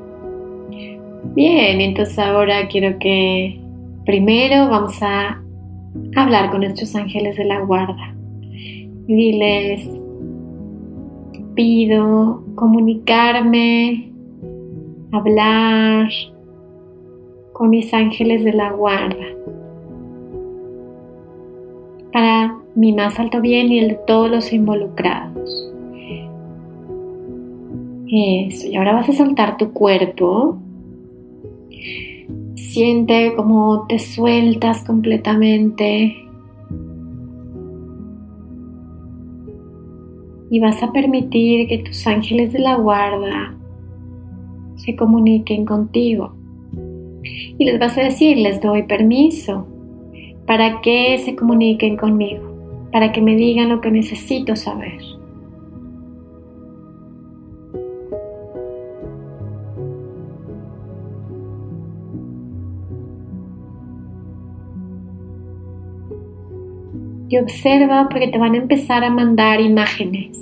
Bien, 1.37 1.81
entonces 1.81 2.19
ahora 2.19 2.67
quiero 2.67 2.99
que 2.99 3.70
primero 4.11 4.69
vamos 4.69 5.01
a 5.03 5.41
hablar 6.17 6.51
con 6.51 6.63
nuestros 6.63 6.97
ángeles 6.97 7.37
de 7.37 7.45
la 7.45 7.61
guarda. 7.61 8.13
Diles, 9.07 9.89
pido 11.55 12.43
comunicarme, 12.57 14.13
hablar, 15.13 16.09
con 17.53 17.71
mis 17.71 17.95
ángeles 17.95 18.43
de 18.43 18.53
la 18.53 18.73
guarda, 18.73 19.27
para 22.13 22.59
mi 22.75 22.93
más 22.93 23.17
alto 23.21 23.41
bien 23.41 23.71
y 23.71 23.79
el 23.79 23.89
de 23.91 23.99
todos 24.09 24.29
los 24.29 24.53
involucrados. 24.53 25.73
Eso, 28.09 28.67
y 28.67 28.75
ahora 28.75 28.95
vas 28.95 29.09
a 29.09 29.13
soltar 29.13 29.57
tu 29.57 29.73
cuerpo. 29.73 30.59
Siente 32.73 33.35
como 33.35 33.85
te 33.89 33.99
sueltas 33.99 34.85
completamente. 34.85 36.17
Y 40.53 40.61
vas 40.61 40.81
a 40.81 40.93
permitir 40.93 41.67
que 41.67 41.79
tus 41.79 42.07
ángeles 42.07 42.53
de 42.53 42.61
la 42.61 42.77
guarda 42.77 43.57
se 44.77 44.95
comuniquen 44.95 45.65
contigo. 45.65 46.33
Y 47.59 47.65
les 47.65 47.81
vas 47.81 47.99
a 47.99 48.03
decir, 48.03 48.37
les 48.37 48.61
doy 48.61 48.85
permiso 48.85 49.67
para 50.47 50.81
que 50.81 51.19
se 51.19 51.35
comuniquen 51.35 51.97
conmigo, 51.97 52.55
para 52.93 53.11
que 53.11 53.21
me 53.21 53.35
digan 53.35 53.69
lo 53.69 53.81
que 53.81 53.91
necesito 53.91 54.55
saber. 54.55 55.20
Y 67.31 67.39
observa 67.39 68.09
porque 68.11 68.27
te 68.27 68.39
van 68.39 68.55
a 68.55 68.59
empezar 68.59 69.05
a 69.05 69.11
mandar 69.11 69.61
imágenes. 69.61 70.37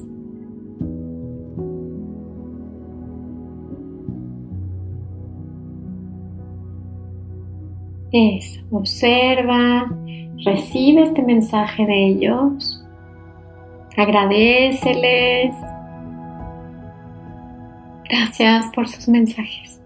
Eso, 8.10 8.62
observa, 8.70 9.94
recibe 10.46 11.02
este 11.02 11.20
mensaje 11.20 11.84
de 11.84 12.06
ellos, 12.06 12.82
agradeceles. 13.98 15.54
Gracias 18.08 18.70
por 18.74 18.88
sus 18.88 19.08
mensajes. 19.08 19.77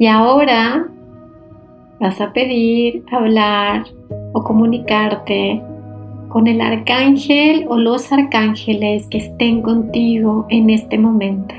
Y 0.00 0.06
ahora 0.06 0.88
vas 2.00 2.22
a 2.22 2.32
pedir 2.32 3.04
hablar 3.12 3.84
o 4.32 4.42
comunicarte 4.42 5.62
con 6.30 6.46
el 6.46 6.62
arcángel 6.62 7.66
o 7.68 7.76
los 7.76 8.10
arcángeles 8.10 9.06
que 9.08 9.18
estén 9.18 9.60
contigo 9.60 10.46
en 10.48 10.70
este 10.70 10.96
momento. 10.96 11.54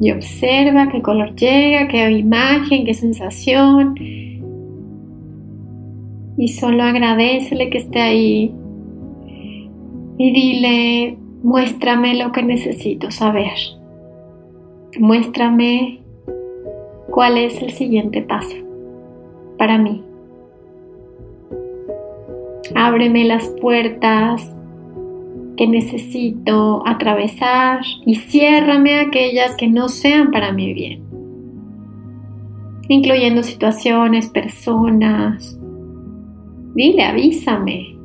Y 0.00 0.12
observa 0.12 0.88
qué 0.90 1.02
color 1.02 1.34
llega, 1.36 1.86
qué 1.88 2.10
imagen, 2.10 2.86
qué 2.86 2.94
sensación. 2.94 3.94
Y 6.38 6.48
solo 6.48 6.82
agradecele 6.82 7.68
que 7.68 7.78
esté 7.78 8.00
ahí. 8.00 8.54
Y 10.16 10.32
dile, 10.32 11.18
muéstrame 11.42 12.14
lo 12.14 12.32
que 12.32 12.42
necesito 12.42 13.10
saber. 13.10 13.52
Muéstrame 14.98 16.00
cuál 17.10 17.36
es 17.36 17.60
el 17.60 17.70
siguiente 17.72 18.22
paso 18.22 18.56
para 19.58 19.76
mí. 19.76 20.02
Ábreme 22.74 23.24
las 23.24 23.46
puertas 23.60 24.50
que 25.60 25.66
necesito 25.66 26.82
atravesar 26.86 27.82
y 28.06 28.14
ciérrame 28.14 28.98
aquellas 28.98 29.54
que 29.56 29.68
no 29.68 29.90
sean 29.90 30.30
para 30.30 30.52
mi 30.52 30.72
bien, 30.72 31.04
incluyendo 32.88 33.42
situaciones, 33.42 34.30
personas. 34.30 35.60
Dile, 36.74 37.02
avísame. 37.02 37.99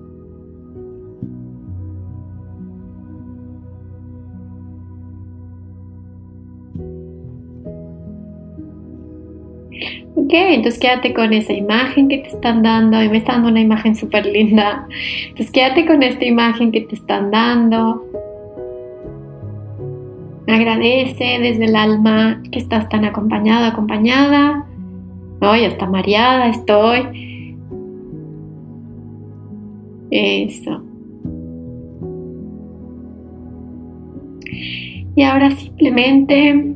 Entonces 10.38 10.80
quédate 10.80 11.14
con 11.14 11.34
esa 11.34 11.54
imagen 11.54 12.08
que 12.08 12.20
te 12.20 12.28
están 12.28 12.64
dando. 12.64 13.00
Mí 13.00 13.10
me 13.10 13.18
está 13.18 13.34
dando 13.34 13.50
una 13.50 13.62
imagen 13.62 13.96
súper 13.96 14.26
linda. 14.26 14.88
Entonces 15.28 15.52
quédate 15.52 15.86
con 15.86 16.04
esta 16.04 16.26
imagen 16.26 16.72
que 16.72 16.82
te 16.82 16.96
están 16.96 17.32
dando. 17.32 18.04
Agradece 20.48 21.40
desde 21.40 21.66
el 21.66 21.76
alma 21.76 22.42
que 22.52 22.60
estás 22.60 22.88
tan 22.90 23.06
acompañado, 23.06 23.66
acompañada. 23.66 24.66
Hoy 25.42 25.66
hasta 25.66 25.88
mareada 25.88 26.50
estoy. 26.50 27.58
Eso. 30.12 30.84
Y 35.16 35.24
ahora 35.24 35.52
simplemente 35.52 36.75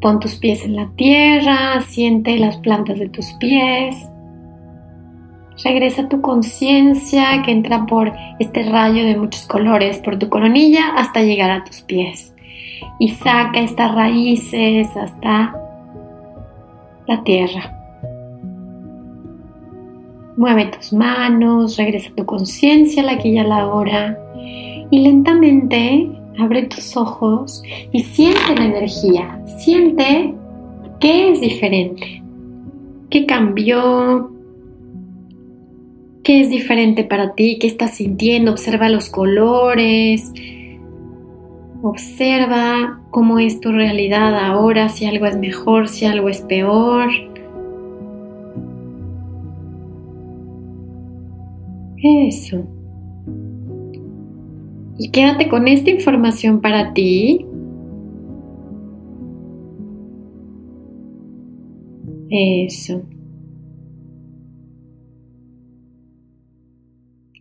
Pon 0.00 0.18
tus 0.18 0.36
pies 0.36 0.64
en 0.64 0.76
la 0.76 0.88
tierra, 0.96 1.80
siente 1.82 2.38
las 2.38 2.56
plantas 2.58 2.98
de 2.98 3.08
tus 3.08 3.32
pies. 3.34 3.96
Regresa 5.62 6.08
tu 6.08 6.22
conciencia 6.22 7.42
que 7.44 7.52
entra 7.52 7.84
por 7.84 8.12
este 8.38 8.62
rayo 8.62 9.04
de 9.04 9.16
muchos 9.16 9.46
colores, 9.46 9.98
por 9.98 10.18
tu 10.18 10.28
coronilla 10.30 10.94
hasta 10.96 11.22
llegar 11.22 11.50
a 11.50 11.64
tus 11.64 11.82
pies. 11.82 12.34
Y 12.98 13.10
saca 13.10 13.60
estas 13.60 13.94
raíces 13.94 14.88
hasta 14.96 15.54
la 17.06 17.22
tierra. 17.24 17.76
Mueve 20.36 20.66
tus 20.66 20.94
manos, 20.94 21.76
regresa 21.76 22.10
tu 22.16 22.24
conciencia 22.24 23.02
a 23.02 23.06
la 23.06 23.12
aquí 23.12 23.30
y 23.30 23.38
a 23.38 23.44
la 23.44 23.66
hora. 23.66 24.18
Y 24.90 25.00
lentamente 25.00 26.19
abre 26.40 26.62
tus 26.64 26.96
ojos 26.96 27.62
y 27.92 28.02
siente 28.02 28.54
la 28.56 28.64
energía, 28.64 29.40
siente 29.58 30.34
qué 31.00 31.32
es 31.32 31.40
diferente, 31.40 32.22
qué 33.10 33.26
cambió, 33.26 34.30
qué 36.22 36.40
es 36.40 36.50
diferente 36.50 37.04
para 37.04 37.34
ti, 37.34 37.58
qué 37.58 37.66
estás 37.66 37.96
sintiendo, 37.96 38.52
observa 38.52 38.88
los 38.88 39.10
colores, 39.10 40.32
observa 41.82 43.00
cómo 43.10 43.38
es 43.38 43.60
tu 43.60 43.72
realidad 43.72 44.34
ahora, 44.36 44.88
si 44.88 45.06
algo 45.06 45.26
es 45.26 45.36
mejor, 45.36 45.88
si 45.88 46.04
algo 46.04 46.28
es 46.28 46.40
peor. 46.42 47.08
Eso. 52.02 52.79
Y 55.02 55.10
quédate 55.12 55.48
con 55.48 55.66
esta 55.66 55.88
información 55.88 56.60
para 56.60 56.92
ti. 56.92 57.46
Eso. 62.28 63.00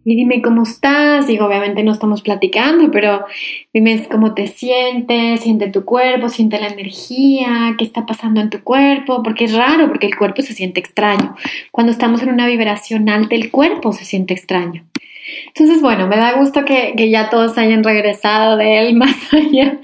Y 0.06 0.16
dime 0.16 0.42
cómo 0.42 0.64
estás. 0.64 1.28
Digo, 1.28 1.48
obviamente 1.48 1.84
no 1.84 1.92
estamos 1.92 2.22
platicando, 2.22 2.92
pero 2.92 3.26
dime 3.74 4.08
cómo 4.10 4.34
te 4.34 4.48
sientes, 4.48 5.42
siente 5.42 5.70
tu 5.70 5.84
cuerpo, 5.84 6.30
siente 6.30 6.62
la 6.62 6.70
energía, 6.70 7.76
qué 7.78 7.84
está 7.84 8.06
pasando 8.06 8.40
en 8.40 8.50
tu 8.50 8.64
cuerpo, 8.64 9.22
porque 9.22 9.44
es 9.44 9.54
raro, 9.54 9.90
porque 9.90 10.08
el 10.08 10.16
cuerpo 10.16 10.44
se 10.44 10.54
siente 10.54 10.80
extraño. 10.80 11.36
Cuando 11.74 11.92
estamos 11.92 12.24
en 12.24 12.30
una 12.30 12.48
vibración 12.48 13.10
alta, 13.10 13.36
el 13.36 13.52
cuerpo 13.52 13.92
se 13.92 14.06
siente 14.06 14.34
extraño. 14.34 14.86
Entonces, 15.50 15.82
bueno, 15.82 16.08
me 16.08 16.18
da 16.18 16.34
gusto 16.34 16.66
que, 16.66 16.94
ya 17.10 17.30
todos 17.30 17.58
hayan 17.58 17.84
regresado 17.84 18.58
de 18.58 18.80
él 18.80 18.96
más 18.98 19.16
allá. 19.34 19.78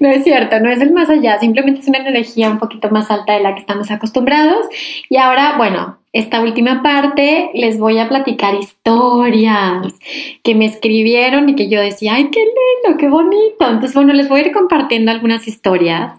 No 0.00 0.08
es 0.08 0.24
cierto, 0.24 0.60
no 0.60 0.70
es 0.70 0.80
el 0.80 0.92
más 0.92 1.10
allá, 1.10 1.38
simplemente 1.38 1.80
es 1.80 1.88
una 1.88 1.98
energía 1.98 2.50
un 2.50 2.58
poquito 2.58 2.90
más 2.90 3.10
alta 3.10 3.34
de 3.34 3.40
la 3.40 3.54
que 3.54 3.60
estamos 3.60 3.90
acostumbrados. 3.90 4.66
Y 5.08 5.16
ahora, 5.16 5.54
bueno, 5.56 6.00
esta 6.12 6.40
última 6.40 6.82
parte 6.82 7.50
les 7.54 7.78
voy 7.78 7.98
a 7.98 8.08
platicar 8.08 8.56
historias 8.56 9.94
que 10.42 10.56
me 10.56 10.64
escribieron 10.64 11.48
y 11.48 11.54
que 11.54 11.68
yo 11.68 11.80
decía, 11.80 12.14
ay, 12.14 12.30
qué 12.32 12.40
lindo, 12.40 12.98
qué 12.98 13.08
bonito. 13.08 13.60
Entonces, 13.60 13.94
bueno, 13.94 14.12
les 14.12 14.28
voy 14.28 14.40
a 14.40 14.46
ir 14.46 14.52
compartiendo 14.52 15.12
algunas 15.12 15.46
historias. 15.46 16.14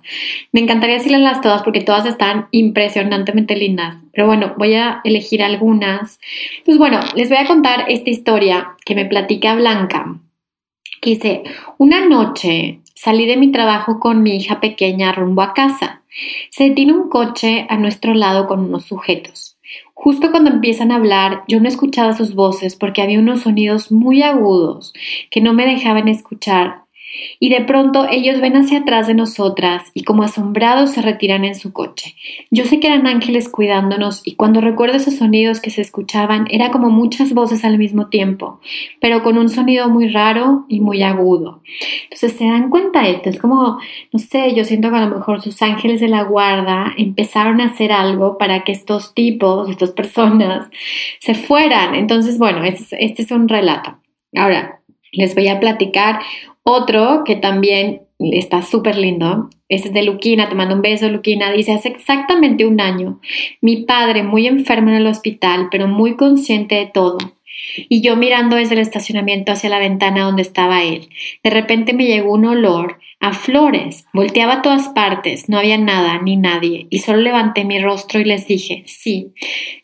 Me 0.53 0.61
encantaría 0.61 0.95
decirles 0.95 1.41
todas 1.41 1.63
porque 1.63 1.81
todas 1.81 2.05
están 2.05 2.47
impresionantemente 2.51 3.57
lindas. 3.57 3.97
Pero 4.13 4.27
bueno, 4.27 4.53
voy 4.57 4.75
a 4.75 5.01
elegir 5.03 5.43
algunas. 5.43 6.19
Pues 6.65 6.77
bueno, 6.77 6.99
les 7.15 7.27
voy 7.27 7.39
a 7.39 7.45
contar 7.47 7.85
esta 7.89 8.09
historia 8.09 8.75
que 8.85 8.95
me 8.95 9.05
platica 9.05 9.55
Blanca. 9.55 10.19
Que 11.01 11.11
dice, 11.11 11.43
una 11.77 12.05
noche 12.07 12.81
salí 12.95 13.25
de 13.25 13.37
mi 13.37 13.51
trabajo 13.51 13.99
con 13.99 14.21
mi 14.21 14.35
hija 14.35 14.59
pequeña 14.59 15.11
rumbo 15.11 15.41
a 15.41 15.53
casa. 15.53 16.03
Se 16.49 16.65
detiene 16.65 16.93
un 16.93 17.09
coche 17.09 17.65
a 17.69 17.77
nuestro 17.77 18.13
lado 18.13 18.47
con 18.47 18.59
unos 18.59 18.85
sujetos. 18.85 19.57
Justo 19.93 20.31
cuando 20.31 20.49
empiezan 20.49 20.91
a 20.91 20.95
hablar, 20.95 21.43
yo 21.47 21.59
no 21.59 21.67
escuchaba 21.67 22.13
sus 22.13 22.35
voces 22.35 22.75
porque 22.75 23.01
había 23.01 23.19
unos 23.19 23.41
sonidos 23.41 23.91
muy 23.91 24.21
agudos 24.23 24.93
que 25.29 25.41
no 25.41 25.53
me 25.53 25.65
dejaban 25.65 26.07
escuchar 26.07 26.80
y 27.39 27.49
de 27.49 27.61
pronto 27.61 28.07
ellos 28.09 28.39
ven 28.41 28.55
hacia 28.55 28.79
atrás 28.79 29.07
de 29.07 29.13
nosotras 29.13 29.91
y 29.93 30.03
como 30.03 30.23
asombrados 30.23 30.91
se 30.91 31.01
retiran 31.01 31.45
en 31.45 31.55
su 31.55 31.73
coche. 31.73 32.15
Yo 32.49 32.65
sé 32.65 32.79
que 32.79 32.87
eran 32.87 33.07
ángeles 33.07 33.49
cuidándonos 33.49 34.21
y 34.25 34.35
cuando 34.35 34.61
recuerdo 34.61 34.97
esos 34.97 35.15
sonidos 35.15 35.59
que 35.59 35.69
se 35.69 35.81
escuchaban 35.81 36.47
era 36.49 36.71
como 36.71 36.89
muchas 36.89 37.33
voces 37.33 37.65
al 37.65 37.77
mismo 37.77 38.07
tiempo, 38.07 38.59
pero 38.99 39.23
con 39.23 39.37
un 39.37 39.49
sonido 39.49 39.89
muy 39.89 40.09
raro 40.09 40.65
y 40.67 40.79
muy 40.79 41.03
agudo. 41.03 41.61
Entonces 42.03 42.33
se 42.33 42.45
dan 42.45 42.69
cuenta 42.69 43.07
esto, 43.07 43.29
es 43.29 43.39
como, 43.39 43.79
no 44.11 44.19
sé, 44.19 44.53
yo 44.55 44.63
siento 44.63 44.89
que 44.89 44.97
a 44.97 45.05
lo 45.05 45.15
mejor 45.15 45.41
sus 45.41 45.61
ángeles 45.61 46.01
de 46.01 46.07
la 46.07 46.23
guarda 46.23 46.93
empezaron 46.97 47.61
a 47.61 47.65
hacer 47.65 47.91
algo 47.91 48.37
para 48.37 48.63
que 48.63 48.71
estos 48.71 49.13
tipos, 49.13 49.69
estas 49.69 49.91
personas, 49.91 50.69
se 51.19 51.35
fueran. 51.35 51.95
Entonces, 51.95 52.37
bueno, 52.37 52.63
este, 52.63 53.03
este 53.03 53.23
es 53.23 53.31
un 53.31 53.47
relato. 53.47 53.97
Ahora, 54.35 54.81
les 55.11 55.35
voy 55.35 55.47
a 55.47 55.59
platicar 55.59 56.19
otro 56.63 57.23
que 57.25 57.35
también 57.35 58.03
está 58.19 58.61
súper 58.61 58.97
lindo, 58.97 59.49
es 59.67 59.91
de 59.91 60.03
Luquina, 60.03 60.49
te 60.49 60.55
mando 60.55 60.75
un 60.75 60.81
beso, 60.81 61.09
Luquina, 61.09 61.51
dice, 61.51 61.71
hace 61.71 61.89
exactamente 61.89 62.65
un 62.65 62.79
año, 62.79 63.19
mi 63.61 63.83
padre 63.83 64.23
muy 64.23 64.47
enfermo 64.47 64.89
en 64.89 64.97
el 64.97 65.07
hospital, 65.07 65.69
pero 65.71 65.87
muy 65.87 66.15
consciente 66.15 66.75
de 66.75 66.85
todo, 66.87 67.17
y 67.89 68.01
yo 68.01 68.15
mirando 68.15 68.55
desde 68.55 68.75
el 68.75 68.81
estacionamiento 68.81 69.51
hacia 69.51 69.69
la 69.69 69.79
ventana 69.79 70.23
donde 70.23 70.41
estaba 70.41 70.83
él. 70.83 71.09
De 71.43 71.49
repente 71.49 71.93
me 71.93 72.05
llegó 72.05 72.33
un 72.33 72.45
olor 72.45 72.99
a 73.21 73.33
flores. 73.33 74.05
Volteaba 74.13 74.53
a 74.53 74.61
todas 74.61 74.89
partes, 74.89 75.47
no 75.47 75.59
había 75.59 75.77
nada 75.77 76.19
ni 76.21 76.37
nadie, 76.37 76.87
y 76.89 76.99
solo 76.99 77.19
levanté 77.21 77.63
mi 77.63 77.79
rostro 77.79 78.19
y 78.19 78.25
les 78.25 78.47
dije, 78.47 78.83
sí, 78.87 79.33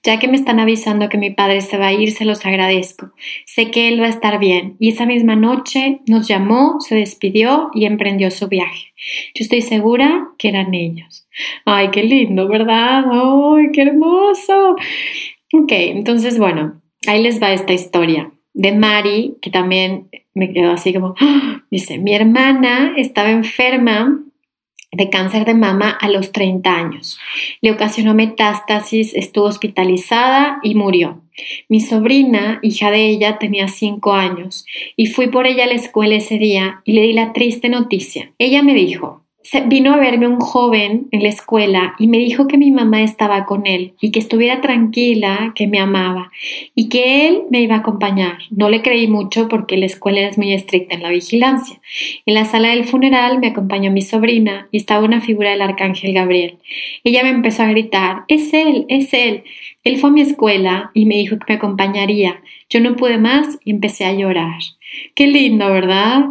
ya 0.03 0.17
que 0.17 0.27
me 0.27 0.35
están 0.35 0.59
avisando 0.59 1.07
que 1.07 1.19
mi 1.19 1.29
padre 1.29 1.61
se 1.61 1.77
va 1.77 1.87
a 1.87 1.93
ir, 1.93 2.11
se 2.11 2.25
los 2.25 2.45
agradezco. 2.45 3.11
Sé 3.45 3.69
que 3.69 3.87
él 3.89 4.01
va 4.01 4.07
a 4.07 4.09
estar 4.09 4.39
bien. 4.39 4.75
Y 4.79 4.89
esa 4.89 5.05
misma 5.05 5.35
noche 5.35 5.99
nos 6.07 6.27
llamó, 6.27 6.81
se 6.81 6.95
despidió 6.95 7.69
y 7.73 7.85
emprendió 7.85 8.31
su 8.31 8.47
viaje. 8.47 8.93
Yo 9.35 9.43
estoy 9.43 9.61
segura 9.61 10.29
que 10.39 10.49
eran 10.49 10.73
ellos. 10.73 11.27
Ay, 11.65 11.89
qué 11.91 12.03
lindo, 12.03 12.47
¿verdad? 12.47 13.03
Ay, 13.11 13.67
qué 13.71 13.83
hermoso. 13.83 14.75
Ok, 15.53 15.71
entonces, 15.71 16.39
bueno, 16.39 16.81
ahí 17.07 17.23
les 17.23 17.41
va 17.41 17.53
esta 17.53 17.73
historia 17.73 18.31
de 18.53 18.71
Mari, 18.71 19.35
que 19.41 19.51
también 19.51 20.09
me 20.33 20.51
quedó 20.51 20.71
así 20.71 20.93
como, 20.93 21.13
¡ah! 21.19 21.63
dice, 21.69 21.97
mi 21.99 22.13
hermana 22.13 22.93
estaba 22.97 23.29
enferma 23.29 24.19
de 24.91 25.09
cáncer 25.09 25.45
de 25.45 25.53
mama 25.53 25.91
a 25.91 26.09
los 26.09 26.31
30 26.31 26.73
años. 26.73 27.19
Le 27.61 27.71
ocasionó 27.71 28.15
metástasis, 28.15 29.13
estuvo 29.13 29.45
hospitalizada 29.45 30.59
y 30.63 30.75
murió. 30.75 31.21
Mi 31.69 31.81
sobrina, 31.81 32.59
hija 32.63 32.89
de 32.89 33.07
ella, 33.07 33.37
tenía 33.37 33.67
5 33.67 34.13
años 34.13 34.65
y 34.95 35.07
fui 35.07 35.27
por 35.27 35.45
ella 35.45 35.65
a 35.65 35.67
la 35.67 35.73
escuela 35.73 36.15
ese 36.15 36.39
día 36.39 36.81
y 36.83 36.93
le 36.93 37.01
di 37.01 37.13
la 37.13 37.33
triste 37.33 37.69
noticia. 37.69 38.31
Ella 38.39 38.63
me 38.63 38.73
dijo, 38.73 39.26
vino 39.67 39.93
a 39.93 39.97
verme 39.97 40.27
un 40.27 40.39
joven 40.39 41.07
en 41.11 41.23
la 41.23 41.29
escuela 41.29 41.95
y 41.99 42.07
me 42.07 42.17
dijo 42.17 42.47
que 42.47 42.57
mi 42.57 42.71
mamá 42.71 43.01
estaba 43.03 43.45
con 43.45 43.65
él 43.67 43.93
y 44.01 44.11
que 44.11 44.19
estuviera 44.19 44.61
tranquila, 44.61 45.53
que 45.55 45.67
me 45.67 45.79
amaba 45.79 46.31
y 46.75 46.89
que 46.89 47.27
él 47.27 47.43
me 47.49 47.61
iba 47.61 47.75
a 47.75 47.79
acompañar. 47.79 48.37
No 48.49 48.69
le 48.69 48.81
creí 48.81 49.07
mucho 49.07 49.47
porque 49.47 49.77
la 49.77 49.85
escuela 49.85 50.21
es 50.21 50.37
muy 50.37 50.53
estricta 50.53 50.95
en 50.95 51.03
la 51.03 51.09
vigilancia. 51.09 51.79
En 52.25 52.33
la 52.33 52.45
sala 52.45 52.69
del 52.69 52.85
funeral 52.85 53.39
me 53.39 53.47
acompañó 53.47 53.91
mi 53.91 54.01
sobrina 54.01 54.67
y 54.71 54.77
estaba 54.77 55.05
una 55.05 55.21
figura 55.21 55.51
del 55.51 55.61
arcángel 55.61 56.13
Gabriel. 56.13 56.57
Ella 57.03 57.23
me 57.23 57.29
empezó 57.29 57.63
a 57.63 57.67
gritar, 57.67 58.23
es 58.27 58.53
él, 58.53 58.85
es 58.89 59.13
él. 59.13 59.43
Él 59.83 59.97
fue 59.97 60.09
a 60.09 60.13
mi 60.13 60.21
escuela 60.21 60.91
y 60.93 61.05
me 61.05 61.15
dijo 61.15 61.37
que 61.37 61.53
me 61.53 61.57
acompañaría. 61.57 62.41
Yo 62.69 62.81
no 62.81 62.95
pude 62.95 63.17
más 63.17 63.57
y 63.63 63.71
empecé 63.71 64.05
a 64.05 64.13
llorar. 64.13 64.59
Qué 65.15 65.27
lindo, 65.27 65.71
¿verdad? 65.71 66.25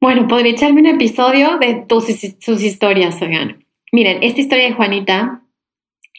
Bueno, 0.00 0.28
podría 0.28 0.52
echarme 0.52 0.80
un 0.80 0.86
episodio 0.86 1.58
de 1.58 1.84
sus 2.38 2.62
historias, 2.62 3.20
oigan. 3.20 3.64
Miren, 3.90 4.22
esta 4.22 4.40
historia 4.40 4.66
de 4.66 4.74
Juanita 4.74 5.42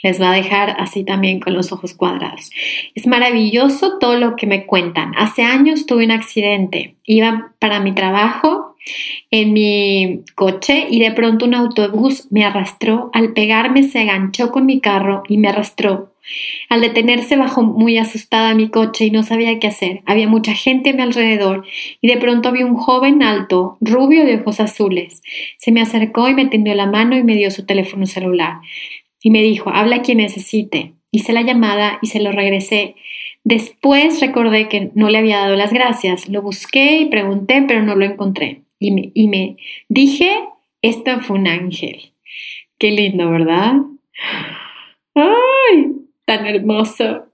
les 0.04 0.22
va 0.22 0.32
a 0.32 0.36
dejar 0.36 0.76
así 0.80 1.06
también 1.06 1.40
con 1.40 1.54
los 1.54 1.72
ojos 1.72 1.94
cuadrados. 1.94 2.52
Es 2.94 3.08
maravilloso 3.08 3.98
todo 3.98 4.18
lo 4.18 4.36
que 4.36 4.48
me 4.48 4.66
cuentan. 4.66 5.14
Hace 5.18 5.44
años 5.44 5.86
tuve 5.86 6.04
un 6.04 6.12
accidente. 6.12 6.98
Iba 7.06 7.54
para 7.60 7.80
mi 7.80 7.94
trabajo 7.94 8.76
en 9.32 9.54
mi 9.54 10.24
coche 10.36 10.88
y 10.90 11.00
de 11.00 11.12
pronto 11.12 11.46
un 11.46 11.54
autobús 11.54 12.28
me 12.32 12.44
arrastró. 12.44 13.10
Al 13.14 13.32
pegarme 13.32 13.84
se 13.84 14.02
enganchó 14.02 14.52
con 14.52 14.66
mi 14.66 14.82
carro 14.82 15.24
y 15.30 15.38
me 15.38 15.48
arrastró. 15.48 16.14
Al 16.70 16.82
detenerse 16.82 17.36
bajó 17.36 17.64
muy 17.64 17.98
asustada 17.98 18.54
mi 18.54 18.70
coche 18.70 19.06
y 19.06 19.12
no 19.12 19.24
sabía 19.24 19.60
qué 19.60 19.68
hacer. 19.68 20.02
Había 20.06 20.28
mucha 20.28 20.54
gente 20.54 20.92
a 20.92 20.94
mi 20.94 21.02
alrededor 21.02 21.66
y 22.02 22.08
de 22.08 22.18
pronto 22.18 22.52
vi 22.52 22.64
un 22.64 22.76
joven 22.76 23.24
alto, 23.24 23.78
rubio 23.82 24.26
de 24.26 24.36
ojos 24.36 24.60
azules. 24.60 25.22
Se 25.58 25.72
me 25.72 25.82
acercó 25.82 26.30
y 26.30 26.34
me 26.34 26.46
tendió 26.48 26.76
la 26.76 26.86
mano 26.86 27.18
y 27.18 27.24
me 27.24 27.36
dio 27.36 27.52
su 27.52 27.66
teléfono 27.66 28.06
celular. 28.06 28.60
Y 29.22 29.32
me 29.32 29.42
dijo, 29.42 29.70
habla 29.70 30.02
quien 30.02 30.20
necesite. 30.20 30.94
Hice 31.12 31.34
la 31.34 31.42
llamada 31.42 32.00
y 32.02 32.08
se 32.08 32.22
lo 32.22 32.32
regresé. 32.32 32.96
Después 33.44 34.22
recordé 34.22 34.68
que 34.68 34.92
no 34.96 35.10
le 35.10 35.18
había 35.18 35.40
dado 35.40 35.56
las 35.56 35.74
gracias. 35.74 36.30
Lo 36.30 36.42
busqué 36.42 37.00
y 37.00 37.06
pregunté, 37.08 37.64
pero 37.68 37.82
no 37.82 37.96
lo 37.96 38.06
encontré. 38.06 38.62
Y 38.80 38.92
me, 38.92 39.12
y 39.14 39.28
me 39.28 39.58
dije, 39.90 40.30
esto 40.82 41.20
fue 41.22 41.40
un 41.40 41.48
ángel. 41.48 42.14
Qué 42.78 42.92
lindo, 42.92 43.30
¿verdad? 43.30 43.74
¡Ay! 45.16 45.99
Tan 46.30 46.46
hermoso. 46.46 47.26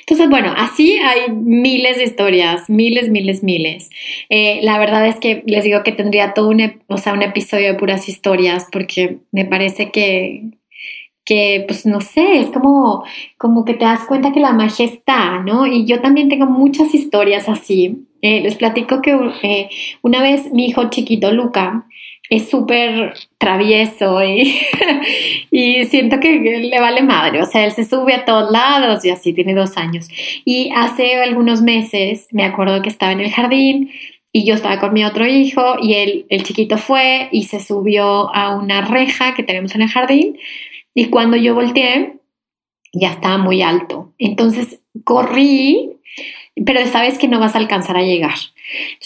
Entonces, 0.00 0.30
bueno, 0.30 0.54
así 0.56 0.96
hay 0.96 1.30
miles 1.32 1.96
de 1.96 2.04
historias, 2.04 2.70
miles, 2.70 3.10
miles, 3.10 3.42
miles. 3.42 3.90
Eh, 4.28 4.60
la 4.62 4.78
verdad 4.78 5.06
es 5.08 5.16
que 5.16 5.42
les 5.46 5.64
digo 5.64 5.82
que 5.82 5.90
tendría 5.90 6.34
todo 6.34 6.50
un, 6.50 6.80
o 6.86 6.96
sea, 6.96 7.12
un 7.12 7.22
episodio 7.22 7.72
de 7.72 7.78
puras 7.78 8.08
historias 8.08 8.68
porque 8.70 9.18
me 9.32 9.44
parece 9.44 9.90
que, 9.90 10.50
que, 11.24 11.64
pues 11.66 11.84
no 11.84 12.00
sé, 12.00 12.38
es 12.38 12.46
como, 12.50 13.04
como 13.36 13.64
que 13.64 13.74
te 13.74 13.84
das 13.84 14.06
cuenta 14.06 14.32
que 14.32 14.40
la 14.40 14.52
magia 14.52 14.86
está, 14.86 15.40
¿no? 15.40 15.66
Y 15.66 15.84
yo 15.84 16.00
también 16.00 16.28
tengo 16.28 16.46
muchas 16.46 16.94
historias 16.94 17.48
así. 17.48 18.06
Eh, 18.22 18.40
les 18.40 18.54
platico 18.54 19.02
que 19.02 19.18
eh, 19.42 19.68
una 20.00 20.22
vez 20.22 20.52
mi 20.52 20.66
hijo 20.66 20.88
chiquito, 20.90 21.32
Luca, 21.32 21.86
es 22.30 22.48
súper 22.48 23.14
travieso 23.38 24.22
y, 24.24 24.58
y, 25.50 25.84
siento 25.84 26.20
que 26.20 26.38
le 26.38 26.80
vale 26.80 27.02
madre, 27.02 27.42
o 27.42 27.46
sea, 27.46 27.64
él 27.64 27.72
se 27.72 27.84
sube 27.84 28.14
a 28.14 28.24
todos 28.24 28.50
lados 28.50 29.04
y 29.04 29.10
así, 29.10 29.32
tiene 29.32 29.54
dos 29.54 29.76
años. 29.76 30.08
Y 30.44 30.70
hace 30.74 31.16
algunos 31.22 31.62
meses 31.62 32.28
me 32.32 32.44
acuerdo 32.44 32.80
que 32.82 32.88
estaba 32.88 33.12
en 33.12 33.20
el 33.20 33.30
jardín 33.30 33.90
y 34.32 34.44
yo 34.44 34.54
estaba 34.54 34.80
con 34.80 34.92
mi 34.92 35.04
otro 35.04 35.26
hijo 35.26 35.76
y 35.80 35.94
él, 35.94 36.26
el 36.28 36.42
chiquito 36.42 36.78
fue 36.78 37.28
y 37.30 37.44
se 37.44 37.60
subió 37.60 38.34
a 38.34 38.56
una 38.56 38.80
reja 38.82 39.34
que 39.34 39.42
tenemos 39.42 39.74
en 39.74 39.82
el 39.82 39.90
jardín 39.90 40.38
y 40.94 41.06
cuando 41.06 41.36
yo 41.36 41.54
volteé 41.54 42.14
ya 42.92 43.10
estaba 43.10 43.38
muy 43.38 43.60
alto. 43.62 44.12
Entonces 44.18 44.80
corrí, 45.04 45.90
pero 46.64 46.86
sabes 46.86 47.18
que 47.18 47.28
no 47.28 47.38
vas 47.38 47.54
a 47.54 47.58
alcanzar 47.58 47.96
a 47.96 48.02
llegar 48.02 48.34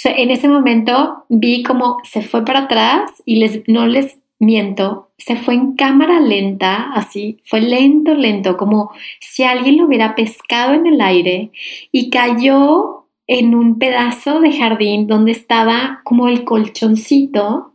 en 0.04 0.30
ese 0.30 0.48
momento 0.48 1.24
vi 1.28 1.62
como 1.62 1.98
se 2.04 2.22
fue 2.22 2.44
para 2.44 2.60
atrás 2.60 3.22
y 3.24 3.36
les, 3.36 3.66
no 3.68 3.86
les 3.86 4.18
miento, 4.38 5.10
se 5.18 5.36
fue 5.36 5.54
en 5.54 5.74
cámara 5.74 6.20
lenta, 6.20 6.92
así, 6.94 7.38
fue 7.44 7.60
lento, 7.60 8.14
lento, 8.14 8.56
como 8.56 8.92
si 9.20 9.42
alguien 9.42 9.78
lo 9.78 9.86
hubiera 9.86 10.14
pescado 10.14 10.74
en 10.74 10.86
el 10.86 11.00
aire 11.00 11.50
y 11.90 12.10
cayó 12.10 13.06
en 13.26 13.54
un 13.54 13.78
pedazo 13.78 14.40
de 14.40 14.56
jardín 14.56 15.06
donde 15.06 15.32
estaba 15.32 16.00
como 16.02 16.28
el 16.28 16.44
colchoncito 16.44 17.74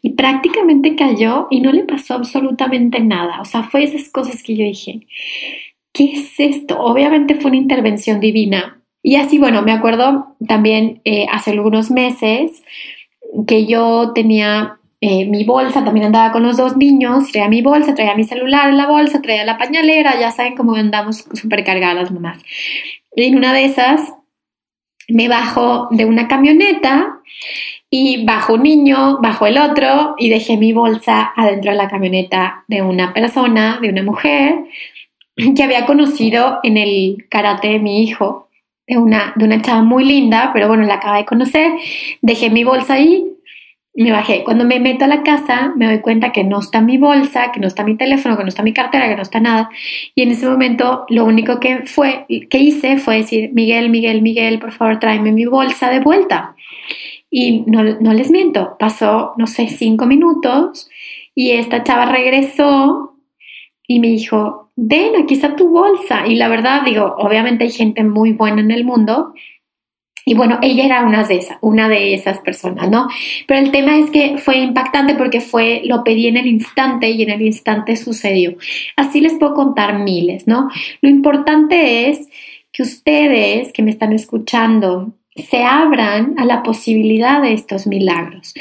y 0.00 0.10
prácticamente 0.10 0.96
cayó 0.96 1.48
y 1.50 1.60
no 1.60 1.70
le 1.70 1.84
pasó 1.84 2.14
absolutamente 2.14 3.00
nada. 3.00 3.40
O 3.42 3.44
sea, 3.44 3.64
fue 3.64 3.84
esas 3.84 4.08
cosas 4.08 4.42
que 4.42 4.56
yo 4.56 4.64
dije, 4.64 5.06
¿qué 5.92 6.12
es 6.12 6.40
esto? 6.40 6.80
Obviamente 6.80 7.34
fue 7.34 7.50
una 7.50 7.60
intervención 7.60 8.20
divina, 8.20 8.79
y 9.02 9.16
así, 9.16 9.38
bueno, 9.38 9.62
me 9.62 9.72
acuerdo 9.72 10.36
también 10.46 11.00
eh, 11.04 11.26
hace 11.30 11.52
algunos 11.52 11.90
meses 11.90 12.62
que 13.46 13.66
yo 13.66 14.12
tenía 14.14 14.78
eh, 15.00 15.24
mi 15.26 15.44
bolsa, 15.44 15.84
también 15.84 16.06
andaba 16.06 16.32
con 16.32 16.42
los 16.42 16.58
dos 16.58 16.76
niños, 16.76 17.32
traía 17.32 17.48
mi 17.48 17.62
bolsa, 17.62 17.94
traía 17.94 18.14
mi 18.14 18.24
celular 18.24 18.68
en 18.68 18.76
la 18.76 18.86
bolsa, 18.86 19.22
traía 19.22 19.44
la 19.46 19.56
pañalera, 19.56 20.20
ya 20.20 20.30
saben 20.30 20.56
cómo 20.56 20.74
andamos 20.74 21.24
súper 21.32 21.64
cargadas 21.64 22.10
nomás. 22.10 22.38
Y 23.16 23.24
en 23.24 23.36
una 23.36 23.54
de 23.54 23.64
esas 23.64 24.12
me 25.08 25.28
bajo 25.28 25.88
de 25.90 26.04
una 26.04 26.28
camioneta 26.28 27.20
y 27.88 28.24
bajo 28.24 28.54
un 28.54 28.62
niño, 28.62 29.18
bajo 29.22 29.46
el 29.46 29.56
otro 29.56 30.14
y 30.18 30.28
dejé 30.28 30.58
mi 30.58 30.74
bolsa 30.74 31.32
adentro 31.34 31.70
de 31.70 31.78
la 31.78 31.88
camioneta 31.88 32.64
de 32.68 32.82
una 32.82 33.14
persona, 33.14 33.78
de 33.80 33.88
una 33.88 34.02
mujer 34.02 34.64
que 35.56 35.62
había 35.62 35.86
conocido 35.86 36.60
en 36.62 36.76
el 36.76 37.26
karate 37.30 37.68
de 37.68 37.78
mi 37.78 38.02
hijo 38.02 38.49
de 38.90 38.98
una, 38.98 39.32
de 39.36 39.44
una 39.44 39.62
chava 39.62 39.82
muy 39.82 40.04
linda, 40.04 40.50
pero 40.52 40.68
bueno, 40.68 40.84
la 40.84 40.94
acaba 40.94 41.16
de 41.16 41.24
conocer. 41.24 41.72
Dejé 42.20 42.50
mi 42.50 42.64
bolsa 42.64 42.94
ahí 42.94 43.30
me 43.94 44.12
bajé. 44.12 44.44
Cuando 44.44 44.64
me 44.64 44.80
meto 44.80 45.04
a 45.04 45.08
la 45.08 45.22
casa, 45.22 45.72
me 45.76 45.86
doy 45.86 46.00
cuenta 46.00 46.32
que 46.32 46.44
no 46.44 46.60
está 46.60 46.80
mi 46.80 46.96
bolsa, 46.96 47.52
que 47.52 47.60
no 47.60 47.66
está 47.66 47.84
mi 47.84 47.96
teléfono, 47.96 48.36
que 48.36 48.44
no 48.44 48.48
está 48.48 48.62
mi 48.62 48.72
cartera, 48.72 49.08
que 49.08 49.16
no 49.16 49.22
está 49.22 49.40
nada. 49.40 49.70
Y 50.14 50.22
en 50.22 50.30
ese 50.30 50.46
momento, 50.46 51.04
lo 51.08 51.24
único 51.24 51.60
que 51.60 51.82
fue, 51.86 52.26
que 52.48 52.58
hice 52.58 52.98
fue 52.98 53.16
decir, 53.16 53.50
Miguel, 53.52 53.90
Miguel, 53.90 54.22
Miguel, 54.22 54.58
por 54.58 54.72
favor, 54.72 54.98
tráeme 55.00 55.32
mi 55.32 55.44
bolsa 55.44 55.90
de 55.90 56.00
vuelta. 56.00 56.54
Y 57.30 57.60
no, 57.66 57.82
no 57.82 58.12
les 58.12 58.30
miento, 58.30 58.76
pasó, 58.78 59.34
no 59.36 59.46
sé, 59.46 59.68
cinco 59.68 60.06
minutos 60.06 60.88
y 61.34 61.52
esta 61.52 61.84
chava 61.84 62.06
regresó 62.06 63.14
y 63.86 64.00
me 64.00 64.08
dijo, 64.08 64.69
ven, 64.82 65.14
aquí 65.16 65.34
está 65.34 65.56
tu 65.56 65.68
bolsa. 65.68 66.26
Y 66.26 66.36
la 66.36 66.48
verdad, 66.48 66.82
digo, 66.84 67.14
obviamente 67.18 67.64
hay 67.64 67.70
gente 67.70 68.02
muy 68.02 68.32
buena 68.32 68.62
en 68.62 68.70
el 68.70 68.84
mundo 68.84 69.34
y 70.24 70.34
bueno, 70.34 70.58
ella 70.62 70.84
era 70.84 71.04
una 71.04 71.24
de 71.24 71.36
esas, 71.36 71.58
una 71.60 71.88
de 71.88 72.14
esas 72.14 72.38
personas, 72.40 72.90
¿no? 72.90 73.08
Pero 73.46 73.60
el 73.60 73.70
tema 73.70 73.98
es 73.98 74.10
que 74.10 74.38
fue 74.38 74.58
impactante 74.58 75.14
porque 75.14 75.40
fue, 75.40 75.82
lo 75.84 76.04
pedí 76.04 76.26
en 76.26 76.36
el 76.36 76.46
instante 76.46 77.10
y 77.10 77.22
en 77.22 77.30
el 77.30 77.42
instante 77.42 77.96
sucedió. 77.96 78.54
Así 78.96 79.20
les 79.20 79.34
puedo 79.34 79.54
contar 79.54 79.98
miles, 79.98 80.46
¿no? 80.46 80.68
Lo 81.00 81.08
importante 81.08 82.10
es 82.10 82.28
que 82.72 82.82
ustedes 82.82 83.72
que 83.72 83.82
me 83.82 83.90
están 83.90 84.12
escuchando 84.12 85.14
se 85.36 85.62
abran 85.62 86.34
a 86.38 86.44
la 86.44 86.62
posibilidad 86.62 87.40
de 87.40 87.52
estos 87.52 87.86
milagros 87.86 88.52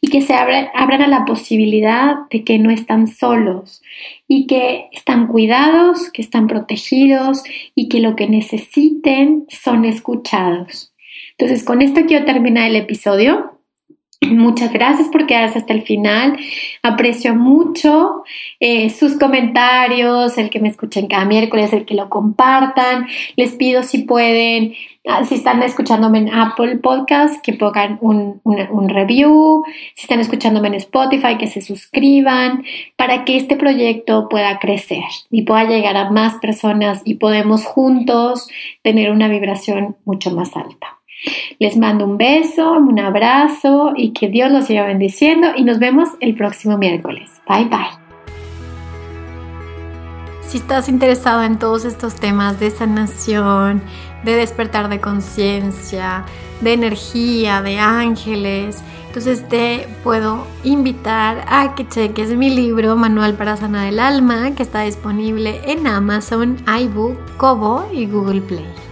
y 0.00 0.08
que 0.08 0.20
se 0.20 0.34
abran, 0.34 0.68
a 0.74 1.08
la 1.08 1.24
posibilidad 1.24 2.16
de 2.30 2.44
que 2.44 2.58
no 2.58 2.70
están 2.70 3.06
solos 3.06 3.82
y 4.26 4.46
que 4.46 4.88
están 4.92 5.26
cuidados, 5.26 6.10
que 6.10 6.22
están 6.22 6.46
protegidos 6.46 7.42
y 7.74 7.88
que 7.88 8.00
lo 8.00 8.14
que 8.14 8.28
necesiten 8.28 9.46
son 9.48 9.84
escuchados. 9.84 10.92
Entonces, 11.38 11.64
con 11.64 11.82
esto 11.82 12.02
quiero 12.06 12.24
terminar 12.24 12.68
el 12.68 12.76
episodio. 12.76 13.57
Muchas 14.20 14.72
gracias 14.72 15.08
por 15.08 15.26
quedarse 15.26 15.58
hasta 15.58 15.72
el 15.72 15.82
final. 15.82 16.36
Aprecio 16.82 17.36
mucho 17.36 18.24
eh, 18.58 18.90
sus 18.90 19.16
comentarios, 19.16 20.36
el 20.38 20.50
que 20.50 20.58
me 20.58 20.68
escuchen 20.68 21.06
cada 21.06 21.24
miércoles, 21.24 21.72
el 21.72 21.84
que 21.84 21.94
lo 21.94 22.08
compartan. 22.08 23.06
Les 23.36 23.52
pido 23.52 23.84
si 23.84 23.98
pueden, 23.98 24.74
ah, 25.06 25.24
si 25.24 25.36
están 25.36 25.62
escuchándome 25.62 26.18
en 26.18 26.34
Apple 26.34 26.78
Podcast, 26.78 27.40
que 27.44 27.52
pongan 27.52 27.98
un, 28.00 28.40
un 28.42 28.88
review. 28.88 29.62
Si 29.94 30.02
están 30.02 30.18
escuchándome 30.18 30.66
en 30.66 30.74
Spotify, 30.74 31.38
que 31.38 31.46
se 31.46 31.60
suscriban 31.60 32.64
para 32.96 33.24
que 33.24 33.36
este 33.36 33.54
proyecto 33.54 34.28
pueda 34.28 34.58
crecer 34.58 35.04
y 35.30 35.42
pueda 35.42 35.62
llegar 35.64 35.96
a 35.96 36.10
más 36.10 36.34
personas 36.38 37.02
y 37.04 37.14
podemos 37.14 37.64
juntos 37.64 38.48
tener 38.82 39.12
una 39.12 39.28
vibración 39.28 39.96
mucho 40.04 40.32
más 40.32 40.56
alta. 40.56 40.97
Les 41.58 41.76
mando 41.76 42.04
un 42.04 42.16
beso, 42.16 42.72
un 42.72 42.98
abrazo 42.98 43.92
y 43.96 44.12
que 44.12 44.28
Dios 44.28 44.50
los 44.50 44.66
siga 44.66 44.86
bendiciendo 44.86 45.48
y 45.56 45.64
nos 45.64 45.78
vemos 45.78 46.08
el 46.20 46.34
próximo 46.34 46.78
miércoles. 46.78 47.30
Bye 47.48 47.64
bye. 47.64 48.08
Si 50.42 50.58
estás 50.58 50.88
interesado 50.88 51.42
en 51.42 51.58
todos 51.58 51.84
estos 51.84 52.14
temas 52.14 52.58
de 52.58 52.70
sanación, 52.70 53.82
de 54.24 54.34
despertar 54.34 54.88
de 54.88 55.00
conciencia, 55.00 56.24
de 56.62 56.72
energía, 56.72 57.60
de 57.60 57.78
ángeles, 57.78 58.82
entonces 59.08 59.46
te 59.48 59.86
puedo 60.02 60.46
invitar 60.64 61.44
a 61.48 61.74
que 61.74 61.86
cheques 61.86 62.30
mi 62.30 62.50
libro 62.50 62.96
Manual 62.96 63.34
para 63.34 63.56
Sanar 63.56 63.88
el 63.88 64.00
Alma, 64.00 64.54
que 64.54 64.62
está 64.62 64.82
disponible 64.82 65.60
en 65.66 65.86
Amazon, 65.86 66.56
iBook, 66.82 67.18
Kobo 67.36 67.86
y 67.92 68.06
Google 68.06 68.40
Play. 68.40 68.87